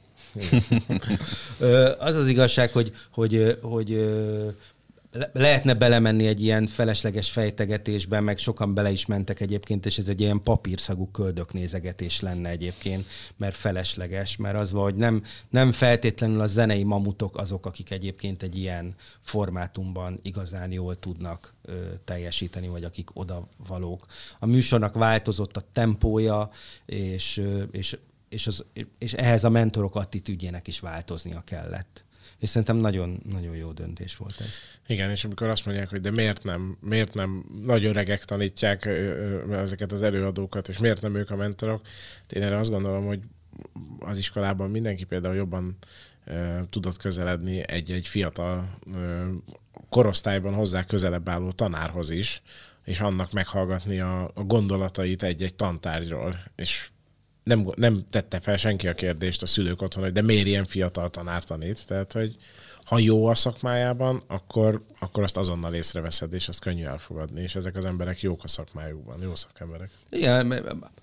az 1.99 2.14
az 2.14 2.29
igazság, 2.29 2.71
hogy, 2.71 2.93
hogy, 3.11 3.59
hogy 3.62 3.91
lehetne 5.33 5.75
belemenni 5.75 6.27
egy 6.27 6.43
ilyen 6.43 6.67
felesleges 6.67 7.31
fejtegetésbe, 7.31 8.21
meg 8.21 8.39
sokan 8.39 8.75
bele 8.75 8.91
is 8.91 9.07
mentek 9.07 9.41
egyébként, 9.41 9.87
és 9.87 9.99
ez 9.99 10.09
egy 10.09 10.21
ilyen 10.21 10.43
papírszagú 10.43 11.11
köldöknézegetés 11.11 12.21
lenne 12.21 12.49
egyébként, 12.49 13.09
mert 13.37 13.55
felesleges, 13.55 14.37
mert 14.37 14.57
az 14.57 14.73
van, 14.73 14.83
hogy 14.83 14.95
nem, 14.95 15.23
nem 15.49 15.73
feltétlenül 15.73 16.41
a 16.41 16.47
zenei 16.47 16.83
mamutok 16.83 17.37
azok, 17.37 17.67
akik 17.67 17.91
egyébként 17.91 18.43
egy 18.43 18.59
ilyen 18.59 18.95
formátumban 19.21 20.21
igazán 20.23 20.73
jól 20.73 20.99
tudnak 20.99 21.55
ö, 21.63 21.85
teljesíteni, 22.05 22.69
vagy 22.69 22.85
akik 22.85 23.09
oda 23.13 23.49
valók. 23.67 24.07
A 24.39 24.47
műsornak 24.47 24.95
változott 24.95 25.57
a 25.57 25.63
tempója, 25.73 26.51
és, 26.87 27.43
és, 27.71 27.99
és, 28.29 28.47
az, 28.47 28.65
és 28.99 29.13
ehhez 29.13 29.45
a 29.45 29.51
mentorok 29.51 29.95
attitűdjének 29.95 30.67
is 30.67 30.81
változnia 30.81 31.43
kellett 31.47 32.09
és 32.41 32.49
szerintem 32.49 32.76
nagyon, 32.76 33.20
nagyon 33.30 33.57
jó 33.57 33.72
döntés 33.72 34.16
volt 34.16 34.41
ez. 34.41 34.59
Igen, 34.86 35.11
és 35.11 35.24
amikor 35.24 35.49
azt 35.49 35.66
mondják, 35.66 35.88
hogy 35.88 36.01
de 36.01 36.11
miért 36.11 36.43
nem, 36.43 36.76
miért 36.80 37.14
nem 37.14 37.45
nagyon 37.64 37.93
regek 37.93 38.24
tanítják 38.24 38.88
ezeket 39.51 39.93
az 39.93 40.03
előadókat, 40.03 40.68
és 40.68 40.78
miért 40.78 41.03
nem 41.03 41.14
ők 41.14 41.30
a 41.30 41.36
mentorok, 41.36 41.82
én 42.30 42.43
erre 42.43 42.59
azt 42.59 42.70
gondolom, 42.70 43.05
hogy 43.05 43.20
az 43.99 44.18
iskolában 44.18 44.70
mindenki 44.70 45.05
például 45.05 45.34
jobban 45.34 45.76
tudott 46.70 46.97
közeledni 46.97 47.68
egy-egy 47.68 48.09
fiatal 48.09 48.78
korosztályban 49.88 50.55
hozzá 50.55 50.84
közelebb 50.84 51.28
álló 51.28 51.51
tanárhoz 51.53 52.11
is, 52.11 52.43
és 52.84 53.01
annak 53.01 53.32
meghallgatni 53.32 54.01
a, 54.01 54.30
a 54.34 54.43
gondolatait 54.43 55.22
egy-egy 55.22 55.55
tantárgyról, 55.55 56.45
és 56.57 56.91
nem, 57.43 57.66
nem 57.76 58.05
tette 58.11 58.41
fel 58.41 58.57
senki 58.57 58.88
a 58.88 58.95
kérdést 58.95 59.43
a 59.43 59.47
szülők 59.47 59.82
otthon, 59.82 60.03
hogy 60.03 60.12
de 60.12 60.22
miért 60.22 60.47
ilyen 60.47 60.64
fiatal 60.64 61.11
tanár 61.11 61.45
tanít. 61.45 61.86
Tehát, 61.86 62.12
hogy 62.12 62.36
ha 62.84 62.99
jó 62.99 63.26
a 63.26 63.34
szakmájában, 63.34 64.22
akkor, 64.26 64.82
akkor 64.99 65.22
azt 65.22 65.36
azonnal 65.36 65.74
észreveszed, 65.74 66.34
és 66.34 66.49
azt 66.49 66.61
könnyű 66.61 66.84
elfogadni, 66.84 67.43
és 67.43 67.55
ezek 67.55 67.76
az 67.76 67.84
emberek 67.84 68.20
jók 68.20 68.45
a 68.45 68.49
szakmájukban, 68.49 69.22
jó 69.22 69.34
szakemberek. 69.34 69.91
Igen, 70.11 70.55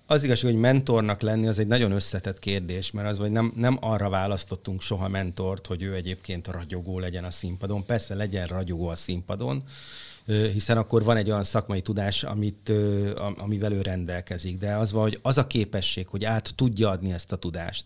az 0.06 0.24
igazság, 0.24 0.52
hogy 0.52 0.60
mentornak 0.60 1.22
lenni, 1.22 1.48
az 1.48 1.60
egy 1.60 1.68
nagyon 1.68 1.92
összetett 1.92 2.40
kérdés, 2.40 2.92
mert 2.92 3.08
az, 3.08 3.18
hogy 3.18 3.32
nem, 3.32 3.54
nem 3.56 3.78
arra 3.82 4.10
választottunk 4.10 4.82
soha 4.82 5.08
mentort, 5.08 5.68
hogy 5.68 5.82
ő 5.82 5.94
egyébként 5.94 6.48
ragyogó 6.48 7.00
legyen 7.00 7.24
a 7.24 7.32
színpadon. 7.32 7.86
Persze 7.86 8.16
legyen 8.16 8.48
ragyogó 8.48 8.88
a 8.88 8.96
színpadon, 8.96 9.64
hiszen 10.28 10.78
akkor 10.78 11.04
van 11.04 11.18
egy 11.18 11.30
olyan 11.30 11.44
szakmai 11.44 11.82
tudás, 11.82 12.24
amit, 12.24 12.72
amivel 13.38 13.72
ő 13.74 13.82
rendelkezik. 13.82 14.58
De 14.58 14.76
az 14.76 14.92
van, 14.92 15.02
hogy 15.02 15.20
az 15.22 15.38
a 15.38 15.48
képesség, 15.48 16.08
hogy 16.08 16.26
át 16.26 16.52
tudja 16.56 16.90
adni 16.90 17.14
ezt 17.14 17.32
a 17.32 17.36
tudást, 17.36 17.86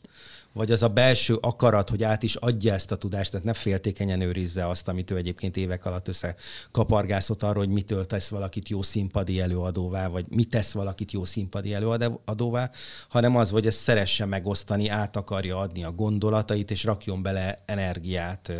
vagy 0.54 0.72
az 0.72 0.84
a 0.84 0.88
belső 0.88 1.38
akarat, 1.41 1.89
hogy 1.89 2.04
át 2.04 2.24
is 2.24 2.36
adja 2.36 2.74
ezt 2.74 2.91
a 2.91 2.95
tudást, 2.95 3.32
tehát 3.32 3.45
ne 3.45 3.54
féltékenyen 3.54 4.22
őrizze 4.22 4.68
azt, 4.68 4.88
amit 4.88 5.12
ő 5.12 5.16
egyébként 5.16 5.58
évek 5.58 5.86
alatt 5.86 6.08
össze 6.08 6.36
kapargászott 6.72 7.43
arról, 7.43 7.64
hogy 7.64 7.74
mitől 7.74 8.06
tesz 8.06 8.30
valakit 8.30 8.70
jó 8.70 8.82
színpadi 8.82 9.39
előadóvá, 9.39 10.08
vagy 10.08 10.26
mit 10.30 10.49
tesz 10.49 10.72
valakit 10.72 11.12
jó 11.12 11.26
színpadi 11.26 11.74
előadóvá, 11.74 12.72
hanem 13.10 13.36
az, 13.36 13.49
hogy 13.49 13.68
ezt 13.68 13.80
szeresse 13.80 14.26
megosztani, 14.26 14.88
át 14.88 15.16
akarja 15.16 15.58
adni 15.58 15.84
a 15.84 15.91
gondolatait, 15.91 16.72
és 16.72 16.84
rakjon 16.84 17.22
bele 17.22 17.58
energiát 17.66 18.52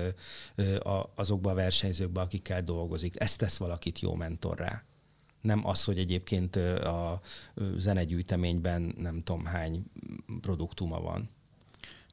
azokba 1.16 1.52
a 1.52 1.56
versenyzőkbe, 1.56 2.22
akikkel 2.22 2.64
dolgozik. 2.64 3.22
Ez 3.22 3.36
tesz 3.36 3.58
valakit 3.58 4.00
jó 4.00 4.16
mentorrá 4.16 4.84
nem 5.42 5.68
az, 5.68 5.84
hogy 5.84 5.98
egyébként 5.98 6.56
a 6.56 7.22
zenegyűjteményben 7.78 8.96
nem 8.98 9.24
tudom 9.24 9.46
hány 9.46 9.84
produktuma 10.42 11.00
van. 11.00 11.30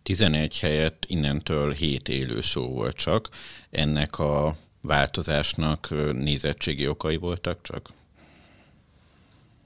11 0.08 0.58
helyett 0.58 1.04
innentől 1.08 1.72
7 1.72 2.08
élő 2.08 2.40
show 2.40 2.72
volt 2.72 2.96
csak. 2.96 3.28
Ennek 3.70 4.18
a 4.18 4.56
változásnak 4.80 5.88
nézettségi 6.12 6.88
okai 6.88 7.16
voltak 7.16 7.62
csak? 7.62 7.88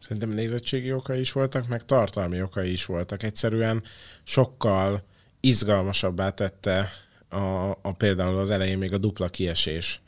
Szerintem 0.00 0.30
nézettségi 0.30 0.92
okai 0.92 1.20
is 1.20 1.32
voltak, 1.32 1.68
meg 1.68 1.84
tartalmi 1.84 2.42
okai 2.42 2.72
is 2.72 2.84
voltak. 2.86 3.22
Egyszerűen 3.22 3.82
sokkal 4.22 5.04
izgalmasabbá 5.40 6.30
tette 6.30 6.90
a, 7.28 7.70
a 7.82 7.92
például 7.96 8.38
az 8.38 8.50
elején 8.50 8.78
még 8.78 8.92
a 8.92 8.98
dupla 8.98 9.28
kiesés 9.28 10.00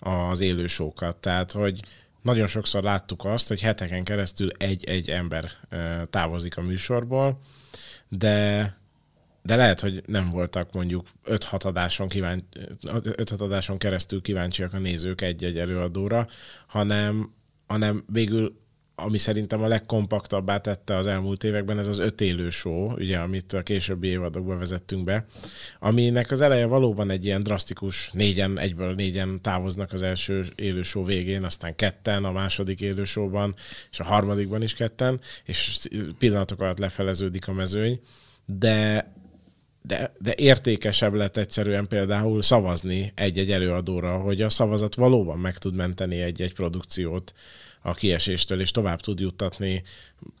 az 0.00 0.40
élősókat. 0.40 1.16
Tehát, 1.16 1.52
hogy 1.52 1.80
nagyon 2.20 2.46
sokszor 2.46 2.82
láttuk 2.82 3.24
azt, 3.24 3.48
hogy 3.48 3.60
heteken 3.60 4.04
keresztül 4.04 4.50
egy-egy 4.56 5.10
ember 5.10 5.50
távozik 6.10 6.56
a 6.56 6.62
műsorból, 6.62 7.40
de 8.08 8.80
de 9.42 9.56
lehet, 9.56 9.80
hogy 9.80 10.02
nem 10.06 10.30
voltak 10.30 10.72
mondjuk 10.72 11.06
5-6 11.26 11.64
adáson, 11.64 12.08
kíván, 12.08 12.48
5-6 12.82 13.40
adáson 13.40 13.78
keresztül 13.78 14.20
kíváncsiak 14.20 14.72
a 14.72 14.78
nézők 14.78 15.20
egy-egy 15.20 15.58
előadóra, 15.58 16.28
hanem, 16.66 17.34
hanem 17.66 18.04
végül 18.06 18.60
ami 18.94 19.18
szerintem 19.18 19.62
a 19.62 19.66
legkompaktabbá 19.66 20.60
tette 20.60 20.96
az 20.96 21.06
elmúlt 21.06 21.44
években, 21.44 21.78
ez 21.78 21.88
az 21.88 21.98
öt 21.98 22.20
élő 22.20 22.50
show, 22.50 22.92
ugye, 22.92 23.18
amit 23.18 23.52
a 23.52 23.62
későbbi 23.62 24.08
évadokban 24.08 24.58
vezettünk 24.58 25.04
be, 25.04 25.24
aminek 25.78 26.30
az 26.30 26.40
eleje 26.40 26.66
valóban 26.66 27.10
egy 27.10 27.24
ilyen 27.24 27.42
drasztikus, 27.42 28.10
négyen, 28.12 28.58
egyből 28.58 28.94
négyen 28.94 29.40
távoznak 29.40 29.92
az 29.92 30.02
első 30.02 30.44
élő 30.54 30.82
show 30.82 31.04
végén, 31.04 31.44
aztán 31.44 31.76
ketten 31.76 32.24
a 32.24 32.32
második 32.32 32.80
élő 32.80 33.04
showban, 33.04 33.54
és 33.90 34.00
a 34.00 34.04
harmadikban 34.04 34.62
is 34.62 34.74
ketten, 34.74 35.20
és 35.44 35.78
pillanatok 36.18 36.60
alatt 36.60 36.78
lefeleződik 36.78 37.48
a 37.48 37.52
mezőny, 37.52 38.00
de 38.44 39.12
de, 39.82 40.12
de 40.18 40.34
értékesebb 40.36 41.14
lett 41.14 41.36
egyszerűen 41.36 41.88
például 41.88 42.42
szavazni 42.42 43.12
egy-egy 43.14 43.50
előadóra, 43.50 44.18
hogy 44.18 44.42
a 44.42 44.50
szavazat 44.50 44.94
valóban 44.94 45.38
meg 45.38 45.58
tud 45.58 45.74
menteni 45.74 46.20
egy-egy 46.20 46.54
produkciót 46.54 47.32
a 47.82 47.94
kieséstől, 47.94 48.60
és 48.60 48.70
tovább 48.70 49.00
tud 49.00 49.20
juttatni 49.20 49.82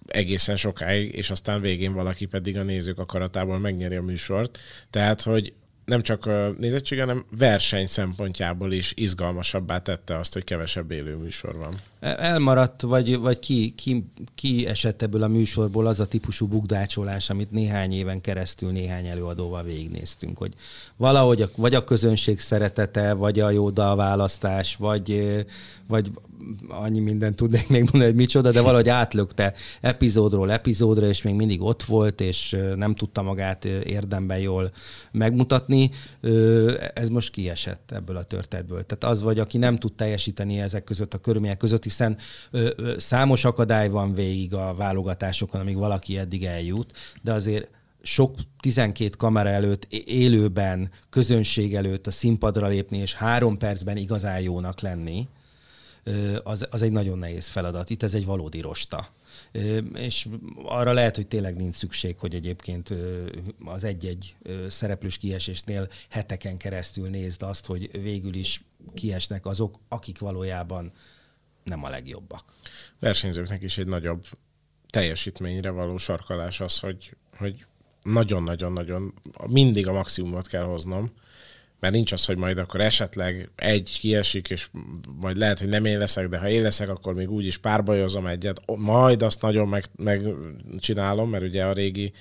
egészen 0.06 0.56
sokáig, 0.56 1.14
és 1.14 1.30
aztán 1.30 1.60
végén 1.60 1.92
valaki 1.92 2.26
pedig 2.26 2.56
a 2.56 2.62
nézők 2.62 2.98
akaratából 2.98 3.58
megnyeri 3.58 3.94
a 3.96 4.02
műsort. 4.02 4.58
Tehát, 4.90 5.22
hogy 5.22 5.52
nem 5.84 6.02
csak 6.02 6.30
nézettség, 6.58 6.98
hanem 6.98 7.24
verseny 7.38 7.86
szempontjából 7.86 8.72
is 8.72 8.92
izgalmasabbá 8.96 9.78
tette 9.78 10.18
azt, 10.18 10.32
hogy 10.32 10.44
kevesebb 10.44 10.90
élő 10.90 11.16
műsor 11.16 11.56
van. 11.56 11.74
Elmaradt, 12.00 12.82
vagy, 12.82 13.18
vagy 13.18 13.38
ki, 13.38 13.72
ki, 13.76 14.04
ki 14.34 14.66
esett 14.66 15.02
ebből 15.02 15.22
a 15.22 15.28
műsorból 15.28 15.86
az 15.86 16.00
a 16.00 16.06
típusú 16.06 16.46
bugdácsolás, 16.46 17.30
amit 17.30 17.50
néhány 17.50 17.92
éven 17.92 18.20
keresztül 18.20 18.70
néhány 18.70 19.06
előadóval 19.06 19.62
végignéztünk, 19.62 20.38
hogy 20.38 20.52
valahogy 20.96 21.42
a, 21.42 21.50
vagy 21.56 21.74
a 21.74 21.84
közönség 21.84 22.40
szeretete, 22.40 23.12
vagy 23.12 23.40
a 23.40 23.50
jó 23.50 23.70
dalválasztás, 23.70 24.76
vagy, 24.76 25.36
vagy 25.86 26.10
annyi 26.68 27.00
mindent 27.00 27.36
tudnék 27.36 27.68
még 27.68 27.80
mondani, 27.82 28.04
hogy 28.04 28.14
micsoda, 28.14 28.50
de 28.50 28.60
valahogy 28.60 28.88
átlökte 28.88 29.54
epizódról 29.80 30.52
epizódra, 30.52 31.06
és 31.06 31.22
még 31.22 31.34
mindig 31.34 31.62
ott 31.62 31.82
volt, 31.82 32.20
és 32.20 32.56
nem 32.74 32.94
tudta 32.94 33.22
magát 33.22 33.64
érdemben 33.64 34.38
jól 34.38 34.70
megmutatni. 35.12 35.90
Ez 36.94 37.08
most 37.08 37.30
kiesett 37.30 37.90
ebből 37.90 38.16
a 38.16 38.22
történetből. 38.22 38.86
Tehát 38.86 39.14
az 39.14 39.22
vagy, 39.22 39.38
aki 39.38 39.58
nem 39.58 39.78
tud 39.78 39.92
teljesíteni 39.92 40.60
ezek 40.60 40.84
között 40.84 41.14
a 41.14 41.18
körülmények 41.18 41.56
között, 41.56 41.82
hiszen 41.82 42.16
számos 42.96 43.44
akadály 43.44 43.88
van 43.88 44.14
végig 44.14 44.54
a 44.54 44.74
válogatásokon, 44.74 45.60
amíg 45.60 45.76
valaki 45.76 46.18
eddig 46.18 46.44
eljut, 46.44 46.92
de 47.22 47.32
azért 47.32 47.68
sok 48.02 48.34
12 48.60 49.10
kamera 49.16 49.48
előtt, 49.48 49.86
élőben, 50.04 50.90
közönség 51.10 51.74
előtt 51.74 52.06
a 52.06 52.10
színpadra 52.10 52.66
lépni, 52.66 52.98
és 52.98 53.14
három 53.14 53.58
percben 53.58 53.96
igazán 53.96 54.40
jónak 54.40 54.80
lenni, 54.80 55.28
az, 56.42 56.66
az 56.70 56.82
egy 56.82 56.92
nagyon 56.92 57.18
nehéz 57.18 57.48
feladat. 57.48 57.90
Itt 57.90 58.02
ez 58.02 58.14
egy 58.14 58.24
valódi 58.24 58.60
rosta. 58.60 59.12
És 59.94 60.28
arra 60.64 60.92
lehet, 60.92 61.16
hogy 61.16 61.26
tényleg 61.26 61.56
nincs 61.56 61.74
szükség, 61.74 62.18
hogy 62.18 62.34
egyébként 62.34 62.94
az 63.64 63.84
egy-egy 63.84 64.36
szereplős 64.68 65.18
kiesésnél 65.18 65.88
heteken 66.08 66.56
keresztül 66.56 67.08
nézd 67.08 67.42
azt, 67.42 67.66
hogy 67.66 68.02
végül 68.02 68.34
is 68.34 68.64
kiesnek 68.94 69.46
azok, 69.46 69.78
akik 69.88 70.18
valójában 70.18 70.92
nem 71.64 71.84
a 71.84 71.88
legjobbak. 71.88 72.52
Versenyzőknek 72.98 73.62
is 73.62 73.78
egy 73.78 73.86
nagyobb 73.86 74.24
teljesítményre 74.90 75.70
való 75.70 75.96
sarkalás 75.96 76.60
az, 76.60 76.78
hogy, 76.78 77.16
hogy 77.36 77.66
nagyon-nagyon-nagyon 78.02 79.14
mindig 79.46 79.86
a 79.86 79.92
maximumot 79.92 80.46
kell 80.46 80.64
hoznom, 80.64 81.12
mert 81.82 81.94
nincs 81.94 82.12
az, 82.12 82.24
hogy 82.24 82.36
majd 82.36 82.58
akkor 82.58 82.80
esetleg 82.80 83.50
egy 83.56 83.96
kiesik, 84.00 84.50
és 84.50 84.68
majd 85.20 85.36
lehet, 85.36 85.58
hogy 85.58 85.68
nem 85.68 85.84
én 85.84 85.98
leszek, 85.98 86.28
de 86.28 86.38
ha 86.38 86.48
én 86.48 86.62
leszek, 86.62 86.88
akkor 86.88 87.14
még 87.14 87.30
úgy 87.30 87.46
is 87.46 87.58
párbajozom 87.58 88.26
egyet, 88.26 88.60
majd 88.76 89.22
azt 89.22 89.42
nagyon 89.42 89.68
meg, 89.68 89.84
megcsinálom, 89.96 91.30
mert 91.30 91.44
ugye 91.44 91.64
a 91.64 91.72
régi 91.72 92.12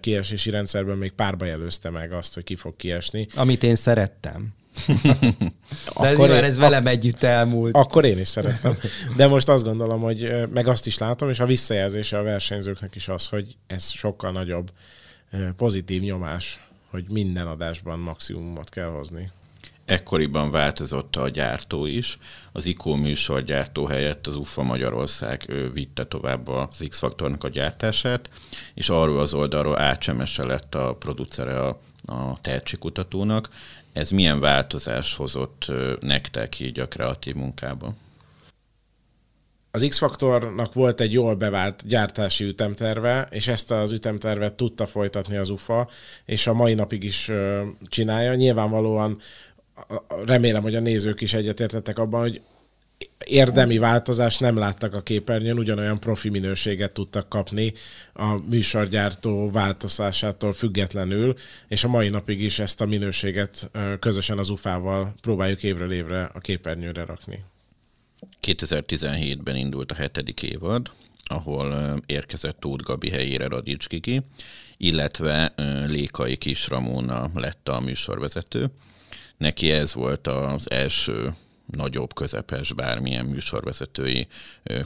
kiesési 0.00 0.50
rendszerben 0.50 0.96
még 0.96 1.12
párba 1.12 1.44
jelözte 1.44 1.90
meg 1.90 2.12
azt, 2.12 2.34
hogy 2.34 2.44
ki 2.44 2.56
fog 2.56 2.76
kiesni. 2.76 3.26
Amit 3.34 3.62
én 3.62 3.76
szerettem. 3.76 4.54
De 6.00 6.08
ez, 6.08 6.18
én, 6.18 6.30
ez 6.30 6.56
velem 6.56 6.86
együtt 6.86 7.22
elmúlt. 7.22 7.74
Akkor 7.74 8.04
én 8.04 8.18
is 8.18 8.28
szerettem. 8.28 8.78
De 9.16 9.26
most 9.26 9.48
azt 9.48 9.64
gondolom, 9.64 10.00
hogy 10.00 10.48
meg 10.52 10.68
azt 10.68 10.86
is 10.86 10.98
látom, 10.98 11.28
és 11.28 11.40
a 11.40 11.46
visszajelzése 11.46 12.18
a 12.18 12.22
versenyzőknek 12.22 12.94
is 12.94 13.08
az, 13.08 13.26
hogy 13.26 13.56
ez 13.66 13.90
sokkal 13.90 14.32
nagyobb 14.32 14.72
pozitív 15.56 16.02
nyomás 16.02 16.60
hogy 16.92 17.04
minden 17.08 17.46
adásban 17.46 17.98
maximumot 17.98 18.68
kell 18.68 18.88
hozni. 18.88 19.30
Ekkoriban 19.84 20.50
változott 20.50 21.16
a 21.16 21.28
gyártó 21.28 21.86
is. 21.86 22.18
Az 22.52 22.64
ICO 22.64 22.94
műsorgyártó 22.94 23.86
helyett 23.86 24.26
az 24.26 24.36
UFA 24.36 24.62
Magyarország 24.62 25.52
vitte 25.72 26.06
tovább 26.06 26.48
az 26.48 26.84
X-faktornak 26.88 27.44
a 27.44 27.48
gyártását, 27.48 28.30
és 28.74 28.88
arról 28.88 29.18
az 29.18 29.34
oldalról 29.34 29.78
átsemese 29.78 30.46
lett 30.46 30.74
a 30.74 30.94
producere 30.94 31.60
a, 31.60 31.80
a 32.06 32.40
tehetségkutatónak. 32.40 33.48
Ez 33.92 34.10
milyen 34.10 34.40
változás 34.40 35.14
hozott 35.14 35.72
nektek 36.00 36.60
így 36.60 36.80
a 36.80 36.88
kreatív 36.88 37.34
munkában? 37.34 37.96
Az 39.74 39.86
X-Faktornak 39.88 40.74
volt 40.74 41.00
egy 41.00 41.12
jól 41.12 41.34
bevált 41.34 41.86
gyártási 41.86 42.44
ütemterve, 42.44 43.28
és 43.30 43.48
ezt 43.48 43.70
az 43.70 43.92
ütemtervet 43.92 44.54
tudta 44.54 44.86
folytatni 44.86 45.36
az 45.36 45.50
UFA, 45.50 45.88
és 46.24 46.46
a 46.46 46.52
mai 46.52 46.74
napig 46.74 47.04
is 47.04 47.30
csinálja. 47.86 48.34
Nyilvánvalóan 48.34 49.18
remélem, 50.26 50.62
hogy 50.62 50.74
a 50.74 50.80
nézők 50.80 51.20
is 51.20 51.34
egyetértettek 51.34 51.98
abban, 51.98 52.20
hogy 52.20 52.40
érdemi 53.24 53.78
változást 53.78 54.40
nem 54.40 54.56
láttak 54.56 54.94
a 54.94 55.02
képernyőn, 55.02 55.58
ugyanolyan 55.58 56.00
profi 56.00 56.28
minőséget 56.28 56.92
tudtak 56.92 57.28
kapni 57.28 57.72
a 58.12 58.36
műsorgyártó 58.50 59.50
változásától 59.50 60.52
függetlenül, 60.52 61.34
és 61.68 61.84
a 61.84 61.88
mai 61.88 62.08
napig 62.08 62.42
is 62.42 62.58
ezt 62.58 62.80
a 62.80 62.86
minőséget 62.86 63.70
közösen 64.00 64.38
az 64.38 64.48
UFA-val 64.48 65.14
próbáljuk 65.20 65.62
évről 65.62 65.92
évre 65.92 66.30
a 66.34 66.38
képernyőre 66.38 67.04
rakni. 67.04 67.44
2017-ben 68.46 69.56
indult 69.56 69.92
a 69.92 69.94
hetedik 69.94 70.42
évad, 70.42 70.90
ahol 71.24 71.96
érkezett 72.06 72.60
Tóth 72.60 72.84
Gabi 72.84 73.10
helyére 73.10 73.46
Radics 73.46 73.86
Kiki, 73.86 74.20
illetve 74.76 75.54
Lékai 75.86 76.36
Kis 76.36 76.68
Ramóna 76.68 77.30
lett 77.34 77.68
a 77.68 77.80
műsorvezető. 77.80 78.70
Neki 79.36 79.70
ez 79.70 79.94
volt 79.94 80.26
az 80.26 80.70
első 80.70 81.34
nagyobb, 81.66 82.14
közepes, 82.14 82.72
bármilyen 82.72 83.24
műsorvezetői 83.24 84.26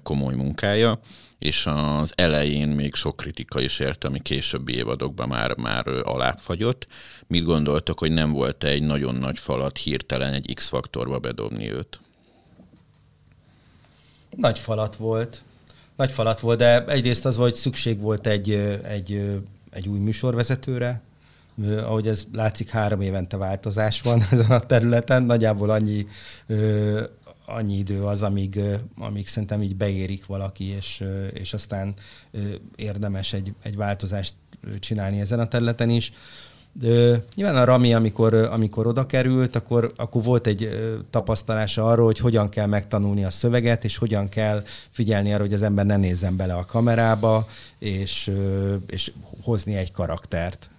komoly 0.02 0.34
munkája, 0.34 1.00
és 1.38 1.66
az 1.66 2.12
elején 2.14 2.68
még 2.68 2.94
sok 2.94 3.16
kritika 3.16 3.60
is 3.60 3.78
érte, 3.78 4.06
ami 4.08 4.22
későbbi 4.22 4.74
évadokban 4.74 5.28
már, 5.28 5.56
már 5.56 5.88
alábbfagyott. 5.88 6.86
Mit 7.26 7.44
gondoltok, 7.44 7.98
hogy 7.98 8.12
nem 8.12 8.30
volt 8.30 8.64
egy 8.64 8.82
nagyon 8.82 9.14
nagy 9.14 9.38
falat 9.38 9.78
hirtelen 9.78 10.32
egy 10.32 10.54
X-faktorba 10.54 11.18
bedobni 11.18 11.72
őt? 11.72 12.00
Nagy 14.36 14.58
falat 14.58 14.96
volt. 14.96 15.42
Nagy 15.96 16.10
falat 16.10 16.40
volt, 16.40 16.58
de 16.58 16.84
egyrészt 16.84 17.24
az 17.24 17.36
volt, 17.36 17.50
hogy 17.50 17.58
szükség 17.58 18.00
volt 18.00 18.26
egy, 18.26 18.52
egy, 18.82 19.40
egy 19.70 19.88
új 19.88 19.98
műsorvezetőre, 19.98 21.00
ahogy 21.64 22.08
ez 22.08 22.26
látszik, 22.32 22.70
három 22.70 23.00
évente 23.00 23.36
változás 23.36 24.00
van 24.00 24.22
ezen 24.30 24.50
a 24.50 24.60
területen. 24.60 25.22
Nagyjából 25.22 25.70
annyi, 25.70 26.06
annyi 27.46 27.76
idő 27.76 28.02
az, 28.02 28.22
amíg, 28.22 28.60
amíg 28.98 29.26
szerintem 29.26 29.62
így 29.62 29.76
beérik 29.76 30.26
valaki, 30.26 30.64
és, 30.64 31.04
és 31.32 31.52
aztán 31.52 31.94
érdemes 32.76 33.32
egy, 33.32 33.52
egy 33.62 33.76
változást 33.76 34.34
csinálni 34.78 35.20
ezen 35.20 35.40
a 35.40 35.48
területen 35.48 35.90
is. 35.90 36.12
De, 36.80 37.24
nyilván 37.34 37.56
a 37.56 37.64
Rami, 37.64 37.94
amikor, 37.94 38.34
amikor 38.34 38.86
oda 38.86 39.06
került, 39.06 39.56
akkor, 39.56 39.92
akkor 39.96 40.22
volt 40.22 40.46
egy 40.46 40.68
tapasztalása 41.10 41.86
arról, 41.86 42.06
hogy 42.06 42.18
hogyan 42.18 42.48
kell 42.48 42.66
megtanulni 42.66 43.24
a 43.24 43.30
szöveget, 43.30 43.84
és 43.84 43.96
hogyan 43.96 44.28
kell 44.28 44.62
figyelni 44.90 45.32
arra, 45.32 45.42
hogy 45.42 45.52
az 45.52 45.62
ember 45.62 45.86
ne 45.86 45.96
nézzen 45.96 46.36
bele 46.36 46.54
a 46.54 46.64
kamerába, 46.64 47.46
és, 47.78 48.30
és 48.86 49.12
hozni 49.42 49.76
egy 49.76 49.92
karaktert, 49.92 50.70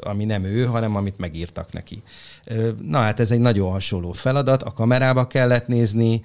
ami 0.00 0.24
nem 0.24 0.44
ő, 0.44 0.64
hanem 0.64 0.96
amit 0.96 1.18
megírtak 1.18 1.72
neki. 1.72 2.02
Na 2.82 2.98
hát 2.98 3.20
ez 3.20 3.30
egy 3.30 3.40
nagyon 3.40 3.70
hasonló 3.70 4.12
feladat, 4.12 4.62
a 4.62 4.72
kamerába 4.72 5.26
kellett 5.26 5.66
nézni, 5.66 6.22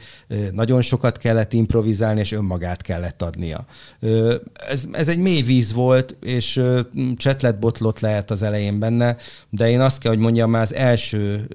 nagyon 0.52 0.82
sokat 0.82 1.18
kellett 1.18 1.54
improvizálni, 1.54 2.20
és 2.20 2.32
önmagát 2.32 2.82
kellett 2.82 3.22
adnia. 3.22 3.66
Ez, 4.70 4.84
ez 4.92 5.08
egy 5.08 5.20
mély 5.20 5.42
víz 5.42 5.74
volt, 5.74 6.16
és 6.22 6.62
csetlet 7.16 7.60
botlott 7.60 8.00
lehet 8.00 8.32
az 8.32 8.42
elején 8.42 8.80
benne, 8.80 9.18
de 9.50 9.70
én 9.70 9.82
azt 9.82 10.00
kell, 10.00 10.12
hogy 10.12 10.22
mondjam, 10.22 10.50
már 10.50 10.62
az 10.62 10.74
első 10.74 11.48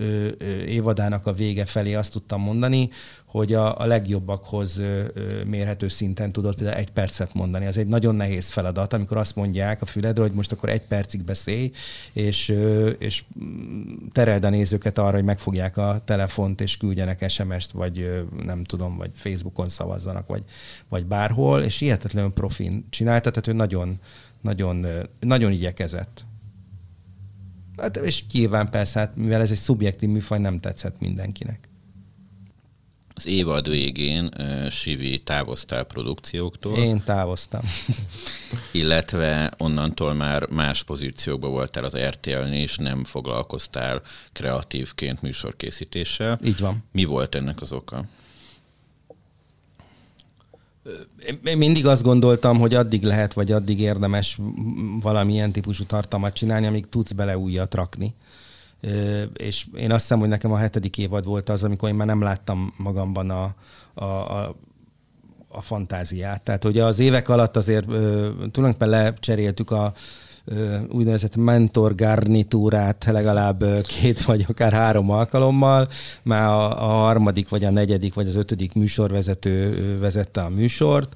évadának 0.67 1.27
a 1.27 1.33
vége 1.33 1.65
felé 1.65 1.95
azt 1.95 2.13
tudtam 2.13 2.41
mondani, 2.41 2.91
hogy 3.35 3.53
a, 3.53 3.79
a 3.79 3.87
legjobbakhoz 3.87 4.81
mérhető 5.47 5.89
szinten 5.89 6.33
tudott 6.33 6.57
például 6.57 6.77
egy 6.77 6.91
percet 6.91 7.35
mondani. 7.35 7.65
Ez 7.65 7.77
egy 7.77 7.87
nagyon 7.87 8.15
nehéz 8.15 8.51
feladat, 8.51 8.93
amikor 8.93 9.17
azt 9.17 9.37
mondják 9.37 9.83
a 9.83 9.87
füledre, 9.87 10.23
hogy 10.23 10.33
most 10.33 10.53
akkor 10.53 10.69
egy 10.69 10.83
percig 10.83 11.25
beszélj, 11.25 11.71
és, 12.13 12.55
és 12.99 13.25
tereld 14.11 14.45
a 14.45 14.49
nézőket 14.49 14.99
arra, 14.99 15.15
hogy 15.15 15.25
megfogják 15.25 15.77
a 15.77 16.01
telefont, 16.05 16.61
és 16.61 16.77
küldjenek 16.77 17.31
SMS-t, 17.31 17.71
vagy 17.71 18.25
nem 18.45 18.65
tudom, 18.65 18.97
vagy 18.97 19.11
Facebookon 19.15 19.69
szavazzanak, 19.69 20.27
vagy, 20.27 20.43
vagy 20.89 21.07
bárhol, 21.07 21.63
és 21.63 21.79
hihetetlenül 21.79 22.33
profin 22.33 22.87
csinálta, 22.91 23.31
tehát 23.31 23.47
ő 23.47 23.53
nagyon, 23.53 23.95
nagyon, 24.41 24.87
nagyon 25.21 25.53
igyekezett. 25.53 26.25
Hát, 27.77 27.97
és 27.97 28.25
nyilván 28.33 28.71
persze, 28.71 28.99
hát, 28.99 29.17
mivel 29.17 29.41
ez 29.41 29.51
egy 29.51 29.57
szubjektív 29.57 30.09
műfaj, 30.09 30.39
nem 30.39 30.61
tetszett 30.61 31.01
mindenkinek. 31.01 31.69
Az 33.17 33.27
évad 33.27 33.69
végén 33.69 34.31
uh, 34.39 34.69
Sivi 34.69 35.23
távoztál 35.23 35.85
produkcióktól. 35.85 36.77
Én 36.77 37.03
távoztam. 37.05 37.61
illetve 38.73 39.53
onnantól 39.59 40.15
már 40.15 40.49
más 40.49 40.83
pozíciókban 40.83 41.51
voltál 41.51 41.85
az 41.85 41.97
RTL-nél, 41.97 42.63
és 42.63 42.77
nem 42.77 43.05
foglalkoztál 43.05 44.03
kreatívként 44.33 45.23
műsorkészítéssel. 45.23 46.39
Így 46.45 46.61
van. 46.61 46.85
Mi 46.93 47.05
volt 47.05 47.35
ennek 47.35 47.61
az 47.61 47.73
oka? 47.73 48.05
Én 51.45 51.59
mindig 51.59 51.87
azt 51.87 52.03
gondoltam, 52.03 52.59
hogy 52.59 52.75
addig 52.75 53.03
lehet, 53.03 53.33
vagy 53.33 53.53
addig 53.53 53.81
érdemes 53.81 54.39
valamilyen 55.01 55.53
típusú 55.53 55.85
tartalmat 55.85 56.35
csinálni, 56.35 56.67
amíg 56.67 56.89
tudsz 56.89 57.13
bele 57.13 57.39
újat 57.39 57.75
rakni 57.75 58.15
és 59.37 59.67
én 59.77 59.91
azt 59.93 60.01
hiszem, 60.01 60.19
hogy 60.19 60.29
nekem 60.29 60.53
a 60.53 60.57
hetedik 60.57 60.99
évad 60.99 61.25
volt 61.25 61.49
az, 61.49 61.65
amikor 61.65 61.89
én 61.89 61.95
már 61.95 62.07
nem 62.07 62.23
láttam 62.23 62.75
magamban 62.77 63.31
a, 63.31 63.55
a, 63.95 64.05
a 64.05 64.55
a 65.57 65.61
fantáziát. 65.63 66.43
Tehát 66.43 66.63
hogy 66.63 66.79
az 66.79 66.99
évek 66.99 67.29
alatt 67.29 67.57
azért 67.57 67.87
tulajdonképpen 67.87 68.89
lecseréltük 68.89 69.71
a 69.71 69.93
úgynevezett 70.91 71.37
mentor 71.37 71.95
garnitúrát 71.95 73.05
legalább 73.05 73.65
két 73.87 74.23
vagy 74.23 74.45
akár 74.49 74.73
három 74.73 75.11
alkalommal. 75.11 75.89
Már 76.23 76.49
a, 76.49 76.83
a 76.83 76.87
harmadik, 76.87 77.49
vagy 77.49 77.65
a 77.65 77.71
negyedik, 77.71 78.15
vagy 78.15 78.29
az 78.29 78.35
ötödik 78.35 78.73
műsorvezető 78.73 79.99
vezette 79.99 80.41
a 80.41 80.49
műsort 80.49 81.15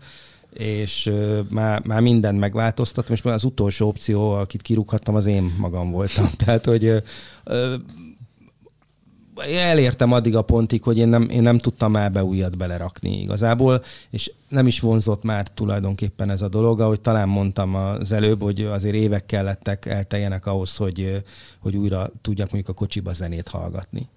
és 0.53 1.11
már, 1.51 1.83
már 1.85 2.01
mindent 2.01 2.39
megváltoztattam, 2.39 3.15
és 3.15 3.23
az 3.23 3.45
utolsó 3.45 3.89
opció, 3.89 4.31
akit 4.31 4.63
kirúghattam, 4.63 5.15
az 5.15 5.27
én 5.27 5.55
magam 5.59 5.91
voltam. 5.91 6.31
Tehát, 6.45 6.65
hogy 6.65 7.03
elértem 9.47 10.13
addig 10.13 10.37
a 10.37 10.43
pontig, 10.43 10.83
hogy 10.83 10.99
én 10.99 11.09
nem, 11.09 11.29
én 11.29 11.43
nem 11.43 11.59
tudtam 11.59 11.93
már 11.93 12.13
be 12.13 12.25
újat 12.25 12.57
belerakni 12.57 13.21
igazából, 13.21 13.83
és 14.11 14.33
nem 14.49 14.67
is 14.67 14.81
vonzott 14.81 15.23
már 15.23 15.49
tulajdonképpen 15.49 16.31
ez 16.31 16.43
a 16.43 16.49
dolog, 16.49 16.81
ahogy 16.81 17.01
talán 17.01 17.29
mondtam 17.29 17.75
az 17.75 18.13
előbb, 18.13 18.43
hogy 18.43 18.63
azért 18.63 18.95
évek 18.95 19.27
kellettek, 19.27 19.87
elteljenek 19.87 20.47
ahhoz, 20.47 20.77
hogy, 20.77 21.23
hogy 21.59 21.77
újra 21.77 22.11
tudjak 22.21 22.51
mondjuk 22.51 22.77
a 22.77 22.79
kocsiba 22.81 23.13
zenét 23.13 23.49
hallgatni 23.49 24.09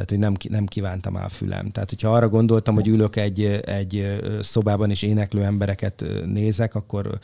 tehát 0.00 0.10
hogy 0.10 0.18
nem, 0.18 0.58
nem 0.58 0.66
kívántam 0.66 1.14
a 1.14 1.28
fülem. 1.28 1.70
Tehát, 1.70 1.88
hogyha 1.88 2.14
arra 2.14 2.28
gondoltam, 2.28 2.74
hogy 2.74 2.88
ülök 2.88 3.16
egy, 3.16 3.44
egy 3.64 4.20
szobában 4.40 4.90
és 4.90 5.02
éneklő 5.02 5.42
embereket 5.42 6.04
nézek, 6.26 6.74
akkor 6.74 7.18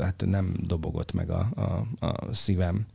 hát 0.00 0.24
nem 0.26 0.56
dobogott 0.66 1.12
meg 1.12 1.30
a, 1.30 1.48
a, 1.54 2.06
a 2.06 2.34
szívem 2.34 2.86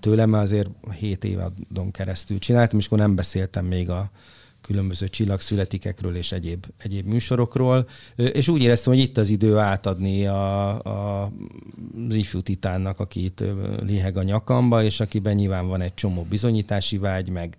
tőlem, 0.00 0.32
azért 0.32 0.68
7 0.98 1.24
évadon 1.24 1.90
keresztül 1.90 2.38
csináltam, 2.38 2.78
és 2.78 2.86
akkor 2.86 2.98
nem 2.98 3.14
beszéltem 3.14 3.64
még 3.64 3.90
a 3.90 4.10
különböző 4.60 5.08
csillagszületikekről 5.08 6.16
és 6.16 6.32
egyéb, 6.32 6.64
egyéb 6.78 7.06
műsorokról, 7.06 7.88
és 8.16 8.48
úgy 8.48 8.62
éreztem, 8.62 8.92
hogy 8.92 9.02
itt 9.02 9.16
az 9.16 9.28
idő 9.28 9.56
átadni 9.56 10.26
a, 10.26 10.82
a, 10.82 11.22
az 12.08 12.14
ifjú 12.14 12.40
titánnak, 12.40 13.00
aki 13.00 13.24
itt 13.24 13.44
léheg 13.86 14.16
a 14.16 14.22
nyakamba, 14.22 14.82
és 14.82 15.00
akiben 15.00 15.34
nyilván 15.34 15.66
van 15.66 15.80
egy 15.80 15.94
csomó 15.94 16.22
bizonyítási 16.22 16.98
vágy, 16.98 17.30
meg, 17.30 17.56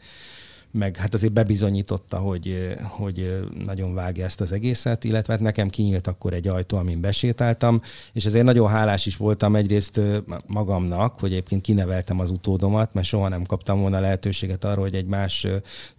meg 0.76 0.96
hát 0.96 1.14
azért 1.14 1.34
bebizonyította, 1.34 2.18
hogy, 2.18 2.76
hogy 2.82 3.48
nagyon 3.66 3.94
vágja 3.94 4.26
ezt 4.26 4.42
az 4.42 4.52
egészet, 4.52 5.04
illetve 5.04 5.34
hát 5.34 5.42
nekem 5.42 5.70
kinyílt 5.70 6.08
akkor 6.08 6.34
egy 6.34 6.48
ajtó, 6.48 6.78
amin 6.78 7.02
besétáltam, 7.02 7.82
és 8.14 8.26
ezért 8.26 8.46
nagyon 8.46 8.68
hálás 8.68 9.06
is 9.06 9.18
voltam 9.18 9.56
egyrészt 9.56 10.02
magamnak, 10.48 11.20
hogy 11.20 11.32
egyébként 11.32 11.62
kineveltem 11.62 12.20
az 12.20 12.30
utódomat, 12.30 12.94
mert 12.94 13.08
soha 13.08 13.28
nem 13.28 13.44
kaptam 13.44 13.80
volna 13.80 14.00
lehetőséget 14.00 14.64
arra, 14.64 14.82
hogy 14.82 14.96
egy 14.96 15.06
más 15.06 15.48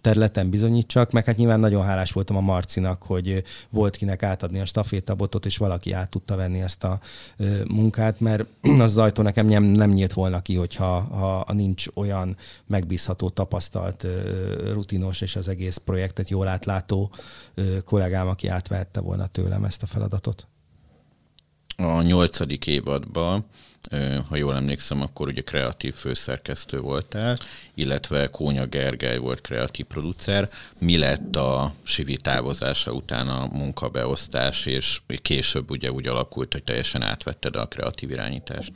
területen 0.01 0.49
bizonyítsak, 0.49 1.11
meg 1.11 1.25
hát 1.25 1.37
nyilván 1.37 1.59
nagyon 1.59 1.83
hálás 1.83 2.11
voltam 2.11 2.35
a 2.35 2.41
Marcinak, 2.41 3.03
hogy 3.03 3.43
volt 3.69 3.95
kinek 3.95 4.23
átadni 4.23 4.59
a 4.59 4.65
stafétabotot, 4.65 5.45
és 5.45 5.57
valaki 5.57 5.91
át 5.91 6.09
tudta 6.09 6.35
venni 6.35 6.61
ezt 6.61 6.83
a 6.83 6.99
munkát, 7.67 8.19
mert 8.19 8.45
az 8.79 8.97
ajtó 8.97 9.23
nekem 9.23 9.47
nem, 9.47 9.63
nem 9.63 9.89
nyílt 9.89 10.13
volna 10.13 10.41
ki, 10.41 10.55
hogyha 10.55 10.99
ha 11.45 11.53
nincs 11.53 11.85
olyan 11.93 12.37
megbízható 12.65 13.29
tapasztalt 13.29 14.05
rutinos 14.73 15.21
és 15.21 15.35
az 15.35 15.47
egész 15.47 15.77
projektet 15.77 16.29
jól 16.29 16.47
átlátó 16.47 17.11
kollégám, 17.85 18.27
aki 18.27 18.47
átvehette 18.47 18.99
volna 18.99 19.27
tőlem 19.27 19.63
ezt 19.63 19.83
a 19.83 19.87
feladatot. 19.87 20.47
A 21.77 22.01
nyolcadik 22.01 22.67
évadban 22.67 23.45
ha 24.29 24.35
jól 24.35 24.55
emlékszem, 24.55 25.01
akkor 25.01 25.27
ugye 25.27 25.41
kreatív 25.41 25.93
főszerkesztő 25.93 26.79
voltál, 26.79 27.37
illetve 27.73 28.27
Kónya 28.27 28.65
Gergely 28.65 29.17
volt 29.17 29.41
kreatív 29.41 29.85
producer. 29.85 30.49
Mi 30.79 30.97
lett 30.97 31.35
a 31.35 31.73
Sivi 31.83 32.17
távozása 32.17 32.91
után 32.91 33.27
a 33.27 33.49
munkabeosztás, 33.51 34.65
és 34.65 35.01
később 35.21 35.69
ugye 35.69 35.91
úgy 35.91 36.07
alakult, 36.07 36.53
hogy 36.53 36.63
teljesen 36.63 37.01
átvetted 37.01 37.55
a 37.55 37.67
kreatív 37.67 38.11
irányítást? 38.11 38.71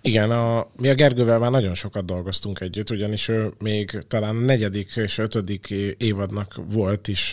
Igen, 0.00 0.30
a, 0.30 0.66
mi 0.76 0.88
a 0.88 0.94
Gergővel 0.94 1.38
már 1.38 1.50
nagyon 1.50 1.74
sokat 1.74 2.04
dolgoztunk 2.04 2.60
együtt, 2.60 2.90
ugyanis 2.90 3.28
ő 3.28 3.52
még 3.58 3.98
talán 4.08 4.36
a 4.36 4.40
negyedik 4.40 4.96
és 4.96 5.18
ötödik 5.18 5.70
évadnak 5.96 6.60
volt 6.68 7.08
is 7.08 7.32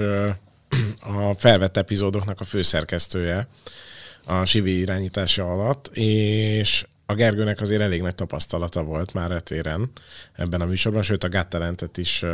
a 0.99 1.34
felvett 1.38 1.78
epizódoknak 1.78 2.39
a 2.39 2.43
főszerkesztője 2.43 3.47
a 4.26 4.45
Sivi 4.45 4.80
irányítása 4.80 5.51
alatt, 5.51 5.88
és 5.93 6.86
a 7.12 7.16
Gergőnek 7.16 7.62
azért 7.62 7.82
elég 7.82 8.01
nagy 8.01 8.16
tapasztalata 8.16 8.84
volt 8.84 9.14
már 9.14 9.32
etéren 9.32 9.91
ebben 10.34 10.62
a 10.62 10.66
műsorban, 10.66 11.03
sőt 11.03 11.24
a 11.24 11.30
Gattalentet 11.30 11.97
is 11.97 12.26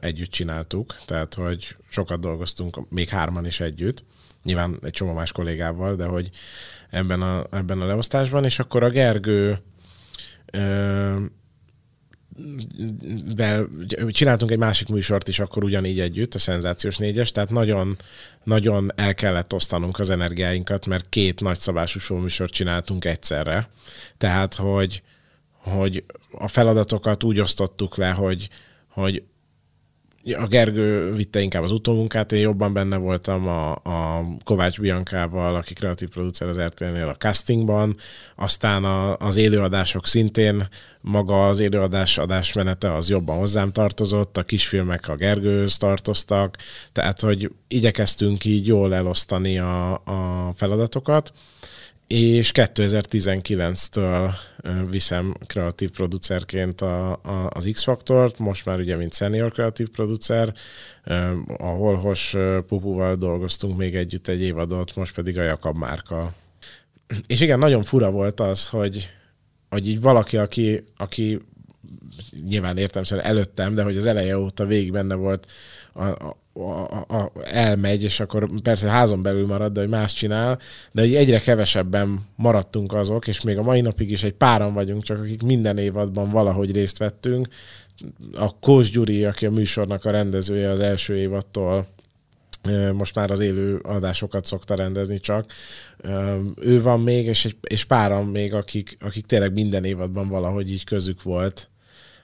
együtt 0.00 0.30
csináltuk, 0.30 0.96
tehát 1.06 1.34
hogy 1.34 1.76
sokat 1.88 2.20
dolgoztunk, 2.20 2.90
még 2.90 3.08
hárman 3.08 3.46
is 3.46 3.60
együtt, 3.60 4.04
nyilván 4.42 4.78
egy 4.82 4.92
csomó 4.92 5.12
más 5.12 5.32
kollégával, 5.32 5.96
de 5.96 6.04
hogy 6.04 6.30
ebben 6.90 7.22
a, 7.22 7.46
ebben 7.50 7.80
a 7.80 7.86
leosztásban, 7.86 8.44
és 8.44 8.58
akkor 8.58 8.82
a 8.82 8.90
Gergő 8.90 9.58
de 13.34 13.64
csináltunk 14.10 14.50
egy 14.50 14.58
másik 14.58 14.88
műsort 14.88 15.28
is 15.28 15.38
akkor 15.38 15.64
ugyanígy 15.64 16.00
együtt, 16.00 16.34
a 16.34 16.38
Szenzációs 16.38 16.96
négyes, 16.96 17.30
tehát 17.30 17.50
nagyon, 17.50 17.96
nagyon 18.44 18.92
el 18.94 19.14
kellett 19.14 19.54
osztanunk 19.54 19.98
az 19.98 20.10
energiáinkat, 20.10 20.86
mert 20.86 21.08
két 21.08 21.40
nagyszabású 21.40 22.14
műsort 22.14 22.52
csináltunk 22.52 23.04
egyszerre. 23.04 23.68
Tehát, 24.18 24.54
hogy, 24.54 25.02
hogy 25.52 26.04
a 26.30 26.48
feladatokat 26.48 27.24
úgy 27.24 27.40
osztottuk 27.40 27.96
le, 27.96 28.10
hogy, 28.10 28.48
hogy 28.88 29.22
a 30.24 30.46
Gergő 30.46 31.12
vitte 31.12 31.40
inkább 31.40 31.62
az 31.62 31.72
utómunkát, 31.72 32.32
én 32.32 32.40
jobban 32.40 32.72
benne 32.72 32.96
voltam 32.96 33.48
a, 33.48 33.70
a 33.72 34.26
Kovács 34.44 34.80
Biankával, 34.80 35.54
aki 35.54 35.72
kreatív 35.72 36.08
producer 36.08 36.48
az 36.48 36.60
RTL-nél 36.60 37.08
a 37.08 37.16
castingban, 37.16 37.96
aztán 38.36 38.84
a, 38.84 39.16
az 39.16 39.36
élőadások 39.36 40.06
szintén, 40.06 40.68
maga 41.02 41.48
az 41.48 41.60
élőadás 41.60 42.18
adásmenete 42.18 42.94
az 42.94 43.08
jobban 43.08 43.38
hozzám 43.38 43.72
tartozott, 43.72 44.36
a 44.36 44.42
kisfilmek 44.42 45.08
a 45.08 45.16
Gergőhöz 45.16 45.76
tartoztak, 45.76 46.56
tehát 46.92 47.20
hogy 47.20 47.50
igyekeztünk 47.68 48.44
így 48.44 48.66
jól 48.66 48.94
elosztani 48.94 49.58
a, 49.58 49.92
a 49.92 50.50
feladatokat, 50.54 51.32
és 52.06 52.50
2019-től 52.54 54.30
viszem 54.90 55.34
kreatív 55.46 55.90
producerként 55.90 56.80
a, 56.80 57.12
a, 57.12 57.50
az 57.52 57.68
X-Faktort, 57.72 58.38
most 58.38 58.64
már 58.64 58.78
ugye 58.78 58.96
mint 58.96 59.14
senior 59.14 59.52
kreatív 59.52 59.88
producer, 59.88 60.54
a 61.58 61.66
Holhos 61.66 62.34
Pupuval 62.66 63.14
dolgoztunk 63.14 63.76
még 63.76 63.96
együtt 63.96 64.28
egy 64.28 64.42
évadot, 64.42 64.96
most 64.96 65.14
pedig 65.14 65.38
a 65.38 65.42
Jakab 65.42 65.76
márka. 65.76 66.32
És 67.26 67.40
igen, 67.40 67.58
nagyon 67.58 67.82
fura 67.82 68.10
volt 68.10 68.40
az, 68.40 68.68
hogy, 68.68 69.10
hogy 69.72 69.88
így 69.88 70.00
valaki, 70.00 70.36
aki, 70.36 70.84
aki 70.96 71.40
nyilván 72.48 72.76
értem 72.76 73.02
szerint 73.02 73.26
előttem, 73.26 73.74
de 73.74 73.82
hogy 73.82 73.96
az 73.96 74.06
eleje 74.06 74.38
óta 74.38 74.64
végig 74.64 74.92
benne 74.92 75.14
volt, 75.14 75.46
a, 75.92 76.04
a, 76.04 76.36
a, 76.52 77.16
a, 77.16 77.32
elmegy, 77.44 78.02
és 78.02 78.20
akkor 78.20 78.48
persze 78.62 78.88
házon 78.88 79.22
belül 79.22 79.46
marad, 79.46 79.72
de 79.72 79.80
hogy 79.80 79.88
más 79.88 80.12
csinál, 80.12 80.58
de 80.92 81.00
hogy 81.00 81.14
egyre 81.14 81.38
kevesebben 81.38 82.20
maradtunk 82.36 82.92
azok, 82.92 83.28
és 83.28 83.42
még 83.42 83.58
a 83.58 83.62
mai 83.62 83.80
napig 83.80 84.10
is 84.10 84.22
egy 84.22 84.34
páran 84.34 84.74
vagyunk, 84.74 85.02
csak 85.02 85.18
akik 85.18 85.42
minden 85.42 85.78
évadban 85.78 86.30
valahogy 86.30 86.72
részt 86.72 86.98
vettünk. 86.98 87.48
A 88.34 88.58
Kós 88.58 88.90
Gyuri, 88.90 89.24
aki 89.24 89.46
a 89.46 89.50
műsornak 89.50 90.04
a 90.04 90.10
rendezője 90.10 90.70
az 90.70 90.80
első 90.80 91.16
évadtól, 91.16 91.86
most 92.92 93.14
már 93.14 93.30
az 93.30 93.40
élő 93.40 93.76
adásokat 93.76 94.44
szokta 94.44 94.74
rendezni 94.74 95.20
csak. 95.20 95.52
Ő 96.56 96.82
van 96.82 97.00
még, 97.00 97.26
és, 97.26 97.44
egy, 97.44 97.56
és 97.60 97.84
páran 97.84 98.26
még, 98.26 98.54
akik, 98.54 98.96
akik 99.00 99.26
tényleg 99.26 99.52
minden 99.52 99.84
évadban 99.84 100.28
valahogy 100.28 100.70
így 100.70 100.84
közük 100.84 101.22
volt 101.22 101.70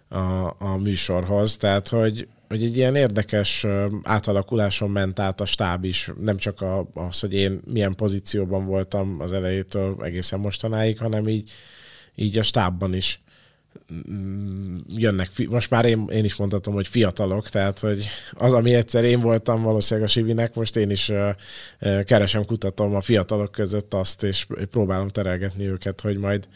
a, 0.08 0.54
a 0.58 0.76
műsorhoz. 0.76 1.56
Tehát, 1.56 1.88
hogy, 1.88 2.28
hogy 2.48 2.64
egy 2.64 2.76
ilyen 2.76 2.96
érdekes 2.96 3.66
átalakuláson 4.02 4.90
ment 4.90 5.18
át 5.18 5.40
a 5.40 5.46
stáb 5.46 5.84
is, 5.84 6.10
nem 6.20 6.36
csak 6.36 6.60
a, 6.60 6.88
az, 6.94 7.20
hogy 7.20 7.34
én 7.34 7.60
milyen 7.64 7.94
pozícióban 7.94 8.66
voltam 8.66 9.16
az 9.20 9.32
elejétől 9.32 9.96
egészen 10.02 10.40
mostanáig, 10.40 10.98
hanem 10.98 11.28
így, 11.28 11.50
így 12.14 12.38
a 12.38 12.42
stábban 12.42 12.94
is 12.94 13.20
jönnek, 14.86 15.30
most 15.48 15.70
már 15.70 15.84
én, 15.84 16.08
én 16.12 16.24
is 16.24 16.36
mondhatom, 16.36 16.74
hogy 16.74 16.88
fiatalok, 16.88 17.48
tehát 17.48 17.78
hogy 17.78 18.08
az, 18.32 18.52
ami 18.52 18.74
egyszer 18.74 19.04
én 19.04 19.20
voltam 19.20 19.62
valószínűleg 19.62 20.08
a 20.08 20.12
Sivinek, 20.12 20.54
most 20.54 20.76
én 20.76 20.90
is 20.90 21.12
keresem, 22.04 22.44
kutatom 22.44 22.94
a 22.94 23.00
fiatalok 23.00 23.50
között 23.50 23.94
azt, 23.94 24.22
és 24.22 24.46
próbálom 24.70 25.08
terelgetni 25.08 25.66
őket, 25.66 26.00
hogy 26.00 26.18
majd 26.18 26.48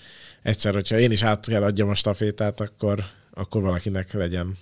egyszer, 0.42 0.74
hogyha 0.74 0.98
én 0.98 1.10
is 1.10 1.22
át 1.22 1.46
kell 1.46 1.62
adjam 1.62 1.88
a 1.88 1.94
stafétát, 1.94 2.60
akkor, 2.60 3.04
akkor 3.30 3.62
valakinek 3.62 4.12
legyen 4.12 4.56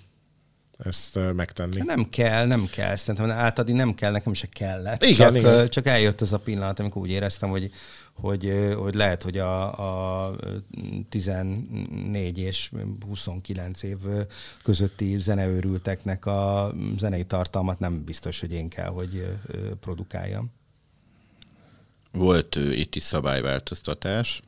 ezt 0.84 1.18
megtenni. 1.34 1.80
Nem 1.84 2.08
kell, 2.10 2.46
nem 2.46 2.68
kell. 2.72 2.94
Szerintem 2.94 3.30
átadni 3.30 3.72
nem 3.72 3.94
kell, 3.94 4.10
nekem 4.10 4.34
se 4.34 4.46
kellett. 4.46 5.02
Igen, 5.02 5.16
csak, 5.16 5.36
igen. 5.36 5.68
csak 5.68 5.86
eljött 5.86 6.20
az 6.20 6.32
a 6.32 6.38
pillanat, 6.38 6.78
amikor 6.78 7.02
úgy 7.02 7.10
éreztem, 7.10 7.48
hogy, 7.48 7.70
hogy, 8.20 8.72
hogy 8.76 8.94
lehet, 8.94 9.22
hogy 9.22 9.38
a, 9.38 10.26
a 10.26 10.36
14 11.08 12.38
és 12.38 12.70
29 13.06 13.82
év 13.82 13.96
közötti 14.62 15.18
zeneőrülteknek 15.18 16.26
a 16.26 16.72
zenei 16.98 17.24
tartalmat 17.24 17.78
nem 17.78 18.04
biztos, 18.04 18.40
hogy 18.40 18.52
én 18.52 18.68
kell, 18.68 18.88
hogy 18.88 19.26
produkáljam. 19.80 20.50
Volt 22.12 22.54
itt 22.56 22.94
is 22.94 23.02
szabályváltoztatás. 23.02 24.40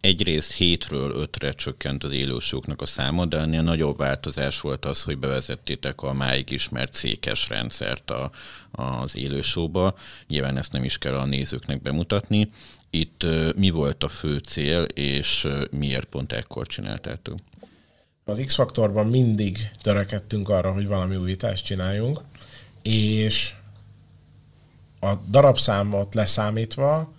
Egyrészt 0.00 0.52
hétről 0.52 1.10
ötre 1.10 1.52
csökkent 1.52 2.04
az 2.04 2.12
élősóknak 2.12 2.82
a 2.82 2.86
száma, 2.86 3.26
de 3.26 3.38
ennél 3.38 3.62
nagyobb 3.62 3.96
változás 3.96 4.60
volt 4.60 4.84
az, 4.84 5.02
hogy 5.02 5.18
bevezettétek 5.18 6.02
a 6.02 6.12
máig 6.12 6.50
ismert 6.50 6.92
székes 6.92 7.48
rendszert 7.48 8.10
a, 8.10 8.30
az 8.70 9.16
élősóba. 9.16 9.94
Nyilván 10.28 10.56
ezt 10.56 10.72
nem 10.72 10.84
is 10.84 10.98
kell 10.98 11.14
a 11.14 11.24
nézőknek 11.24 11.82
bemutatni. 11.82 12.50
Itt 12.90 13.26
mi 13.56 13.70
volt 13.70 14.04
a 14.04 14.08
fő 14.08 14.38
cél, 14.38 14.82
és 14.82 15.48
miért 15.70 16.04
pont 16.04 16.32
ekkor 16.32 16.66
csináltátok? 16.66 17.38
Az 18.24 18.40
X-faktorban 18.44 19.06
mindig 19.06 19.70
törekedtünk 19.82 20.48
arra, 20.48 20.72
hogy 20.72 20.86
valami 20.86 21.16
újítást 21.16 21.64
csináljunk, 21.64 22.20
és 22.82 23.54
a 25.00 25.14
darabszámot 25.30 26.14
leszámítva 26.14 27.12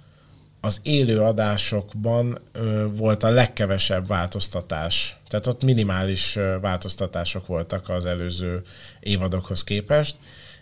az 0.66 0.80
élő 0.84 1.20
adásokban 1.20 2.38
ö, 2.52 2.88
volt 2.92 3.24
a 3.24 3.30
legkevesebb 3.30 4.08
változtatás. 4.08 5.18
Tehát 5.28 5.48
ott 5.48 5.64
minimális 5.64 6.36
ö, 6.36 6.58
változtatások 6.62 7.48
voltak 7.48 7.90
az 7.90 8.06
előző 8.06 8.64
évadokhoz 9.00 9.64
képest, 9.64 10.16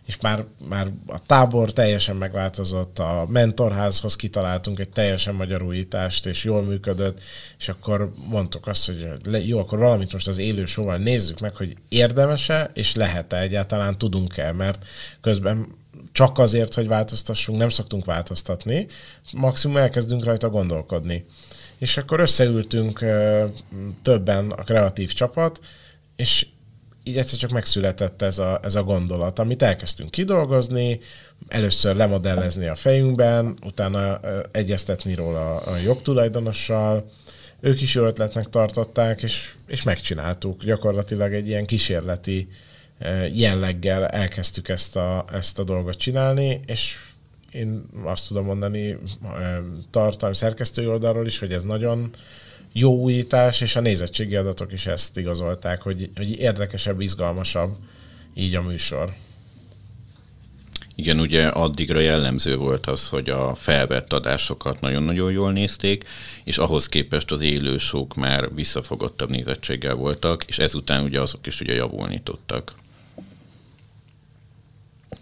és 0.05 0.17
már, 0.21 0.45
már 0.67 0.87
a 1.07 1.19
tábor 1.19 1.73
teljesen 1.73 2.15
megváltozott, 2.15 2.99
a 2.99 3.25
mentorházhoz 3.29 4.15
kitaláltunk 4.15 4.79
egy 4.79 4.89
teljesen 4.89 5.35
magyar 5.35 5.61
újítást, 5.61 6.25
és 6.25 6.43
jól 6.43 6.63
működött, 6.63 7.21
és 7.59 7.69
akkor 7.69 8.13
mondtuk 8.27 8.67
azt, 8.67 8.85
hogy 8.85 9.47
jó, 9.47 9.59
akkor 9.59 9.79
valamit 9.79 10.13
most 10.13 10.27
az 10.27 10.37
élő 10.37 10.65
showval 10.65 10.97
nézzük 10.97 11.39
meg, 11.39 11.55
hogy 11.55 11.75
érdemese, 11.89 12.71
és 12.73 12.95
lehet-e 12.95 13.39
egyáltalán, 13.39 13.97
tudunk-e, 13.97 14.51
mert 14.51 14.85
közben 15.21 15.67
csak 16.13 16.39
azért, 16.39 16.73
hogy 16.73 16.87
változtassunk, 16.87 17.57
nem 17.57 17.69
szoktunk 17.69 18.05
változtatni, 18.05 18.87
maximum 19.31 19.77
elkezdünk 19.77 20.23
rajta 20.23 20.49
gondolkodni. 20.49 21.25
És 21.77 21.97
akkor 21.97 22.19
összeültünk 22.19 23.05
többen 24.01 24.51
a 24.51 24.63
kreatív 24.63 25.13
csapat, 25.13 25.59
és 26.15 26.47
így 27.03 27.17
egyszer 27.17 27.39
csak 27.39 27.51
megszületett 27.51 28.21
ez 28.21 28.39
a, 28.39 28.59
ez 28.63 28.75
a 28.75 28.83
gondolat, 28.83 29.39
amit 29.39 29.61
elkezdtünk 29.61 30.11
kidolgozni, 30.11 30.99
először 31.47 31.95
lemodellezni 31.95 32.67
a 32.67 32.75
fejünkben, 32.75 33.57
utána 33.65 34.19
egyeztetni 34.51 35.15
róla 35.15 35.57
a 35.57 35.77
jogtulajdonossal, 35.77 37.11
ők 37.59 37.81
is 37.81 37.95
jó 37.95 38.05
ötletnek 38.05 38.49
tartották, 38.49 39.23
és, 39.23 39.53
és 39.67 39.83
megcsináltuk. 39.83 40.63
Gyakorlatilag 40.63 41.33
egy 41.33 41.47
ilyen 41.47 41.65
kísérleti 41.65 42.47
jelleggel 43.33 44.07
elkezdtük 44.07 44.69
ezt 44.69 44.95
a, 44.95 45.25
ezt 45.33 45.59
a 45.59 45.63
dolgot 45.63 45.97
csinálni, 45.97 46.59
és 46.65 46.97
én 47.51 47.83
azt 48.03 48.27
tudom 48.27 48.45
mondani 48.45 48.97
tartalmi 49.89 50.35
szerkesztői 50.35 50.87
oldalról 50.87 51.25
is, 51.25 51.39
hogy 51.39 51.51
ez 51.51 51.63
nagyon 51.63 52.15
jó 52.71 52.99
újítás, 52.99 53.61
és 53.61 53.75
a 53.75 53.79
nézettségi 53.79 54.35
adatok 54.35 54.71
is 54.71 54.85
ezt 54.85 55.17
igazolták, 55.17 55.81
hogy, 55.81 56.09
hogy 56.15 56.39
érdekesebb, 56.39 57.01
izgalmasabb 57.01 57.75
így 58.33 58.55
a 58.55 58.61
műsor. 58.61 59.13
Igen, 60.95 61.19
ugye 61.19 61.47
addigra 61.47 61.99
jellemző 61.99 62.55
volt 62.55 62.85
az, 62.85 63.09
hogy 63.09 63.29
a 63.29 63.55
felvett 63.55 64.13
adásokat 64.13 64.81
nagyon-nagyon 64.81 65.31
jól 65.31 65.51
nézték, 65.51 66.05
és 66.43 66.57
ahhoz 66.57 66.87
képest 66.87 67.31
az 67.31 67.41
élősók 67.41 68.15
már 68.15 68.53
visszafogottabb 68.53 69.29
nézettséggel 69.29 69.95
voltak, 69.95 70.43
és 70.43 70.57
ezután 70.59 71.03
ugye 71.03 71.21
azok 71.21 71.47
is 71.47 71.61
ugye 71.61 71.73
javulni 71.73 72.21
tudtak. 72.23 72.73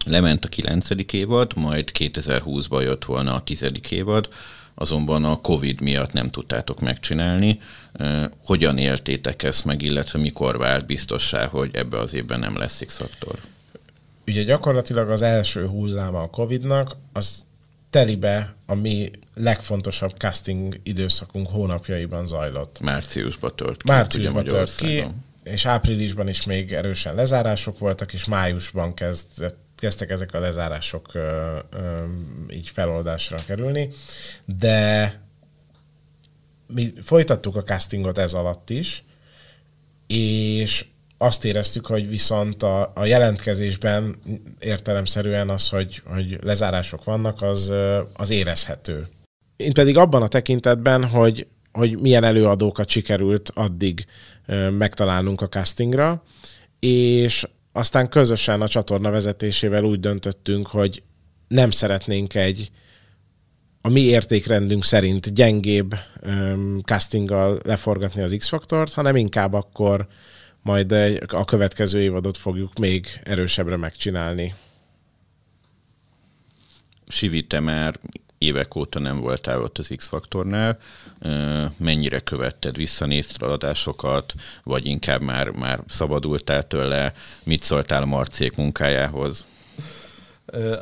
Lement 0.06 0.46
a 0.46 0.50
kilencedik 0.50 1.14
évad, 1.14 1.56
majd 1.56 1.92
2020-ban 2.00 2.82
jött 2.82 3.06
volna 3.06 3.36
a 3.36 3.44
tizedik 3.44 3.92
évad, 3.92 4.30
azonban 4.74 5.26
a 5.26 5.42
Covid 5.42 5.82
miatt 5.82 6.14
nem 6.14 6.28
tudtátok 6.28 6.80
megcsinálni. 6.80 7.60
Hogyan 8.46 8.78
éltétek 8.78 9.44
ezt 9.44 9.66
meg, 9.66 9.82
illetve 9.82 10.20
mikor 10.20 10.58
vált 10.58 10.86
biztossá, 10.86 11.46
hogy 11.46 11.70
ebbe 11.74 12.00
az 12.00 12.14
évben 12.14 12.40
nem 12.40 12.58
lesz 12.58 12.82
X-faktor? 12.86 13.40
Ugye 14.28 14.44
gyakorlatilag 14.44 15.10
az 15.10 15.22
első 15.22 15.68
hulláma 15.68 16.22
a 16.22 16.30
Covidnak, 16.30 16.96
az 17.14 17.46
telibe 17.90 18.56
a 18.66 18.74
mi 18.74 19.12
legfontosabb 19.36 20.14
casting 20.18 20.80
időszakunk 20.84 21.48
hónapjaiban 21.48 22.26
zajlott. 22.28 22.80
Márciusban 22.80 23.56
tört 23.56 23.82
ki. 23.82 23.92
Márciusban 23.92 24.44
tört 24.44 24.76
ki, 24.76 25.04
és 25.44 25.66
áprilisban 25.66 26.28
is 26.28 26.46
még 26.46 26.74
erősen 26.74 27.16
lezárások 27.16 27.80
voltak, 27.80 28.14
és 28.14 28.26
májusban 28.26 28.94
kezdett 28.94 29.71
kezdtek 29.82 30.10
ezek 30.10 30.34
a 30.34 30.40
lezárások 30.40 31.14
ö, 31.14 31.58
ö, 31.70 32.04
így 32.50 32.70
feloldásra 32.70 33.38
kerülni, 33.46 33.90
de 34.46 35.20
mi 36.68 36.94
folytattuk 37.02 37.56
a 37.56 37.64
castingot 37.64 38.18
ez 38.18 38.34
alatt 38.34 38.70
is, 38.70 39.04
és 40.08 40.86
azt 41.18 41.46
éreztük, 41.46 41.86
hogy 41.86 42.08
viszont 42.10 42.64
a, 42.64 42.92
a 42.96 43.06
jelentkezésben 43.06 44.16
értelemszerűen 44.60 45.50
az, 45.50 45.70
hogy, 45.70 46.02
hogy 46.06 46.38
lezárások 46.44 47.04
vannak, 47.04 47.42
az, 47.42 47.74
az 48.14 48.30
érezhető. 48.30 49.08
Én 49.56 49.74
pedig 49.74 49.98
abban 49.98 50.22
a 50.22 50.28
tekintetben, 50.28 51.06
hogy, 51.06 51.48
hogy 51.72 52.00
milyen 52.00 52.24
előadókat 52.24 52.90
sikerült 52.90 53.52
addig 53.54 54.06
megtalálnunk 54.78 55.42
a 55.42 55.50
castingra, 55.50 56.24
és 56.80 57.48
aztán 57.72 58.10
közösen 58.10 58.62
a 58.62 58.68
csatorna 58.68 59.10
vezetésével 59.10 59.84
úgy 59.84 60.00
döntöttünk, 60.00 60.68
hogy 60.68 61.04
nem 61.48 61.72
szeretnénk 61.72 62.36
egy 62.36 62.72
a 63.82 63.90
mi 63.90 64.02
értékrendünk 64.02 64.86
szerint 64.86 65.34
gyengébb 65.34 65.96
um, 66.24 66.80
castinggal 66.80 67.60
leforgatni 67.64 68.22
az 68.22 68.36
X-faktort, 68.38 68.94
hanem 68.94 69.16
inkább 69.16 69.54
akkor 69.54 70.08
majd 70.62 70.92
a 71.28 71.46
következő 71.46 72.02
évadot 72.02 72.38
fogjuk 72.38 72.78
még 72.80 73.08
erősebbre 73.24 73.76
megcsinálni. 73.76 74.56
Sivi, 77.08 77.48
te 77.48 77.60
már 77.60 78.00
évek 78.42 78.76
óta 78.76 79.00
nem 79.00 79.20
voltál 79.20 79.62
ott 79.62 79.78
az 79.78 79.94
X-faktornál, 79.96 80.78
mennyire 81.78 82.20
követted, 82.20 82.76
visszanézted 82.76 83.42
adásokat, 83.42 84.34
vagy 84.64 84.86
inkább 84.86 85.22
már, 85.22 85.50
már 85.50 85.80
szabadultál 85.88 86.68
tőle, 86.68 87.14
mit 87.44 87.64
szóltál 87.64 88.02
a 88.02 88.06
Marcék 88.06 88.56
munkájához? 88.56 89.46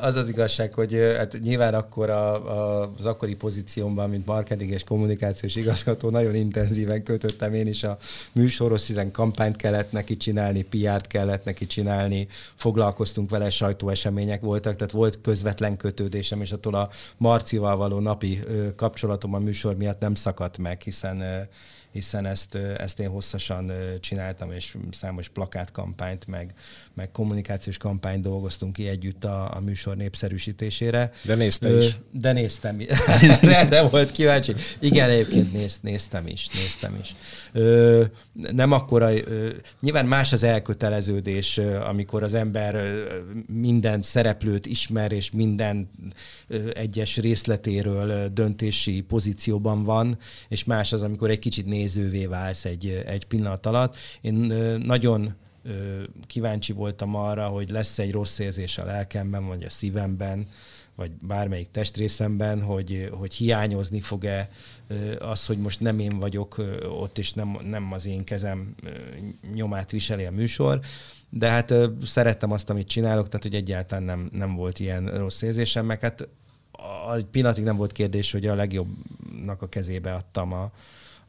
Az 0.01 0.15
az 0.15 0.29
igazság, 0.29 0.73
hogy 0.73 0.93
hát 1.17 1.39
nyilván 1.43 1.73
akkor 1.73 2.09
a, 2.09 2.33
a, 2.33 2.91
az 2.97 3.05
akkori 3.05 3.35
pozíciómban, 3.35 4.09
mint 4.09 4.25
marketing 4.25 4.71
és 4.71 4.83
kommunikációs 4.83 5.55
igazgató, 5.55 6.09
nagyon 6.09 6.35
intenzíven 6.35 7.03
kötöttem 7.03 7.53
én 7.53 7.67
is 7.67 7.83
a 7.83 7.97
műsoros, 8.31 8.87
hiszen 8.87 9.11
kampányt 9.11 9.55
kellett 9.55 9.91
neki 9.91 10.17
csinálni, 10.17 10.61
PR-t 10.61 11.07
kellett 11.07 11.43
neki 11.43 11.65
csinálni, 11.65 12.27
foglalkoztunk 12.55 13.29
vele, 13.29 13.49
sajtóesemények 13.49 14.41
voltak, 14.41 14.75
tehát 14.75 14.91
volt 14.91 15.21
közvetlen 15.21 15.77
kötődésem, 15.77 16.41
és 16.41 16.51
attól 16.51 16.75
a 16.75 16.89
Marcival 17.17 17.77
való 17.77 17.99
napi 17.99 18.39
kapcsolatom 18.75 19.33
a 19.33 19.39
műsor 19.39 19.75
miatt 19.75 19.99
nem 19.99 20.15
szakadt 20.15 20.57
meg, 20.57 20.81
hiszen 20.81 21.47
hiszen 21.91 22.25
ezt, 22.25 22.55
ezt 22.55 22.99
én 22.99 23.09
hosszasan 23.09 23.71
csináltam, 23.99 24.51
és 24.51 24.77
számos 24.91 25.27
plakátkampányt, 25.27 26.27
meg, 26.27 26.53
meg 26.93 27.11
kommunikációs 27.11 27.77
kampányt 27.77 28.21
dolgoztunk 28.21 28.73
ki 28.73 28.87
együtt 28.87 29.23
a, 29.23 29.55
a 29.55 29.59
műsor 29.59 29.95
népszerűsítésére. 29.95 31.11
De 31.23 31.35
néztem 31.35 31.79
is. 31.79 31.97
De 32.11 32.31
néztem. 32.31 32.81
Erre 33.41 33.81
volt 33.89 34.11
kíváncsi. 34.11 34.53
Igen, 34.79 35.09
egyébként 35.09 35.53
néz, 35.53 35.79
néztem 35.81 36.27
is, 36.27 36.47
néztem 36.47 36.97
is. 37.01 37.15
Ö, 37.51 38.03
nem 38.33 38.71
akkora, 38.71 39.13
ö, 39.13 39.49
nyilván 39.79 40.05
más 40.05 40.33
az 40.33 40.43
elköteleződés, 40.43 41.57
amikor 41.87 42.23
az 42.23 42.33
ember 42.33 43.01
minden 43.47 44.01
szereplőt 44.01 44.65
ismer, 44.65 45.11
és 45.11 45.31
minden 45.31 45.89
egyes 46.73 47.17
részletéről 47.17 48.29
döntési 48.29 49.01
pozícióban 49.01 49.83
van, 49.83 50.17
és 50.47 50.63
más 50.63 50.93
az, 50.93 51.01
amikor 51.01 51.29
egy 51.29 51.39
kicsit 51.39 51.65
nézővé 51.79 52.25
válsz 52.25 52.65
egy, 52.65 53.03
egy 53.05 53.25
pillanat 53.25 53.65
alatt. 53.65 53.95
Én 54.21 54.33
nagyon 54.83 55.33
kíváncsi 56.27 56.73
voltam 56.73 57.15
arra, 57.15 57.47
hogy 57.47 57.69
lesz 57.69 57.99
egy 57.99 58.11
rossz 58.11 58.39
érzés 58.39 58.77
a 58.77 58.85
lelkemben, 58.85 59.47
vagy 59.47 59.63
a 59.63 59.69
szívemben, 59.69 60.47
vagy 60.95 61.11
bármelyik 61.11 61.71
testrészemben, 61.71 62.61
hogy, 62.61 63.09
hogy 63.11 63.33
hiányozni 63.33 64.01
fog-e 64.01 64.49
az, 65.19 65.45
hogy 65.45 65.57
most 65.57 65.79
nem 65.79 65.99
én 65.99 66.19
vagyok 66.19 66.57
ott, 66.99 67.17
és 67.17 67.33
nem, 67.33 67.57
nem 67.63 67.91
az 67.93 68.05
én 68.05 68.23
kezem 68.23 68.75
nyomát 69.53 69.91
viseli 69.91 70.25
a 70.25 70.31
műsor. 70.31 70.79
De 71.29 71.49
hát 71.49 71.73
szerettem 72.03 72.51
azt, 72.51 72.69
amit 72.69 72.87
csinálok, 72.87 73.27
tehát 73.27 73.43
hogy 73.43 73.55
egyáltalán 73.55 74.03
nem, 74.03 74.29
nem 74.31 74.55
volt 74.55 74.79
ilyen 74.79 75.17
rossz 75.17 75.41
érzésem, 75.41 75.85
meg 75.85 75.99
hát 75.99 76.27
egy 77.15 77.25
pillanatig 77.25 77.63
nem 77.63 77.77
volt 77.77 77.91
kérdés, 77.91 78.31
hogy 78.31 78.45
a 78.45 78.55
legjobbnak 78.55 79.61
a 79.61 79.69
kezébe 79.69 80.13
adtam 80.13 80.53
a, 80.53 80.71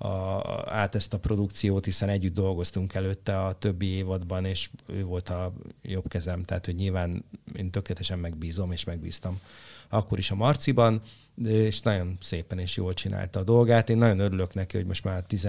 a, 0.03 0.43
át 0.67 0.95
ezt 0.95 1.15
a 1.15 1.19
produkciót, 1.19 1.85
hiszen 1.85 2.09
együtt 2.09 2.35
dolgoztunk 2.35 2.95
előtte 2.95 3.41
a 3.45 3.53
többi 3.53 3.87
évadban, 3.87 4.45
és 4.45 4.71
ő 4.87 5.05
volt 5.05 5.29
a 5.29 5.53
jobb 5.83 6.09
kezem, 6.09 6.45
tehát 6.45 6.67
hogy 6.67 6.75
nyilván 6.75 7.25
én 7.57 7.71
tökéletesen 7.71 8.19
megbízom, 8.19 8.73
és 8.73 8.85
megbíztam 8.85 9.41
akkor 9.89 10.19
is 10.19 10.31
a 10.31 10.35
Marciban, 10.35 11.03
és 11.45 11.81
nagyon 11.81 12.17
szépen 12.21 12.59
és 12.59 12.77
jól 12.77 12.95
csinálta 12.95 13.41
a 13.41 13.45
dolgát. 13.45 13.91
Én 13.91 13.97
nagyon 13.97 14.19
örülök 14.19 14.55
neki, 14.55 14.77
hogy 14.77 14.87
most 14.87 15.05
már 15.05 15.23
10 15.23 15.49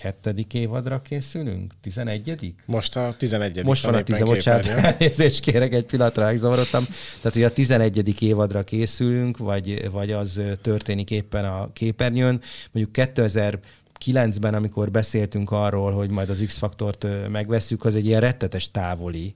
kettedik 0.00 0.54
évadra 0.54 1.02
készülünk? 1.02 1.72
Tizenegyedik? 1.80 2.62
Most 2.66 2.96
a 2.96 3.14
tizenegyedik. 3.18 3.64
Most 3.64 3.84
van 3.84 3.94
a 3.94 4.02
tizen, 4.02 4.24
bocsánat, 4.24 4.66
elnézést 4.84 5.40
kérek, 5.40 5.72
egy 5.72 5.84
pillanatra 5.84 6.24
megzavarodtam. 6.24 6.84
Tehát, 7.16 7.32
hogy 7.32 7.42
a 7.42 7.52
tizenegyedik 7.52 8.20
évadra 8.20 8.62
készülünk, 8.62 9.38
vagy, 9.38 9.90
vagy 9.90 10.10
az 10.10 10.40
történik 10.62 11.10
éppen 11.10 11.44
a 11.44 11.70
képernyőn. 11.72 12.40
Mondjuk 12.72 12.92
2000 12.92 13.58
9-ben, 14.04 14.54
amikor 14.54 14.90
beszéltünk 14.90 15.50
arról, 15.50 15.92
hogy 15.92 16.10
majd 16.10 16.30
az 16.30 16.42
X-faktort 16.46 17.06
megveszük, 17.28 17.84
az 17.84 17.94
egy 17.94 18.06
ilyen 18.06 18.20
rettetes 18.20 18.70
távoli 18.70 19.34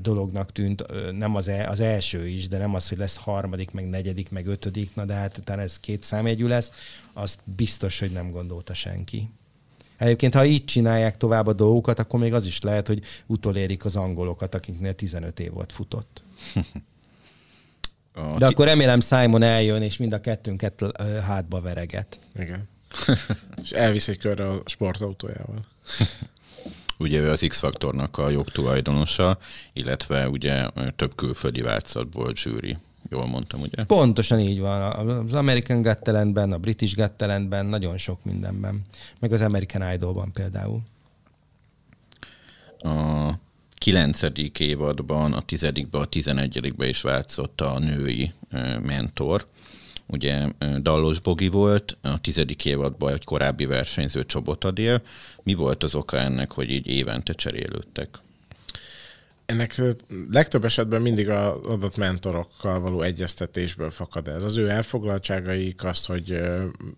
dolognak 0.00 0.52
tűnt. 0.52 0.84
Nem 1.12 1.34
az, 1.34 1.48
el, 1.48 1.70
az 1.70 1.80
első 1.80 2.28
is, 2.28 2.48
de 2.48 2.58
nem 2.58 2.74
az, 2.74 2.88
hogy 2.88 2.98
lesz 2.98 3.16
harmadik, 3.16 3.70
meg 3.70 3.88
negyedik, 3.88 4.30
meg 4.30 4.46
ötödik, 4.46 4.94
na 4.94 5.04
de 5.04 5.14
hát 5.14 5.38
utána 5.38 5.62
ez 5.62 5.80
két 5.80 6.02
számjegyű 6.02 6.46
lesz, 6.46 6.70
azt 7.12 7.40
biztos, 7.44 7.98
hogy 7.98 8.10
nem 8.10 8.30
gondolta 8.30 8.74
senki. 8.74 9.28
Egyébként, 10.04 10.34
ha 10.34 10.44
így 10.44 10.64
csinálják 10.64 11.16
tovább 11.16 11.46
a 11.46 11.52
dolgokat, 11.52 11.98
akkor 11.98 12.20
még 12.20 12.34
az 12.34 12.46
is 12.46 12.60
lehet, 12.60 12.86
hogy 12.86 13.02
utolérik 13.26 13.84
az 13.84 13.96
angolokat, 13.96 14.54
akiknél 14.54 14.94
15 14.94 15.40
év 15.40 15.52
volt 15.52 15.72
futott. 15.72 16.22
De 18.38 18.46
akkor 18.46 18.66
remélem 18.66 19.00
Simon 19.00 19.42
eljön, 19.42 19.82
és 19.82 19.96
mind 19.96 20.12
a 20.12 20.20
kettőnket 20.20 20.84
hátba 21.26 21.60
vereget. 21.60 22.18
Igen. 22.38 22.68
és 23.62 23.70
elvisz 23.70 24.08
egy 24.08 24.18
körre 24.18 24.50
a 24.50 24.62
sportautójával. 24.64 25.66
ugye 26.98 27.20
ő 27.20 27.30
az 27.30 27.44
X-faktornak 27.48 28.18
a 28.18 28.28
jogtulajdonosa, 28.28 29.38
illetve 29.72 30.28
ugye 30.28 30.66
több 30.96 31.14
külföldi 31.14 31.60
változatból 31.60 32.34
zsűri 32.34 32.76
Jól 33.14 33.26
mondtam, 33.26 33.60
ugye? 33.60 33.84
Pontosan 33.84 34.40
így 34.40 34.60
van. 34.60 35.08
Az 35.08 35.34
American 35.34 35.82
Got 35.82 35.98
Talentben, 35.98 36.52
a 36.52 36.58
British 36.58 36.96
Got 36.96 37.10
Talentben, 37.10 37.66
nagyon 37.66 37.96
sok 37.96 38.24
mindenben. 38.24 38.82
Meg 39.20 39.32
az 39.32 39.40
American 39.40 39.92
Idolban 39.92 40.32
például. 40.32 40.80
A 42.78 43.30
kilencedik 43.74 44.60
évadban, 44.60 45.32
a 45.32 45.40
tizedikben, 45.40 46.00
a 46.00 46.04
tizenegyedikben 46.04 46.88
is 46.88 47.00
változott 47.00 47.60
a 47.60 47.78
női 47.78 48.32
mentor. 48.82 49.46
Ugye 50.06 50.48
Dallos 50.80 51.20
Bogi 51.20 51.48
volt, 51.48 51.96
a 52.02 52.20
tizedik 52.20 52.64
évadban 52.64 53.12
egy 53.12 53.24
korábbi 53.24 53.66
versenyző 53.66 54.26
Csobotadél. 54.26 55.02
Mi 55.42 55.54
volt 55.54 55.82
az 55.82 55.94
oka 55.94 56.16
ennek, 56.16 56.52
hogy 56.52 56.70
így 56.70 56.86
évente 56.86 57.32
cserélődtek? 57.32 58.18
Ennek 59.46 59.82
legtöbb 60.30 60.64
esetben 60.64 61.02
mindig 61.02 61.28
az 61.28 61.52
adott 61.66 61.96
mentorokkal 61.96 62.80
való 62.80 63.02
egyeztetésből 63.02 63.90
fakad 63.90 64.28
ez. 64.28 64.44
Az 64.44 64.56
ő 64.56 64.68
elfoglaltságaik, 64.68 65.84
azt, 65.84 66.06
hogy 66.06 66.40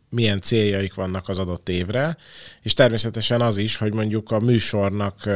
milyen 0.09 0.41
céljaik 0.41 0.95
vannak 0.95 1.29
az 1.29 1.39
adott 1.39 1.69
évre, 1.69 2.17
és 2.63 2.73
természetesen 2.73 3.41
az 3.41 3.59
is, 3.59 3.77
hogy 3.77 3.93
mondjuk 3.93 4.31
a 4.31 4.41
műsornak 4.41 5.29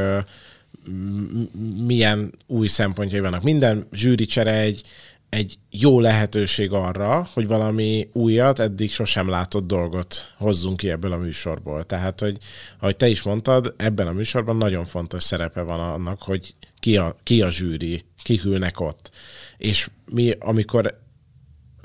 milyen 1.85 2.33
új 2.47 2.67
szempontjai 2.67 3.19
vannak. 3.19 3.43
Minden 3.43 3.87
zsűricsere 3.91 4.59
egy, 4.59 4.81
egy 5.29 5.57
jó 5.69 5.99
lehetőség 5.99 6.71
arra, 6.71 7.27
hogy 7.33 7.47
valami 7.47 8.09
újat, 8.13 8.59
eddig 8.59 8.91
sosem 8.91 9.29
látott 9.29 9.67
dolgot 9.67 10.33
hozzunk 10.37 10.77
ki 10.77 10.89
ebből 10.89 11.11
a 11.11 11.17
műsorból. 11.17 11.85
Tehát, 11.85 12.19
hogy 12.19 12.37
ahogy 12.79 12.97
te 12.97 13.07
is 13.07 13.21
mondtad, 13.21 13.73
ebben 13.77 14.07
a 14.07 14.11
műsorban 14.11 14.57
nagyon 14.57 14.85
fontos 14.85 15.23
szerepe 15.23 15.61
van 15.61 15.79
annak, 15.79 16.21
hogy 16.21 16.53
ki 16.81 16.97
a, 16.97 17.15
ki 17.23 17.41
a 17.41 17.49
zsűri, 17.49 18.05
kik 18.23 18.41
ott. 18.75 19.11
És 19.57 19.89
mi, 20.05 20.31
amikor 20.39 20.99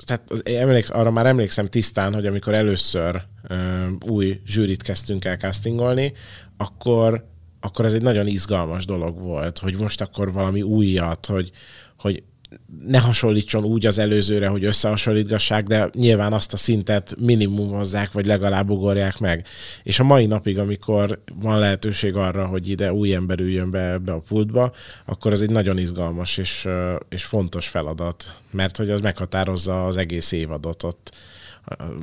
tehát 0.05 0.31
az, 0.31 0.45
emléksz, 0.45 0.89
arra 0.89 1.11
már 1.11 1.25
emlékszem 1.25 1.67
tisztán, 1.67 2.13
hogy 2.13 2.25
amikor 2.25 2.53
először 2.53 3.23
ö, 3.47 3.87
új 4.09 4.41
zsűrit 4.45 4.81
kezdtünk 4.81 5.25
el 5.25 5.37
castingolni, 5.37 6.13
akkor, 6.57 7.27
akkor 7.59 7.85
ez 7.85 7.93
egy 7.93 8.01
nagyon 8.01 8.27
izgalmas 8.27 8.85
dolog 8.85 9.19
volt, 9.19 9.57
hogy 9.57 9.77
most 9.77 10.01
akkor 10.01 10.31
valami 10.31 10.61
újat, 10.61 11.25
hogy, 11.25 11.51
hogy 11.97 12.23
ne 12.87 12.99
hasonlítson 12.99 13.63
úgy 13.63 13.85
az 13.85 13.97
előzőre, 13.97 14.47
hogy 14.47 14.63
összehasonlítgassák, 14.63 15.63
de 15.63 15.89
nyilván 15.93 16.33
azt 16.33 16.53
a 16.53 16.57
szintet 16.57 17.15
minimumozzák, 17.19 18.11
vagy 18.11 18.25
legalább 18.25 18.69
ugorják 18.69 19.19
meg. 19.19 19.47
És 19.83 19.99
a 19.99 20.03
mai 20.03 20.25
napig, 20.25 20.57
amikor 20.57 21.21
van 21.33 21.59
lehetőség 21.59 22.15
arra, 22.15 22.45
hogy 22.45 22.69
ide 22.69 22.93
új 22.93 23.13
ember 23.13 23.39
üljön 23.39 23.71
be 23.71 23.91
ebbe 23.91 24.11
a 24.11 24.19
pultba, 24.27 24.73
akkor 25.05 25.31
ez 25.31 25.41
egy 25.41 25.49
nagyon 25.49 25.77
izgalmas 25.77 26.37
és, 26.37 26.67
és 27.09 27.25
fontos 27.25 27.67
feladat, 27.67 28.35
mert 28.51 28.77
hogy 28.77 28.89
az 28.89 29.01
meghatározza 29.01 29.85
az 29.85 29.97
egész 29.97 30.31
évadot 30.31 30.83
ott. 30.83 31.15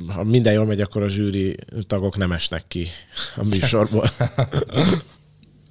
Ha 0.07 0.23
minden 0.23 0.53
jól 0.53 0.65
megy, 0.65 0.81
akkor 0.81 1.03
a 1.03 1.09
zsűri 1.09 1.55
tagok 1.87 2.17
nem 2.17 2.31
esnek 2.31 2.63
ki 2.67 2.87
a 3.35 3.43
műsorból. 3.43 4.09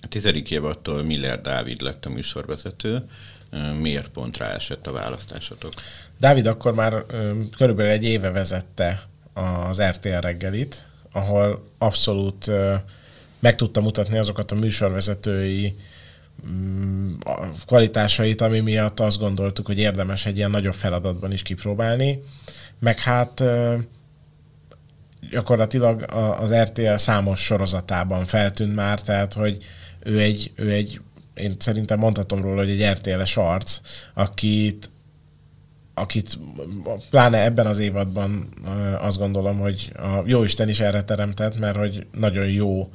A 0.01 0.09
tizedik 0.09 0.51
évattól 0.51 1.03
Miller 1.03 1.41
Dávid 1.41 1.81
lett 1.81 2.05
a 2.05 2.11
műsorvezető 2.11 3.05
miért 3.81 4.09
pont 4.09 4.37
rá 4.37 4.55
esett 4.55 4.87
a 4.87 4.93
választásotok? 4.93 5.73
Dávid 6.19 6.47
akkor 6.47 6.75
már 6.75 7.05
körülbelül 7.57 7.93
egy 7.93 8.05
éve 8.05 8.31
vezette 8.31 9.03
az 9.69 9.83
RTL 9.83 10.19
reggelit, 10.21 10.85
ahol 11.13 11.65
abszolút 11.79 12.51
meg 13.39 13.57
tudta 13.57 13.81
mutatni 13.81 14.19
azokat 14.19 14.53
a 14.53 14.55
műsorvezetői 14.55 15.77
mm, 16.49 17.15
kvalitásait, 17.67 18.41
ami 18.41 18.61
miatt 18.61 19.01
azt 19.01 19.19
gondoltuk, 19.19 19.67
hogy 19.67 19.79
érdemes 19.79 20.27
egy 20.27 20.37
ilyen 20.37 20.51
nagyobb 20.51 20.75
feladatban 20.75 21.33
is 21.33 21.43
kipróbálni. 21.43 22.23
Meg 22.79 22.99
hát 22.99 23.45
gyakorlatilag 25.31 26.03
az 26.41 26.55
RTL 26.55 26.95
számos 26.95 27.41
sorozatában 27.45 28.25
feltűnt 28.25 28.75
már, 28.75 29.03
tehát 29.03 29.33
hogy 29.33 29.65
ő 30.03 30.21
egy, 30.21 30.53
ő 30.55 30.71
egy 30.71 31.01
én 31.35 31.57
szerintem 31.59 31.99
mondhatom 31.99 32.43
róla, 32.43 32.61
hogy 32.61 32.71
egy 32.71 32.93
RTL-es 32.93 33.37
arc, 33.37 33.81
akit 34.15 34.89
akit 35.95 36.39
pláne 37.11 37.45
ebben 37.45 37.67
az 37.67 37.79
évadban 37.79 38.49
azt 39.01 39.19
gondolom, 39.19 39.59
hogy 39.59 39.93
a 39.97 40.23
Jóisten 40.25 40.69
is 40.69 40.81
erre 40.81 41.05
teremtett, 41.05 41.59
mert 41.59 41.77
hogy 41.77 42.07
nagyon 42.13 42.47
jó 42.47 42.91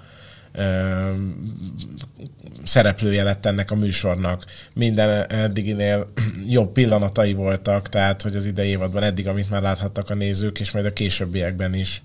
szereplője 2.63 3.23
lett 3.23 3.45
ennek 3.45 3.71
a 3.71 3.75
műsornak. 3.75 4.45
Minden 4.73 5.31
eddiginél 5.31 6.07
jobb 6.57 6.71
pillanatai 6.71 7.33
voltak, 7.33 7.89
tehát 7.89 8.21
hogy 8.21 8.35
az 8.35 8.45
idei 8.45 8.69
évadban 8.69 9.03
eddig, 9.03 9.27
amit 9.27 9.49
már 9.49 9.61
láthattak 9.61 10.09
a 10.09 10.15
nézők, 10.15 10.59
és 10.59 10.71
majd 10.71 10.85
a 10.85 10.93
későbbiekben 10.93 11.73
is 11.73 12.01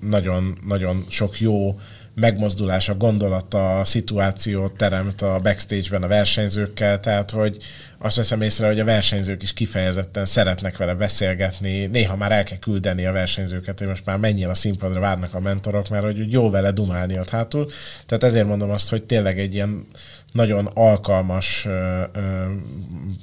nagyon, 0.00 0.58
nagyon 0.66 1.04
sok 1.08 1.40
jó 1.40 1.74
megmozdulás, 2.14 2.88
a 2.88 2.96
gondolata, 2.96 3.80
a 3.80 3.84
szituációt 3.84 4.72
teremt 4.72 5.22
a 5.22 5.38
backstage-ben 5.42 6.02
a 6.02 6.06
versenyzőkkel, 6.06 7.00
tehát 7.00 7.30
hogy 7.30 7.56
azt 7.98 8.16
veszem 8.16 8.42
észre, 8.42 8.66
hogy 8.66 8.80
a 8.80 8.84
versenyzők 8.84 9.42
is 9.42 9.52
kifejezetten 9.52 10.24
szeretnek 10.24 10.76
vele 10.76 10.94
beszélgetni, 10.94 11.86
néha 11.86 12.16
már 12.16 12.32
el 12.32 12.44
kell 12.44 12.58
küldeni 12.58 13.06
a 13.06 13.12
versenyzőket, 13.12 13.78
hogy 13.78 13.88
most 13.88 14.04
már 14.04 14.18
menjél 14.18 14.48
a 14.48 14.54
színpadra, 14.54 15.00
várnak 15.00 15.34
a 15.34 15.40
mentorok, 15.40 15.88
mert 15.88 16.04
hogy 16.04 16.32
jó 16.32 16.50
vele 16.50 16.70
dumálni 16.70 17.18
ott 17.18 17.30
hátul. 17.30 17.66
Tehát 18.06 18.24
ezért 18.24 18.46
mondom 18.46 18.70
azt, 18.70 18.90
hogy 18.90 19.02
tényleg 19.02 19.38
egy 19.38 19.54
ilyen 19.54 19.86
nagyon 20.32 20.66
alkalmas 20.66 21.64
ö, 21.64 22.02
ö, 22.12 22.44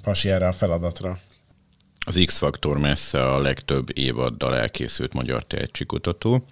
pasi 0.02 0.30
erre 0.30 0.48
a 0.48 0.52
feladatra. 0.52 1.20
Az 2.06 2.22
X-Faktor 2.26 2.78
messze 2.78 3.32
a 3.34 3.40
legtöbb 3.40 3.98
évaddal 3.98 4.56
elkészült 4.56 5.14
magyar 5.14 5.44
tehetségkutató. 5.44 6.46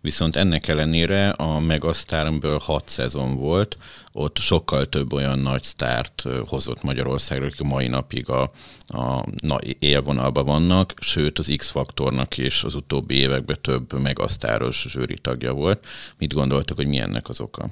Viszont 0.00 0.36
ennek 0.36 0.68
ellenére 0.68 1.28
a 1.30 1.58
Megasztármből 1.58 2.58
hat 2.58 2.88
szezon 2.88 3.36
volt, 3.36 3.76
ott 4.12 4.38
sokkal 4.38 4.86
több 4.86 5.12
olyan 5.12 5.38
nagy 5.38 5.62
sztárt 5.62 6.22
hozott 6.46 6.82
Magyarországra, 6.82 7.46
akik 7.46 7.60
a 7.60 7.64
mai 7.64 7.88
napig 7.88 8.28
a, 8.28 8.50
a 8.86 9.24
na, 9.36 9.58
élvonalban 9.78 10.44
vannak, 10.44 10.94
sőt 11.00 11.38
az 11.38 11.52
X-faktornak 11.56 12.38
is 12.38 12.64
az 12.64 12.74
utóbbi 12.74 13.14
években 13.14 13.58
több 13.60 14.00
megasztáros 14.00 14.86
zsűri 14.88 15.18
tagja 15.20 15.52
volt. 15.52 15.86
Mit 16.18 16.34
gondoltak, 16.34 16.76
hogy 16.76 16.86
mi 16.86 16.98
ennek 16.98 17.28
az 17.28 17.40
oka? 17.40 17.68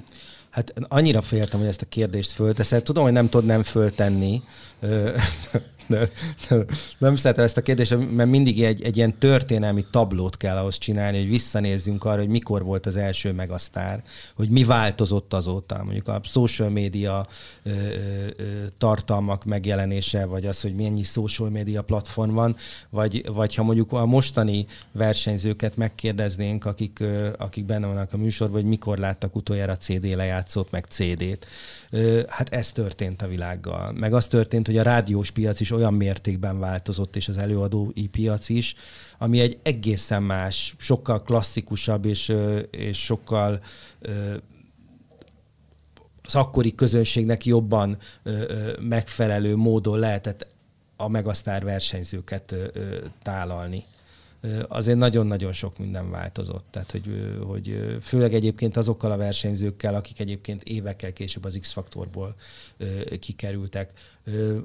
Hát 0.49 0.73
annyira 0.87 1.21
féltem, 1.21 1.59
hogy 1.59 1.69
ezt 1.69 1.81
a 1.81 1.85
kérdést 1.89 2.31
fölteszed. 2.31 2.83
Tudom, 2.83 3.03
hogy 3.03 3.11
nem 3.11 3.29
tudnám 3.29 3.63
föltenni, 3.63 4.41
nem 6.97 7.15
szeretem 7.15 7.43
ezt 7.43 7.57
a 7.57 7.61
kérdést, 7.61 8.11
mert 8.11 8.29
mindig 8.29 8.63
egy, 8.63 8.81
egy 8.81 8.97
ilyen 8.97 9.17
történelmi 9.17 9.85
tablót 9.91 10.37
kell 10.37 10.57
ahhoz 10.57 10.77
csinálni, 10.77 11.17
hogy 11.17 11.29
visszanézzünk 11.29 12.03
arra, 12.03 12.19
hogy 12.19 12.29
mikor 12.29 12.63
volt 12.63 12.85
az 12.85 12.95
első 12.95 13.31
megasztár, 13.31 14.03
hogy 14.35 14.49
mi 14.49 14.63
változott 14.63 15.33
azóta. 15.33 15.83
Mondjuk 15.83 16.07
a 16.07 16.21
social 16.23 16.69
media 16.69 17.27
ö, 17.63 17.69
ö, 17.69 18.43
tartalmak 18.77 19.45
megjelenése, 19.45 20.25
vagy 20.25 20.45
az, 20.45 20.61
hogy 20.61 20.75
mennyi 20.75 21.03
social 21.03 21.49
media 21.49 21.81
platform 21.81 22.33
van, 22.33 22.55
vagy, 22.89 23.29
vagy 23.31 23.55
ha 23.55 23.63
mondjuk 23.63 23.91
a 23.91 24.05
mostani 24.05 24.65
versenyzőket 24.91 25.75
megkérdeznénk, 25.75 26.65
akik, 26.65 26.99
ö, 26.99 27.29
akik 27.37 27.65
benne 27.65 27.87
vannak 27.87 28.13
a 28.13 28.17
műsorban, 28.17 28.61
hogy 28.61 28.69
mikor 28.69 28.97
láttak 28.97 29.35
utoljára 29.35 29.77
CD 29.77 30.15
lejátszót, 30.15 30.71
meg 30.71 30.85
CD-t 30.85 31.45
Hát 32.27 32.49
ez 32.49 32.71
történt 32.71 33.21
a 33.21 33.27
világgal. 33.27 33.91
Meg 33.91 34.13
az 34.13 34.27
történt, 34.27 34.65
hogy 34.65 34.77
a 34.77 34.83
rádiós 34.83 35.31
piac 35.31 35.59
is 35.59 35.71
olyan 35.71 35.80
mértékben 35.89 36.59
változott, 36.59 37.15
és 37.15 37.27
az 37.27 37.37
előadói 37.37 38.07
piac 38.07 38.49
is, 38.49 38.75
ami 39.17 39.39
egy 39.39 39.59
egészen 39.63 40.23
más, 40.23 40.75
sokkal 40.77 41.21
klasszikusabb, 41.23 42.05
és, 42.05 42.33
és 42.71 43.03
sokkal 43.03 43.61
az 46.23 46.35
akkori 46.35 46.75
közönségnek 46.75 47.45
jobban 47.45 47.97
megfelelő 48.79 49.55
módon 49.55 49.99
lehetett 49.99 50.47
a 50.95 51.07
megasztár 51.07 51.63
versenyzőket 51.63 52.55
tálalni 53.21 53.83
azért 54.67 54.97
nagyon-nagyon 54.97 55.53
sok 55.53 55.77
minden 55.77 56.11
változott. 56.11 56.65
Tehát, 56.69 56.91
hogy, 56.91 57.37
hogy 57.47 57.97
főleg 58.01 58.33
egyébként 58.33 58.77
azokkal 58.77 59.11
a 59.11 59.17
versenyzőkkel, 59.17 59.95
akik 59.95 60.19
egyébként 60.19 60.63
évekkel 60.63 61.13
később 61.13 61.43
az 61.45 61.57
X-faktorból 61.61 62.35
kikerültek. 63.19 63.91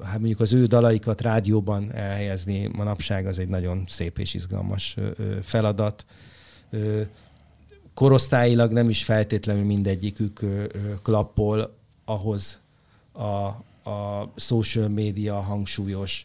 Hát 0.02 0.18
mondjuk 0.18 0.40
az 0.40 0.52
ő 0.52 0.66
dalaikat 0.66 1.20
rádióban 1.20 1.92
elhelyezni 1.92 2.66
manapság 2.66 3.26
az 3.26 3.38
egy 3.38 3.48
nagyon 3.48 3.84
szép 3.86 4.18
és 4.18 4.34
izgalmas 4.34 4.96
feladat. 5.42 6.04
Korosztályilag 7.94 8.72
nem 8.72 8.88
is 8.88 9.04
feltétlenül 9.04 9.64
mindegyikük 9.64 10.40
klappol 11.02 11.76
ahhoz 12.04 12.60
a, 13.12 13.46
a 13.90 14.32
social 14.36 14.88
média 14.88 15.34
hangsúlyos 15.34 16.24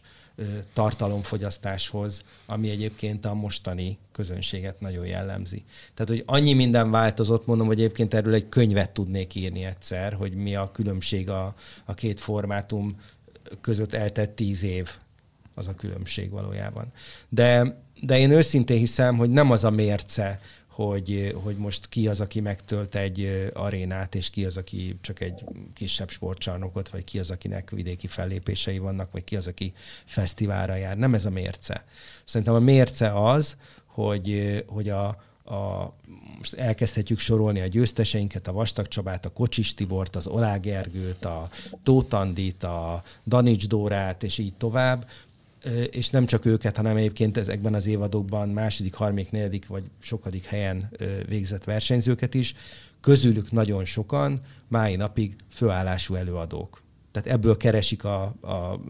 tartalomfogyasztáshoz, 0.72 2.24
ami 2.46 2.70
egyébként 2.70 3.24
a 3.24 3.34
mostani 3.34 3.98
közönséget 4.12 4.80
nagyon 4.80 5.06
jellemzi. 5.06 5.64
Tehát, 5.94 6.10
hogy 6.10 6.22
annyi 6.26 6.52
minden 6.52 6.90
változott, 6.90 7.46
mondom, 7.46 7.66
hogy 7.66 7.78
egyébként 7.78 8.14
erről 8.14 8.34
egy 8.34 8.48
könyvet 8.48 8.90
tudnék 8.90 9.34
írni 9.34 9.64
egyszer, 9.64 10.12
hogy 10.12 10.34
mi 10.34 10.54
a 10.54 10.70
különbség 10.70 11.30
a, 11.30 11.54
a 11.84 11.94
két 11.94 12.20
formátum 12.20 13.00
között 13.60 13.92
eltett 13.92 14.36
tíz 14.36 14.62
év 14.62 14.90
az 15.54 15.68
a 15.68 15.74
különbség 15.74 16.30
valójában. 16.30 16.92
De, 17.28 17.80
de 18.00 18.18
én 18.18 18.30
őszintén 18.30 18.78
hiszem, 18.78 19.16
hogy 19.16 19.30
nem 19.30 19.50
az 19.50 19.64
a 19.64 19.70
mérce, 19.70 20.40
hogy, 20.72 21.34
hogy 21.42 21.56
most 21.56 21.88
ki 21.88 22.08
az, 22.08 22.20
aki 22.20 22.40
megtölt 22.40 22.94
egy 22.94 23.50
arénát, 23.54 24.14
és 24.14 24.30
ki 24.30 24.44
az, 24.44 24.56
aki 24.56 24.98
csak 25.00 25.20
egy 25.20 25.44
kisebb 25.74 26.10
sportcsarnokot, 26.10 26.88
vagy 26.88 27.04
ki 27.04 27.18
az, 27.18 27.30
akinek 27.30 27.70
vidéki 27.70 28.06
fellépései 28.06 28.78
vannak, 28.78 29.12
vagy 29.12 29.24
ki 29.24 29.36
az, 29.36 29.46
aki 29.46 29.72
fesztiválra 30.04 30.74
jár. 30.74 30.96
Nem 30.96 31.14
ez 31.14 31.26
a 31.26 31.30
mérce. 31.30 31.84
Szerintem 32.24 32.54
a 32.54 32.58
mérce 32.58 33.28
az, 33.28 33.56
hogy, 33.86 34.64
hogy 34.66 34.88
a, 34.88 35.06
a, 35.44 35.92
most 36.38 36.54
elkezdhetjük 36.54 37.18
sorolni 37.18 37.60
a 37.60 37.66
győzteseinket, 37.66 38.48
a 38.48 38.52
Vastag 38.52 38.88
Csabát, 38.88 39.26
a 39.26 39.32
Kocsis 39.32 39.74
Tibort, 39.74 40.16
az 40.16 40.26
Olá 40.26 40.56
Gergőt, 40.56 41.24
a 41.24 41.48
Tótandit, 41.82 42.62
a 42.62 43.02
Danics 43.26 43.68
Dórát, 43.68 44.22
és 44.22 44.38
így 44.38 44.54
tovább, 44.54 45.06
és 45.90 46.10
nem 46.10 46.26
csak 46.26 46.44
őket, 46.44 46.76
hanem 46.76 46.96
egyébként 46.96 47.36
ezekben 47.36 47.74
az 47.74 47.86
évadokban 47.86 48.48
második, 48.48 48.94
harmadik, 48.94 49.30
negyedik 49.30 49.66
vagy 49.66 49.84
sokadik 49.98 50.44
helyen 50.44 50.90
végzett 51.28 51.64
versenyzőket 51.64 52.34
is, 52.34 52.54
közülük 53.00 53.50
nagyon 53.50 53.84
sokan 53.84 54.40
mái 54.68 54.96
napig 54.96 55.36
főállású 55.50 56.14
előadók. 56.14 56.82
Tehát 57.10 57.28
ebből 57.28 57.56
keresik 57.56 58.04
a, 58.04 58.22
a 58.24 58.80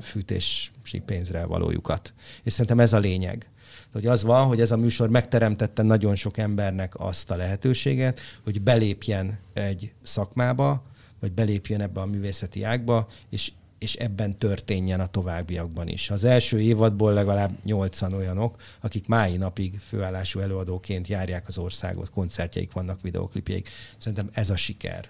fűtési 0.00 1.00
pénzre 1.06 1.44
valójukat. 1.44 2.12
És 2.42 2.52
szerintem 2.52 2.80
ez 2.80 2.92
a 2.92 2.98
lényeg. 2.98 3.50
Hogy 3.92 4.06
az 4.06 4.22
van, 4.22 4.46
hogy 4.46 4.60
ez 4.60 4.70
a 4.70 4.76
műsor 4.76 5.08
megteremtette 5.08 5.82
nagyon 5.82 6.14
sok 6.14 6.36
embernek 6.38 7.00
azt 7.00 7.30
a 7.30 7.36
lehetőséget, 7.36 8.20
hogy 8.44 8.60
belépjen 8.60 9.38
egy 9.52 9.92
szakmába, 10.02 10.82
vagy 11.20 11.32
belépjen 11.32 11.80
ebbe 11.80 12.00
a 12.00 12.06
művészeti 12.06 12.62
ágba, 12.62 13.08
és 13.30 13.52
és 13.82 13.94
ebben 13.94 14.38
történjen 14.38 15.00
a 15.00 15.06
továbbiakban 15.06 15.88
is. 15.88 16.10
Az 16.10 16.24
első 16.24 16.60
évadból 16.60 17.12
legalább 17.12 17.50
nyolcan 17.64 18.12
olyanok, 18.12 18.56
akik 18.80 19.06
mái 19.06 19.36
napig 19.36 19.80
főállású 19.86 20.40
előadóként 20.40 21.06
járják 21.06 21.48
az 21.48 21.58
országot, 21.58 22.10
koncertjeik 22.10 22.72
vannak, 22.72 23.00
videoklipjeik. 23.02 23.68
Szerintem 23.98 24.30
ez 24.32 24.50
a 24.50 24.56
siker. 24.56 25.08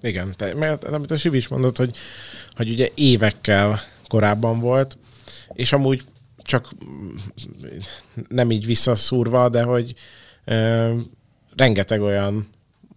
Igen, 0.00 0.34
te, 0.36 0.54
mert 0.54 0.84
amit 0.84 1.10
a 1.10 1.16
Sivi 1.16 1.36
is 1.36 1.48
mondott, 1.48 1.76
hogy, 1.76 1.96
hogy 2.56 2.70
ugye 2.70 2.88
évekkel 2.94 3.80
korábban 4.08 4.60
volt, 4.60 4.98
és 5.52 5.72
amúgy 5.72 6.04
csak 6.36 6.68
nem 8.28 8.50
így 8.50 8.66
visszaszúrva, 8.66 9.48
de 9.48 9.62
hogy 9.62 9.94
ö, 10.44 10.94
rengeteg 11.56 12.00
olyan 12.00 12.48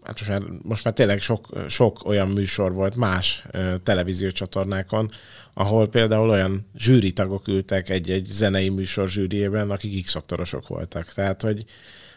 hát 0.04 0.20
most 0.20 0.30
már, 0.30 0.42
most 0.62 0.84
már 0.84 0.94
tényleg 0.94 1.22
sok, 1.22 1.48
sok 1.68 2.06
olyan 2.06 2.28
műsor 2.28 2.74
volt 2.74 2.96
más 2.96 3.46
televíziócsatornákon, 3.84 5.12
ahol 5.54 5.88
például 5.88 6.30
olyan 6.30 6.68
zsűritagok 6.78 7.48
ültek 7.48 7.90
egy-egy 7.90 8.26
zenei 8.26 8.70
műsor 8.70 9.10
zsűriében, 9.10 9.72
akik 9.72 10.04
x 10.04 10.18
voltak. 10.68 11.06
Tehát, 11.06 11.42
hogy 11.42 11.66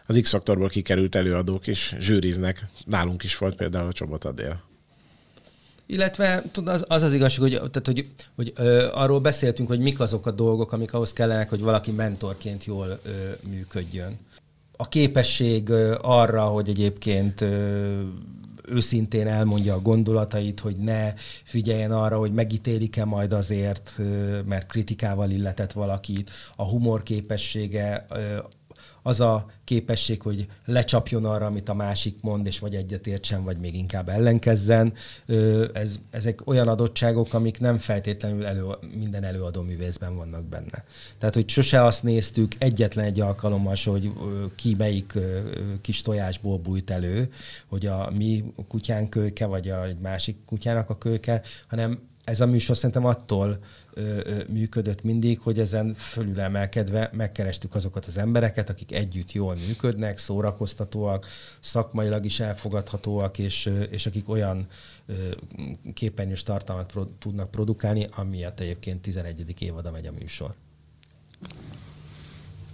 az 0.07 0.19
X-faktorból 0.23 0.69
kikerült 0.69 1.15
előadók 1.15 1.67
is 1.67 1.95
zsűriznek. 1.99 2.65
Nálunk 2.85 3.23
is 3.23 3.39
volt 3.39 3.57
például 3.57 3.89
a 3.89 3.93
Csobot 3.93 4.25
Adél. 4.25 4.63
Illetve 5.87 6.43
tud, 6.53 6.69
az, 6.69 6.85
az 6.89 7.03
az 7.03 7.13
igazság, 7.13 7.41
hogy, 7.41 7.53
tehát, 7.53 7.87
hogy, 7.87 8.07
hogy 8.37 8.53
ö, 8.57 8.89
arról 8.93 9.21
beszéltünk, 9.21 9.69
hogy 9.69 9.81
mik 9.81 10.01
azok 10.01 10.27
a 10.27 10.31
dolgok, 10.31 10.73
amik 10.73 10.93
ahhoz 10.93 11.13
kellenek, 11.13 11.49
hogy 11.49 11.61
valaki 11.61 11.91
mentorként 11.91 12.65
jól 12.65 13.01
ö, 13.03 13.11
működjön 13.49 14.19
a 14.77 14.89
képesség 14.89 15.71
arra, 16.01 16.43
hogy 16.43 16.69
egyébként 16.69 17.45
őszintén 18.69 19.27
elmondja 19.27 19.75
a 19.75 19.81
gondolatait, 19.81 20.61
hogy 20.61 20.77
ne 20.77 21.13
figyeljen 21.45 21.93
arra, 21.93 22.19
hogy 22.19 22.33
megítélik-e 22.33 23.05
majd 23.05 23.33
azért, 23.33 23.95
mert 24.47 24.67
kritikával 24.67 25.31
illetett 25.31 25.73
valakit, 25.73 26.31
a 26.57 26.65
humor 26.65 27.03
képessége, 27.03 28.07
az 29.03 29.21
a 29.21 29.47
képesség, 29.65 30.23
hogy 30.23 30.47
lecsapjon 30.65 31.25
arra, 31.25 31.47
amit 31.47 31.69
a 31.69 31.75
másik 31.75 32.17
mond, 32.21 32.47
és 32.47 32.59
vagy 32.59 32.75
egyetértsen, 32.75 33.45
vagy 33.45 33.59
még 33.59 33.75
inkább 33.75 34.09
ellenkezzen. 34.09 34.93
Ez, 35.73 35.99
ezek 36.11 36.47
olyan 36.47 36.69
adottságok, 36.69 37.35
amik 37.35 37.61
nem 37.61 37.79
feltétlenül 37.79 38.47
elő, 38.47 38.65
minden 38.99 39.25
előadó 39.25 39.63
művészben 39.63 40.17
vannak 40.17 40.45
benne. 40.45 40.85
Tehát, 41.19 41.35
hogy 41.35 41.49
sose 41.49 41.85
azt 41.85 42.03
néztük 42.03 42.53
egyetlen 42.59 43.05
egy 43.05 43.21
alkalommal, 43.21 43.75
hogy 43.85 44.13
ki 44.55 44.75
melyik 44.79 45.19
kis 45.81 46.03
tojásból 46.03 46.59
bújt 46.59 46.91
elő, 46.91 47.29
hogy 47.67 47.87
a 47.87 48.11
mi 48.17 48.45
kutyánk 48.69 49.11
kölyke, 49.11 49.47
vagy 49.47 49.69
a, 49.69 49.87
másik 50.03 50.37
kutyának 50.47 50.91
a 50.91 50.99
kölyke, 50.99 51.43
hanem 51.69 51.99
ez 52.25 52.41
a 52.41 52.47
műsor 52.47 52.77
szerintem 52.77 53.05
attól 53.05 53.59
működött 54.53 55.03
mindig, 55.03 55.41
hogy 55.41 55.59
ezen 55.59 55.95
fölülemelkedve 55.95 57.11
megkerestük 57.13 57.75
azokat 57.75 58.07
az 58.07 58.17
embereket, 58.19 58.71
akik 58.71 58.93
együtt 58.93 59.33
jól 59.33 59.57
működnek, 59.67 60.19
szórakoztatóak, 60.19 61.27
szakmailag 61.61 62.25
is 62.25 62.41
elfogadhatóak, 62.41 63.39
és, 63.39 63.71
és 63.91 64.07
akik 64.07 64.29
olyan 64.29 64.67
képernyős 65.95 66.43
tartalmat 66.43 66.93
pro, 66.93 67.05
tudnak 67.05 67.51
produkálni, 67.51 68.09
amiatt 68.17 68.61
egyébként 68.61 69.03
11. 69.03 69.63
évada 69.63 69.91
megy 69.91 70.07
a 70.07 70.13
műsor. 70.13 70.55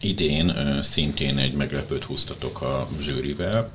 Idén 0.00 0.82
szintén 0.82 1.38
egy 1.38 1.54
meglepőt 1.54 2.02
húztatok 2.02 2.62
a 2.62 2.88
zsűrivel. 3.00 3.70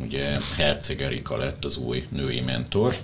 Ugye 0.00 0.38
Herceg 0.56 1.00
Erika 1.00 1.36
lett 1.36 1.64
az 1.64 1.76
új 1.76 2.06
női 2.08 2.40
mentor, 2.40 2.96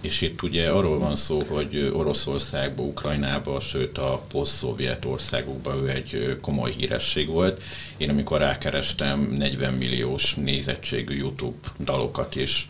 és 0.00 0.20
itt 0.20 0.42
ugye 0.42 0.68
arról 0.68 0.98
van 0.98 1.16
szó, 1.16 1.42
hogy 1.48 1.90
Oroszországba, 1.92 2.82
Ukrajnába, 2.82 3.60
sőt 3.60 3.98
a 3.98 4.22
poszt-szovjet 4.28 5.04
országokban 5.04 5.82
ő 5.84 5.88
egy 5.88 6.38
komoly 6.40 6.70
híresség 6.70 7.28
volt. 7.28 7.62
Én 7.96 8.10
amikor 8.10 8.38
rákerestem 8.38 9.20
40 9.20 9.74
milliós 9.74 10.34
nézettségű 10.34 11.16
YouTube 11.16 11.68
dalokat 11.78 12.36
is 12.36 12.66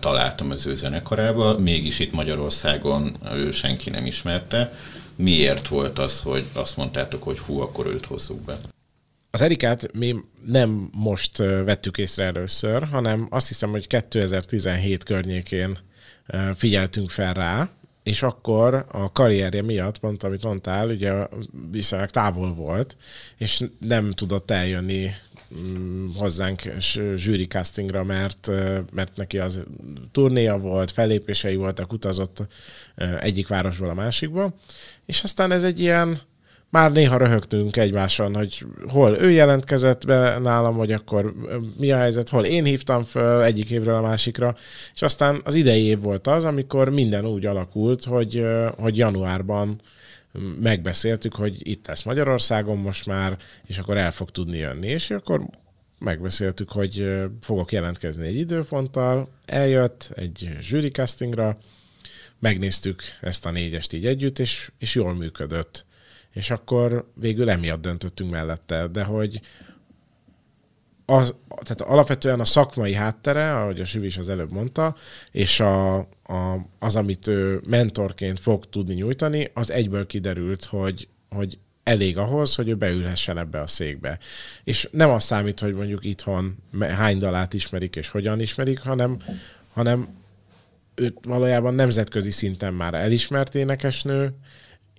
találtam 0.00 0.50
az 0.50 0.66
ő 0.66 0.74
zenekarába, 0.74 1.58
mégis 1.58 1.98
itt 1.98 2.12
Magyarországon 2.12 3.16
ő 3.34 3.50
senki 3.50 3.90
nem 3.90 4.06
ismerte. 4.06 4.78
Miért 5.16 5.68
volt 5.68 5.98
az, 5.98 6.20
hogy 6.20 6.44
azt 6.52 6.76
mondtátok, 6.76 7.22
hogy 7.22 7.38
hú, 7.38 7.60
akkor 7.60 7.86
őt 7.86 8.06
hozzuk 8.06 8.40
be? 8.40 8.58
Az 9.30 9.40
Erikát 9.40 9.92
mi 9.92 10.16
nem 10.46 10.90
most 10.92 11.36
vettük 11.36 11.98
észre 11.98 12.24
először, 12.24 12.82
hanem 12.82 13.26
azt 13.30 13.48
hiszem, 13.48 13.70
hogy 13.70 13.86
2017 13.86 15.04
környékén 15.04 15.78
figyeltünk 16.54 17.10
fel 17.10 17.34
rá, 17.34 17.68
és 18.02 18.22
akkor 18.22 18.86
a 18.90 19.12
karrierje 19.12 19.62
miatt, 19.62 19.98
pont 19.98 20.22
amit 20.22 20.42
mondtál, 20.42 20.88
ugye 20.88 21.12
viszonylag 21.70 22.10
távol 22.10 22.54
volt, 22.54 22.96
és 23.36 23.64
nem 23.78 24.10
tudott 24.10 24.50
eljönni 24.50 25.10
mm, 25.54 26.08
hozzánk 26.14 26.62
zsűri 27.14 27.46
castingra, 27.46 28.04
mert, 28.04 28.50
mert 28.92 29.16
neki 29.16 29.38
az 29.38 29.62
turnéja 30.12 30.58
volt, 30.58 30.90
fellépései 30.90 31.56
voltak, 31.56 31.92
utazott 31.92 32.46
egyik 33.20 33.48
városból 33.48 33.88
a 33.88 33.94
másikba, 33.94 34.54
és 35.06 35.22
aztán 35.22 35.52
ez 35.52 35.62
egy 35.62 35.80
ilyen 35.80 36.20
már 36.70 36.92
néha 36.92 37.16
röhögtünk 37.16 37.76
egymáson, 37.76 38.34
hogy 38.34 38.64
hol 38.88 39.16
ő 39.16 39.30
jelentkezett 39.30 40.06
be 40.06 40.38
nálam, 40.38 40.76
vagy 40.76 40.92
akkor 40.92 41.34
mi 41.76 41.92
a 41.92 41.96
helyzet, 41.96 42.28
hol 42.28 42.44
én 42.44 42.64
hívtam 42.64 43.04
föl 43.04 43.42
egyik 43.42 43.70
évről 43.70 43.94
a 43.94 44.00
másikra, 44.00 44.56
és 44.94 45.02
aztán 45.02 45.40
az 45.44 45.54
idei 45.54 45.84
év 45.84 46.00
volt 46.00 46.26
az, 46.26 46.44
amikor 46.44 46.88
minden 46.88 47.26
úgy 47.26 47.46
alakult, 47.46 48.04
hogy, 48.04 48.46
hogy 48.76 48.96
januárban 48.96 49.80
megbeszéltük, 50.60 51.34
hogy 51.34 51.68
itt 51.68 51.86
lesz 51.86 52.02
Magyarországon 52.02 52.78
most 52.78 53.06
már, 53.06 53.38
és 53.66 53.78
akkor 53.78 53.96
el 53.96 54.10
fog 54.10 54.30
tudni 54.30 54.58
jönni, 54.58 54.88
és 54.88 55.10
akkor 55.10 55.42
megbeszéltük, 55.98 56.70
hogy 56.70 57.20
fogok 57.40 57.72
jelentkezni 57.72 58.26
egy 58.26 58.36
időponttal, 58.36 59.28
eljött 59.46 60.10
egy 60.14 60.56
zsűri 60.60 60.90
castingra, 60.90 61.58
megnéztük 62.38 63.02
ezt 63.20 63.46
a 63.46 63.50
négyest 63.50 63.92
így 63.92 64.06
együtt, 64.06 64.38
és, 64.38 64.70
és 64.78 64.94
jól 64.94 65.14
működött 65.14 65.84
és 66.32 66.50
akkor 66.50 67.10
végül 67.14 67.50
emiatt 67.50 67.80
döntöttünk 67.80 68.30
mellette, 68.30 68.86
de 68.86 69.02
hogy 69.04 69.40
az, 71.10 71.34
tehát 71.48 71.80
alapvetően 71.80 72.40
a 72.40 72.44
szakmai 72.44 72.94
háttere, 72.94 73.56
ahogy 73.56 73.80
a 73.80 73.84
Sivi 73.84 74.06
is 74.06 74.18
az 74.18 74.28
előbb 74.28 74.52
mondta, 74.52 74.96
és 75.30 75.60
a, 75.60 75.96
a, 76.22 76.66
az, 76.78 76.96
amit 76.96 77.26
ő 77.26 77.60
mentorként 77.66 78.40
fog 78.40 78.68
tudni 78.68 78.94
nyújtani, 78.94 79.50
az 79.54 79.70
egyből 79.70 80.06
kiderült, 80.06 80.64
hogy, 80.64 81.08
hogy 81.28 81.58
elég 81.82 82.18
ahhoz, 82.18 82.54
hogy 82.54 82.68
ő 82.68 82.74
beülhessen 82.74 83.38
ebbe 83.38 83.60
a 83.60 83.66
székbe. 83.66 84.18
És 84.64 84.88
nem 84.92 85.10
az 85.10 85.24
számít, 85.24 85.60
hogy 85.60 85.74
mondjuk 85.74 86.04
itthon 86.04 86.56
hány 86.80 87.18
dalát 87.18 87.54
ismerik 87.54 87.96
és 87.96 88.08
hogyan 88.08 88.40
ismerik, 88.40 88.78
hanem, 88.78 89.16
hanem 89.72 90.08
őt 90.94 91.18
valójában 91.24 91.74
nemzetközi 91.74 92.30
szinten 92.30 92.74
már 92.74 92.94
elismert 92.94 93.54
énekesnő, 93.54 94.34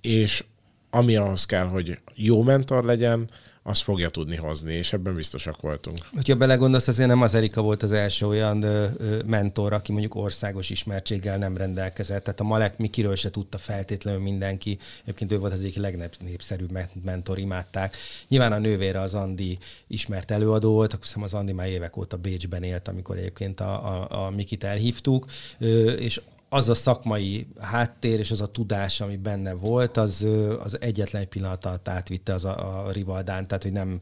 és 0.00 0.44
ami 0.94 1.16
ahhoz 1.16 1.46
kell, 1.46 1.66
hogy 1.66 1.98
jó 2.14 2.42
mentor 2.42 2.84
legyen, 2.84 3.28
azt 3.62 3.82
fogja 3.82 4.08
tudni 4.08 4.36
hozni, 4.36 4.74
és 4.74 4.92
ebben 4.92 5.14
biztosak 5.14 5.60
voltunk. 5.60 5.98
Hogyha 6.14 6.36
belegondolsz, 6.36 6.88
azért 6.88 7.08
nem 7.08 7.22
az 7.22 7.34
Erika 7.34 7.62
volt 7.62 7.82
az 7.82 7.92
első 7.92 8.26
olyan 8.26 8.62
ö, 8.62 8.86
ö, 8.98 9.18
mentor, 9.26 9.72
aki 9.72 9.92
mondjuk 9.92 10.14
országos 10.14 10.70
ismertséggel 10.70 11.38
nem 11.38 11.56
rendelkezett. 11.56 12.24
Tehát 12.24 12.40
a 12.40 12.44
Malek 12.44 12.78
Mikiről 12.78 13.14
se 13.14 13.30
tudta 13.30 13.58
feltétlenül 13.58 14.20
mindenki. 14.20 14.78
Egyébként 15.02 15.32
ő 15.32 15.38
volt 15.38 15.52
az 15.52 15.60
egyik 15.60 15.76
legnépszerűbb 15.76 16.78
mentor, 17.02 17.38
imádták. 17.38 17.96
Nyilván 18.28 18.52
a 18.52 18.58
nővére 18.58 19.00
az 19.00 19.14
Andi 19.14 19.58
ismert 19.86 20.30
előadó 20.30 20.72
volt, 20.72 20.92
akkor 20.92 21.04
hiszem 21.04 21.22
az 21.22 21.34
Andi 21.34 21.52
már 21.52 21.68
évek 21.68 21.96
óta 21.96 22.16
Bécsben 22.16 22.62
élt, 22.62 22.88
amikor 22.88 23.16
egyébként 23.16 23.60
a, 23.60 23.86
a, 23.86 24.26
a 24.26 24.30
Mikit 24.30 24.64
elhívtuk, 24.64 25.26
ö, 25.58 25.90
és 25.90 26.20
az 26.52 26.68
a 26.68 26.74
szakmai 26.74 27.46
háttér 27.60 28.18
és 28.18 28.30
az 28.30 28.40
a 28.40 28.46
tudás, 28.46 29.00
ami 29.00 29.16
benne 29.16 29.52
volt, 29.52 29.96
az, 29.96 30.26
az 30.62 30.80
egyetlen 30.80 31.28
pillanat 31.28 31.64
alatt 31.64 31.88
átvitte 31.88 32.34
az 32.34 32.44
a, 32.44 32.86
a 32.86 32.90
Rivaldán, 32.90 33.46
tehát 33.46 33.62
hogy 33.62 33.72
nem, 33.72 34.00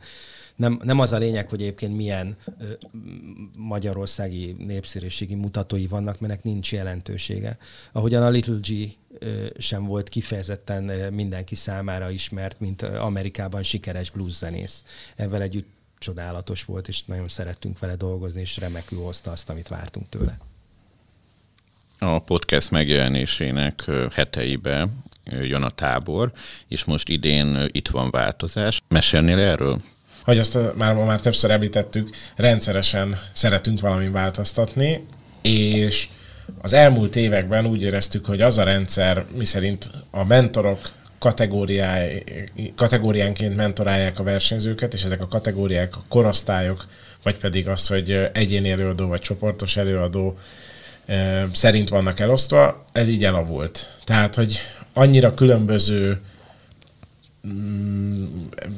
nem, 0.56 0.80
nem 0.82 0.98
az 0.98 1.12
a 1.12 1.18
lényeg, 1.18 1.48
hogy 1.48 1.60
egyébként 1.60 1.96
milyen 1.96 2.36
ö, 2.58 2.64
magyarországi 3.56 4.56
népszerűségi 4.58 5.34
mutatói 5.34 5.86
vannak, 5.86 6.20
mert 6.20 6.44
nincs 6.44 6.72
jelentősége. 6.72 7.58
Ahogyan 7.92 8.22
a 8.22 8.30
Little 8.30 8.58
G 8.60 8.96
ö, 9.18 9.46
sem 9.58 9.84
volt 9.84 10.08
kifejezetten 10.08 11.12
mindenki 11.12 11.54
számára 11.54 12.10
ismert, 12.10 12.60
mint 12.60 12.82
Amerikában 12.82 13.62
sikeres 13.62 14.10
blueszenész. 14.10 14.82
Ezzel 15.16 15.42
együtt 15.42 15.68
csodálatos 15.98 16.64
volt, 16.64 16.88
és 16.88 17.04
nagyon 17.04 17.28
szerettünk 17.28 17.78
vele 17.78 17.96
dolgozni, 17.96 18.40
és 18.40 18.56
remekül 18.56 18.98
hozta 18.98 19.30
azt, 19.30 19.50
amit 19.50 19.68
vártunk 19.68 20.08
tőle 20.08 20.38
a 22.02 22.18
podcast 22.18 22.70
megjelenésének 22.70 23.84
heteibe 24.12 24.88
jön 25.42 25.62
a 25.62 25.70
tábor, 25.70 26.32
és 26.68 26.84
most 26.84 27.08
idén 27.08 27.68
itt 27.72 27.88
van 27.88 28.10
változás. 28.10 28.80
Mesélnél 28.88 29.38
erről? 29.38 29.80
Hogy 30.24 30.38
azt 30.38 30.58
már, 30.76 30.94
már 30.94 31.20
többször 31.20 31.50
említettük, 31.50 32.16
rendszeresen 32.36 33.18
szeretünk 33.32 33.80
valami 33.80 34.08
változtatni, 34.08 35.06
és 35.42 36.08
az 36.60 36.72
elmúlt 36.72 37.16
években 37.16 37.66
úgy 37.66 37.82
éreztük, 37.82 38.24
hogy 38.24 38.40
az 38.40 38.58
a 38.58 38.62
rendszer, 38.62 39.24
miszerint 39.36 39.90
a 40.10 40.24
mentorok 40.24 40.90
kategóriánként 42.74 43.56
mentorálják 43.56 44.18
a 44.18 44.22
versenyzőket, 44.22 44.94
és 44.94 45.02
ezek 45.02 45.20
a 45.20 45.28
kategóriák 45.28 45.96
a 45.96 46.04
korosztályok, 46.08 46.86
vagy 47.22 47.36
pedig 47.36 47.68
az, 47.68 47.86
hogy 47.86 48.30
egyéni 48.32 48.70
előadó 48.70 49.06
vagy 49.06 49.20
csoportos 49.20 49.76
előadó 49.76 50.38
szerint 51.52 51.88
vannak 51.88 52.20
elosztva, 52.20 52.84
ez 52.92 53.08
így 53.08 53.24
elavult. 53.24 53.96
Tehát, 54.04 54.34
hogy 54.34 54.58
annyira 54.92 55.34
különböző 55.34 56.20
mm, 57.46 58.24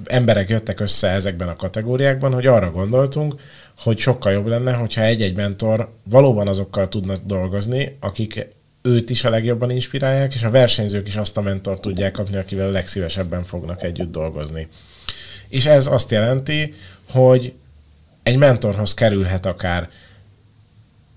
emberek 0.04 0.48
jöttek 0.48 0.80
össze 0.80 1.08
ezekben 1.08 1.48
a 1.48 1.56
kategóriákban, 1.56 2.32
hogy 2.32 2.46
arra 2.46 2.70
gondoltunk, 2.70 3.34
hogy 3.78 3.98
sokkal 3.98 4.32
jobb 4.32 4.46
lenne, 4.46 4.72
hogyha 4.72 5.02
egy-egy 5.02 5.36
mentor 5.36 5.92
valóban 6.02 6.48
azokkal 6.48 6.88
tudna 6.88 7.16
dolgozni, 7.24 7.96
akik 8.00 8.46
őt 8.82 9.10
is 9.10 9.24
a 9.24 9.30
legjobban 9.30 9.70
inspirálják, 9.70 10.34
és 10.34 10.42
a 10.42 10.50
versenyzők 10.50 11.06
is 11.06 11.16
azt 11.16 11.36
a 11.36 11.40
mentor 11.40 11.80
tudják 11.80 12.12
kapni, 12.12 12.36
akivel 12.36 12.66
a 12.66 12.70
legszívesebben 12.70 13.44
fognak 13.44 13.82
együtt 13.82 14.12
dolgozni. 14.12 14.68
És 15.48 15.66
ez 15.66 15.86
azt 15.86 16.10
jelenti, 16.10 16.74
hogy 17.10 17.52
egy 18.22 18.36
mentorhoz 18.36 18.94
kerülhet 18.94 19.46
akár 19.46 19.88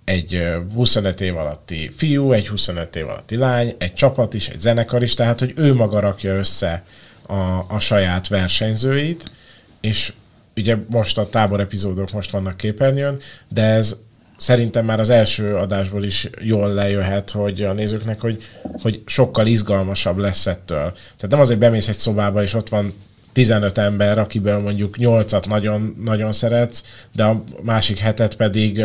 egy 0.05 0.47
25 0.73 1.21
év 1.21 1.37
alatti 1.37 1.91
fiú, 1.95 2.31
egy 2.31 2.47
25 2.47 2.95
év 2.95 3.07
alatti 3.07 3.35
lány, 3.35 3.75
egy 3.77 3.93
csapat 3.93 4.33
is, 4.33 4.49
egy 4.49 4.59
zenekar 4.59 5.03
is, 5.03 5.13
tehát 5.13 5.39
hogy 5.39 5.53
ő 5.55 5.73
maga 5.73 5.99
rakja 5.99 6.33
össze 6.33 6.83
a, 7.27 7.33
a 7.67 7.79
saját 7.79 8.27
versenyzőit, 8.27 9.31
és 9.81 10.13
ugye 10.55 10.77
most 10.87 11.17
a 11.17 11.29
tábor 11.29 11.59
epizódok 11.59 12.11
most 12.11 12.31
vannak 12.31 12.57
képernyőn, 12.57 13.19
de 13.47 13.61
ez 13.61 13.95
szerintem 14.37 14.85
már 14.85 14.99
az 14.99 15.09
első 15.09 15.55
adásból 15.55 16.03
is 16.03 16.29
jól 16.41 16.73
lejöhet, 16.73 17.31
hogy 17.31 17.61
a 17.63 17.73
nézőknek, 17.73 18.19
hogy, 18.19 18.43
hogy 18.81 19.01
sokkal 19.05 19.47
izgalmasabb 19.47 20.17
lesz 20.17 20.45
ettől. 20.45 20.91
Tehát 20.93 21.29
nem 21.29 21.39
azért 21.39 21.59
bemész 21.59 21.87
egy 21.87 21.97
szobába, 21.97 22.43
és 22.43 22.53
ott 22.53 22.69
van 22.69 22.93
15 23.35 23.77
ember, 23.77 24.19
akiből 24.19 24.59
mondjuk 24.59 24.95
8-at 24.99 25.47
nagyon, 25.47 25.95
nagyon 26.05 26.31
szeretsz, 26.31 26.83
de 27.11 27.23
a 27.23 27.43
másik 27.61 27.97
hetet 27.97 28.35
pedig 28.35 28.81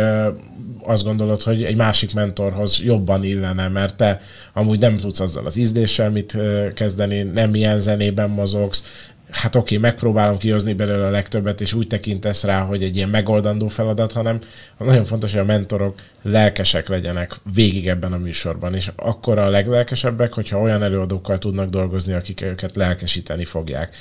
azt 0.83 1.05
gondolod, 1.05 1.43
hogy 1.43 1.65
egy 1.65 1.77
másik 1.77 2.15
mentorhoz 2.15 2.81
jobban 2.85 3.25
illene, 3.25 3.69
mert 3.69 3.97
te 3.97 4.21
amúgy 4.53 4.79
nem 4.79 4.97
tudsz 4.97 5.21
azzal 5.21 5.47
az 5.47 5.57
ízléssel 5.57 6.11
mit 6.11 6.37
kezdeni, 6.75 7.23
nem 7.23 7.55
ilyen 7.55 7.81
zenében 7.81 8.31
mozogsz, 8.31 8.85
hát 9.31 9.57
oké, 9.57 9.77
megpróbálom 9.77 10.39
kihozni 10.39 10.73
belőle 10.73 11.07
a 11.07 11.11
legtöbbet, 11.11 11.61
és 11.61 11.73
úgy 11.73 11.87
tekintesz 11.87 12.45
rá, 12.45 12.61
hogy 12.61 12.83
egy 12.83 12.97
ilyen 12.97 13.09
megoldandó 13.09 13.69
feladat, 13.69 14.13
hanem 14.13 14.39
nagyon 14.79 15.05
fontos, 15.05 15.31
hogy 15.31 15.41
a 15.41 15.45
mentorok 15.45 15.99
lelkesek 16.23 16.89
legyenek 16.89 17.35
végig 17.55 17.89
ebben 17.89 18.13
a 18.13 18.19
műsorban, 18.19 18.75
és 18.75 18.91
akkor 18.97 19.39
a 19.39 19.49
leglelkesebbek, 19.49 20.33
hogyha 20.33 20.61
olyan 20.61 20.83
előadókkal 20.83 21.39
tudnak 21.39 21.69
dolgozni, 21.69 22.13
akik 22.13 22.43
őket 22.43 22.77
lelkesíteni 22.77 23.45
fogják. 23.45 23.97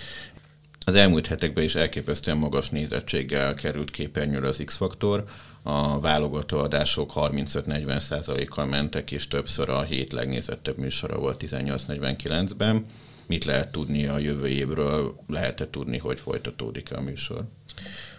Az 0.85 0.95
elmúlt 0.95 1.27
hetekben 1.27 1.64
is 1.64 1.76
elképesztően 1.76 2.38
magas 2.38 2.69
nézettséggel 2.69 3.53
került 3.53 3.91
képernyőre 3.91 4.47
az 4.47 4.61
X-faktor, 4.65 5.23
a 5.61 5.99
válogató 5.99 6.57
adások 6.57 7.11
35-40%-kal 7.15 8.65
mentek, 8.65 9.11
és 9.11 9.27
többször 9.27 9.69
a 9.69 9.81
hét 9.81 10.11
legnézettebb 10.11 10.77
műsora 10.77 11.18
volt 11.18 11.43
18-49-ben 11.45 12.85
mit 13.27 13.45
lehet 13.45 13.72
tudni 13.72 14.06
a 14.06 14.18
jövő 14.18 14.47
évről, 14.47 15.15
lehet-e 15.27 15.69
tudni, 15.69 15.97
hogy 15.97 16.19
folytatódik 16.19 16.91
a 16.95 17.01
műsor? 17.01 17.43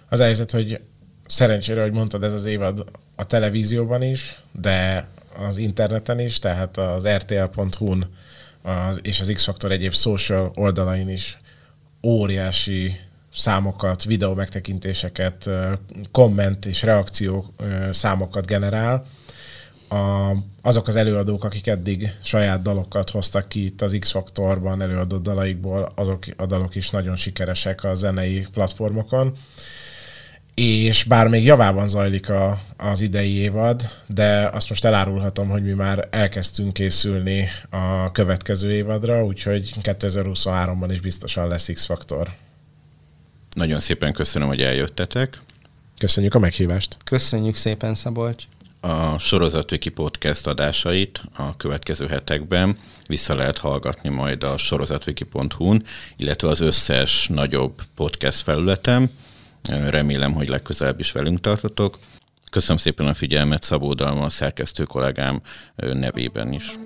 Az 0.08 0.20
helyzet, 0.20 0.50
hogy 0.50 0.80
szerencsére, 1.26 1.82
hogy 1.82 1.92
mondtad, 1.92 2.22
ez 2.22 2.32
az 2.32 2.46
évad 2.46 2.84
a 3.14 3.26
televízióban 3.26 4.02
is, 4.02 4.40
de 4.52 5.08
az 5.46 5.56
interneten 5.56 6.20
is, 6.20 6.38
tehát 6.38 6.76
az 6.76 7.08
rtl.hu-n 7.08 8.06
az, 8.62 8.98
és 9.02 9.20
az 9.20 9.30
X-Factor 9.34 9.72
egyéb 9.72 9.94
social 9.94 10.52
oldalain 10.54 11.08
is 11.08 11.39
óriási 12.02 13.01
számokat, 13.35 14.05
videó 14.05 14.35
megtekintéseket, 14.35 15.51
komment 16.10 16.66
és 16.66 16.82
reakció 16.82 17.55
számokat 17.90 18.47
generál, 18.47 19.06
a, 19.89 20.36
azok 20.62 20.89
az 20.89 20.97
előadók, 20.97 21.44
akik 21.44 21.66
eddig 21.66 22.16
saját 22.22 22.62
dalokat 22.62 23.10
hoztak 23.10 23.48
ki 23.48 23.64
itt 23.64 23.82
az 23.82 23.97
X-Faktorban 24.01 24.82
előadott 24.82 25.22
dalaikból, 25.22 25.93
azok 25.94 26.24
a 26.36 26.47
dalok 26.47 26.74
is 26.74 26.90
nagyon 26.90 27.16
sikeresek 27.16 27.85
a 27.85 27.94
zenei 27.94 28.47
platformokon. 28.52 29.32
És 30.62 31.04
bár 31.04 31.28
még 31.28 31.44
javában 31.44 31.88
zajlik 31.88 32.28
a, 32.28 32.60
az 32.76 33.00
idei 33.00 33.34
évad, 33.34 33.90
de 34.06 34.48
azt 34.52 34.68
most 34.68 34.84
elárulhatom, 34.84 35.48
hogy 35.48 35.62
mi 35.62 35.72
már 35.72 36.08
elkezdtünk 36.10 36.72
készülni 36.72 37.48
a 37.70 38.12
következő 38.12 38.72
évadra, 38.72 39.24
úgyhogy 39.24 39.72
2023-ban 39.82 40.88
is 40.90 41.00
biztosan 41.00 41.48
lesz 41.48 41.70
X-Faktor. 41.72 42.28
Nagyon 43.54 43.80
szépen 43.80 44.12
köszönöm, 44.12 44.48
hogy 44.48 44.60
eljöttetek. 44.60 45.40
Köszönjük 45.98 46.34
a 46.34 46.38
meghívást. 46.38 46.96
Köszönjük 47.04 47.54
szépen, 47.54 47.94
Szabolcs 47.94 48.44
a 48.80 49.18
Sorozatviki 49.18 49.88
podcast 49.88 50.46
adásait 50.46 51.22
a 51.36 51.56
következő 51.56 52.06
hetekben 52.06 52.78
vissza 53.06 53.34
lehet 53.34 53.58
hallgatni 53.58 54.08
majd 54.08 54.42
a 54.42 54.58
sorozatviki.hu-n, 54.58 55.84
illetve 56.16 56.48
az 56.48 56.60
összes 56.60 57.28
nagyobb 57.28 57.82
podcast 57.94 58.40
felületem. 58.40 59.10
Remélem, 59.68 60.32
hogy 60.32 60.48
legközelebb 60.48 61.00
is 61.00 61.12
velünk 61.12 61.40
tartotok. 61.40 61.98
Köszönöm 62.50 62.76
szépen 62.76 63.06
a 63.06 63.14
figyelmet 63.14 63.62
Szabó 63.62 63.94
Dalma, 63.94 64.24
a 64.24 64.30
szerkesztő 64.30 64.82
kollégám 64.84 65.40
nevében 65.76 66.52
is. 66.52 66.78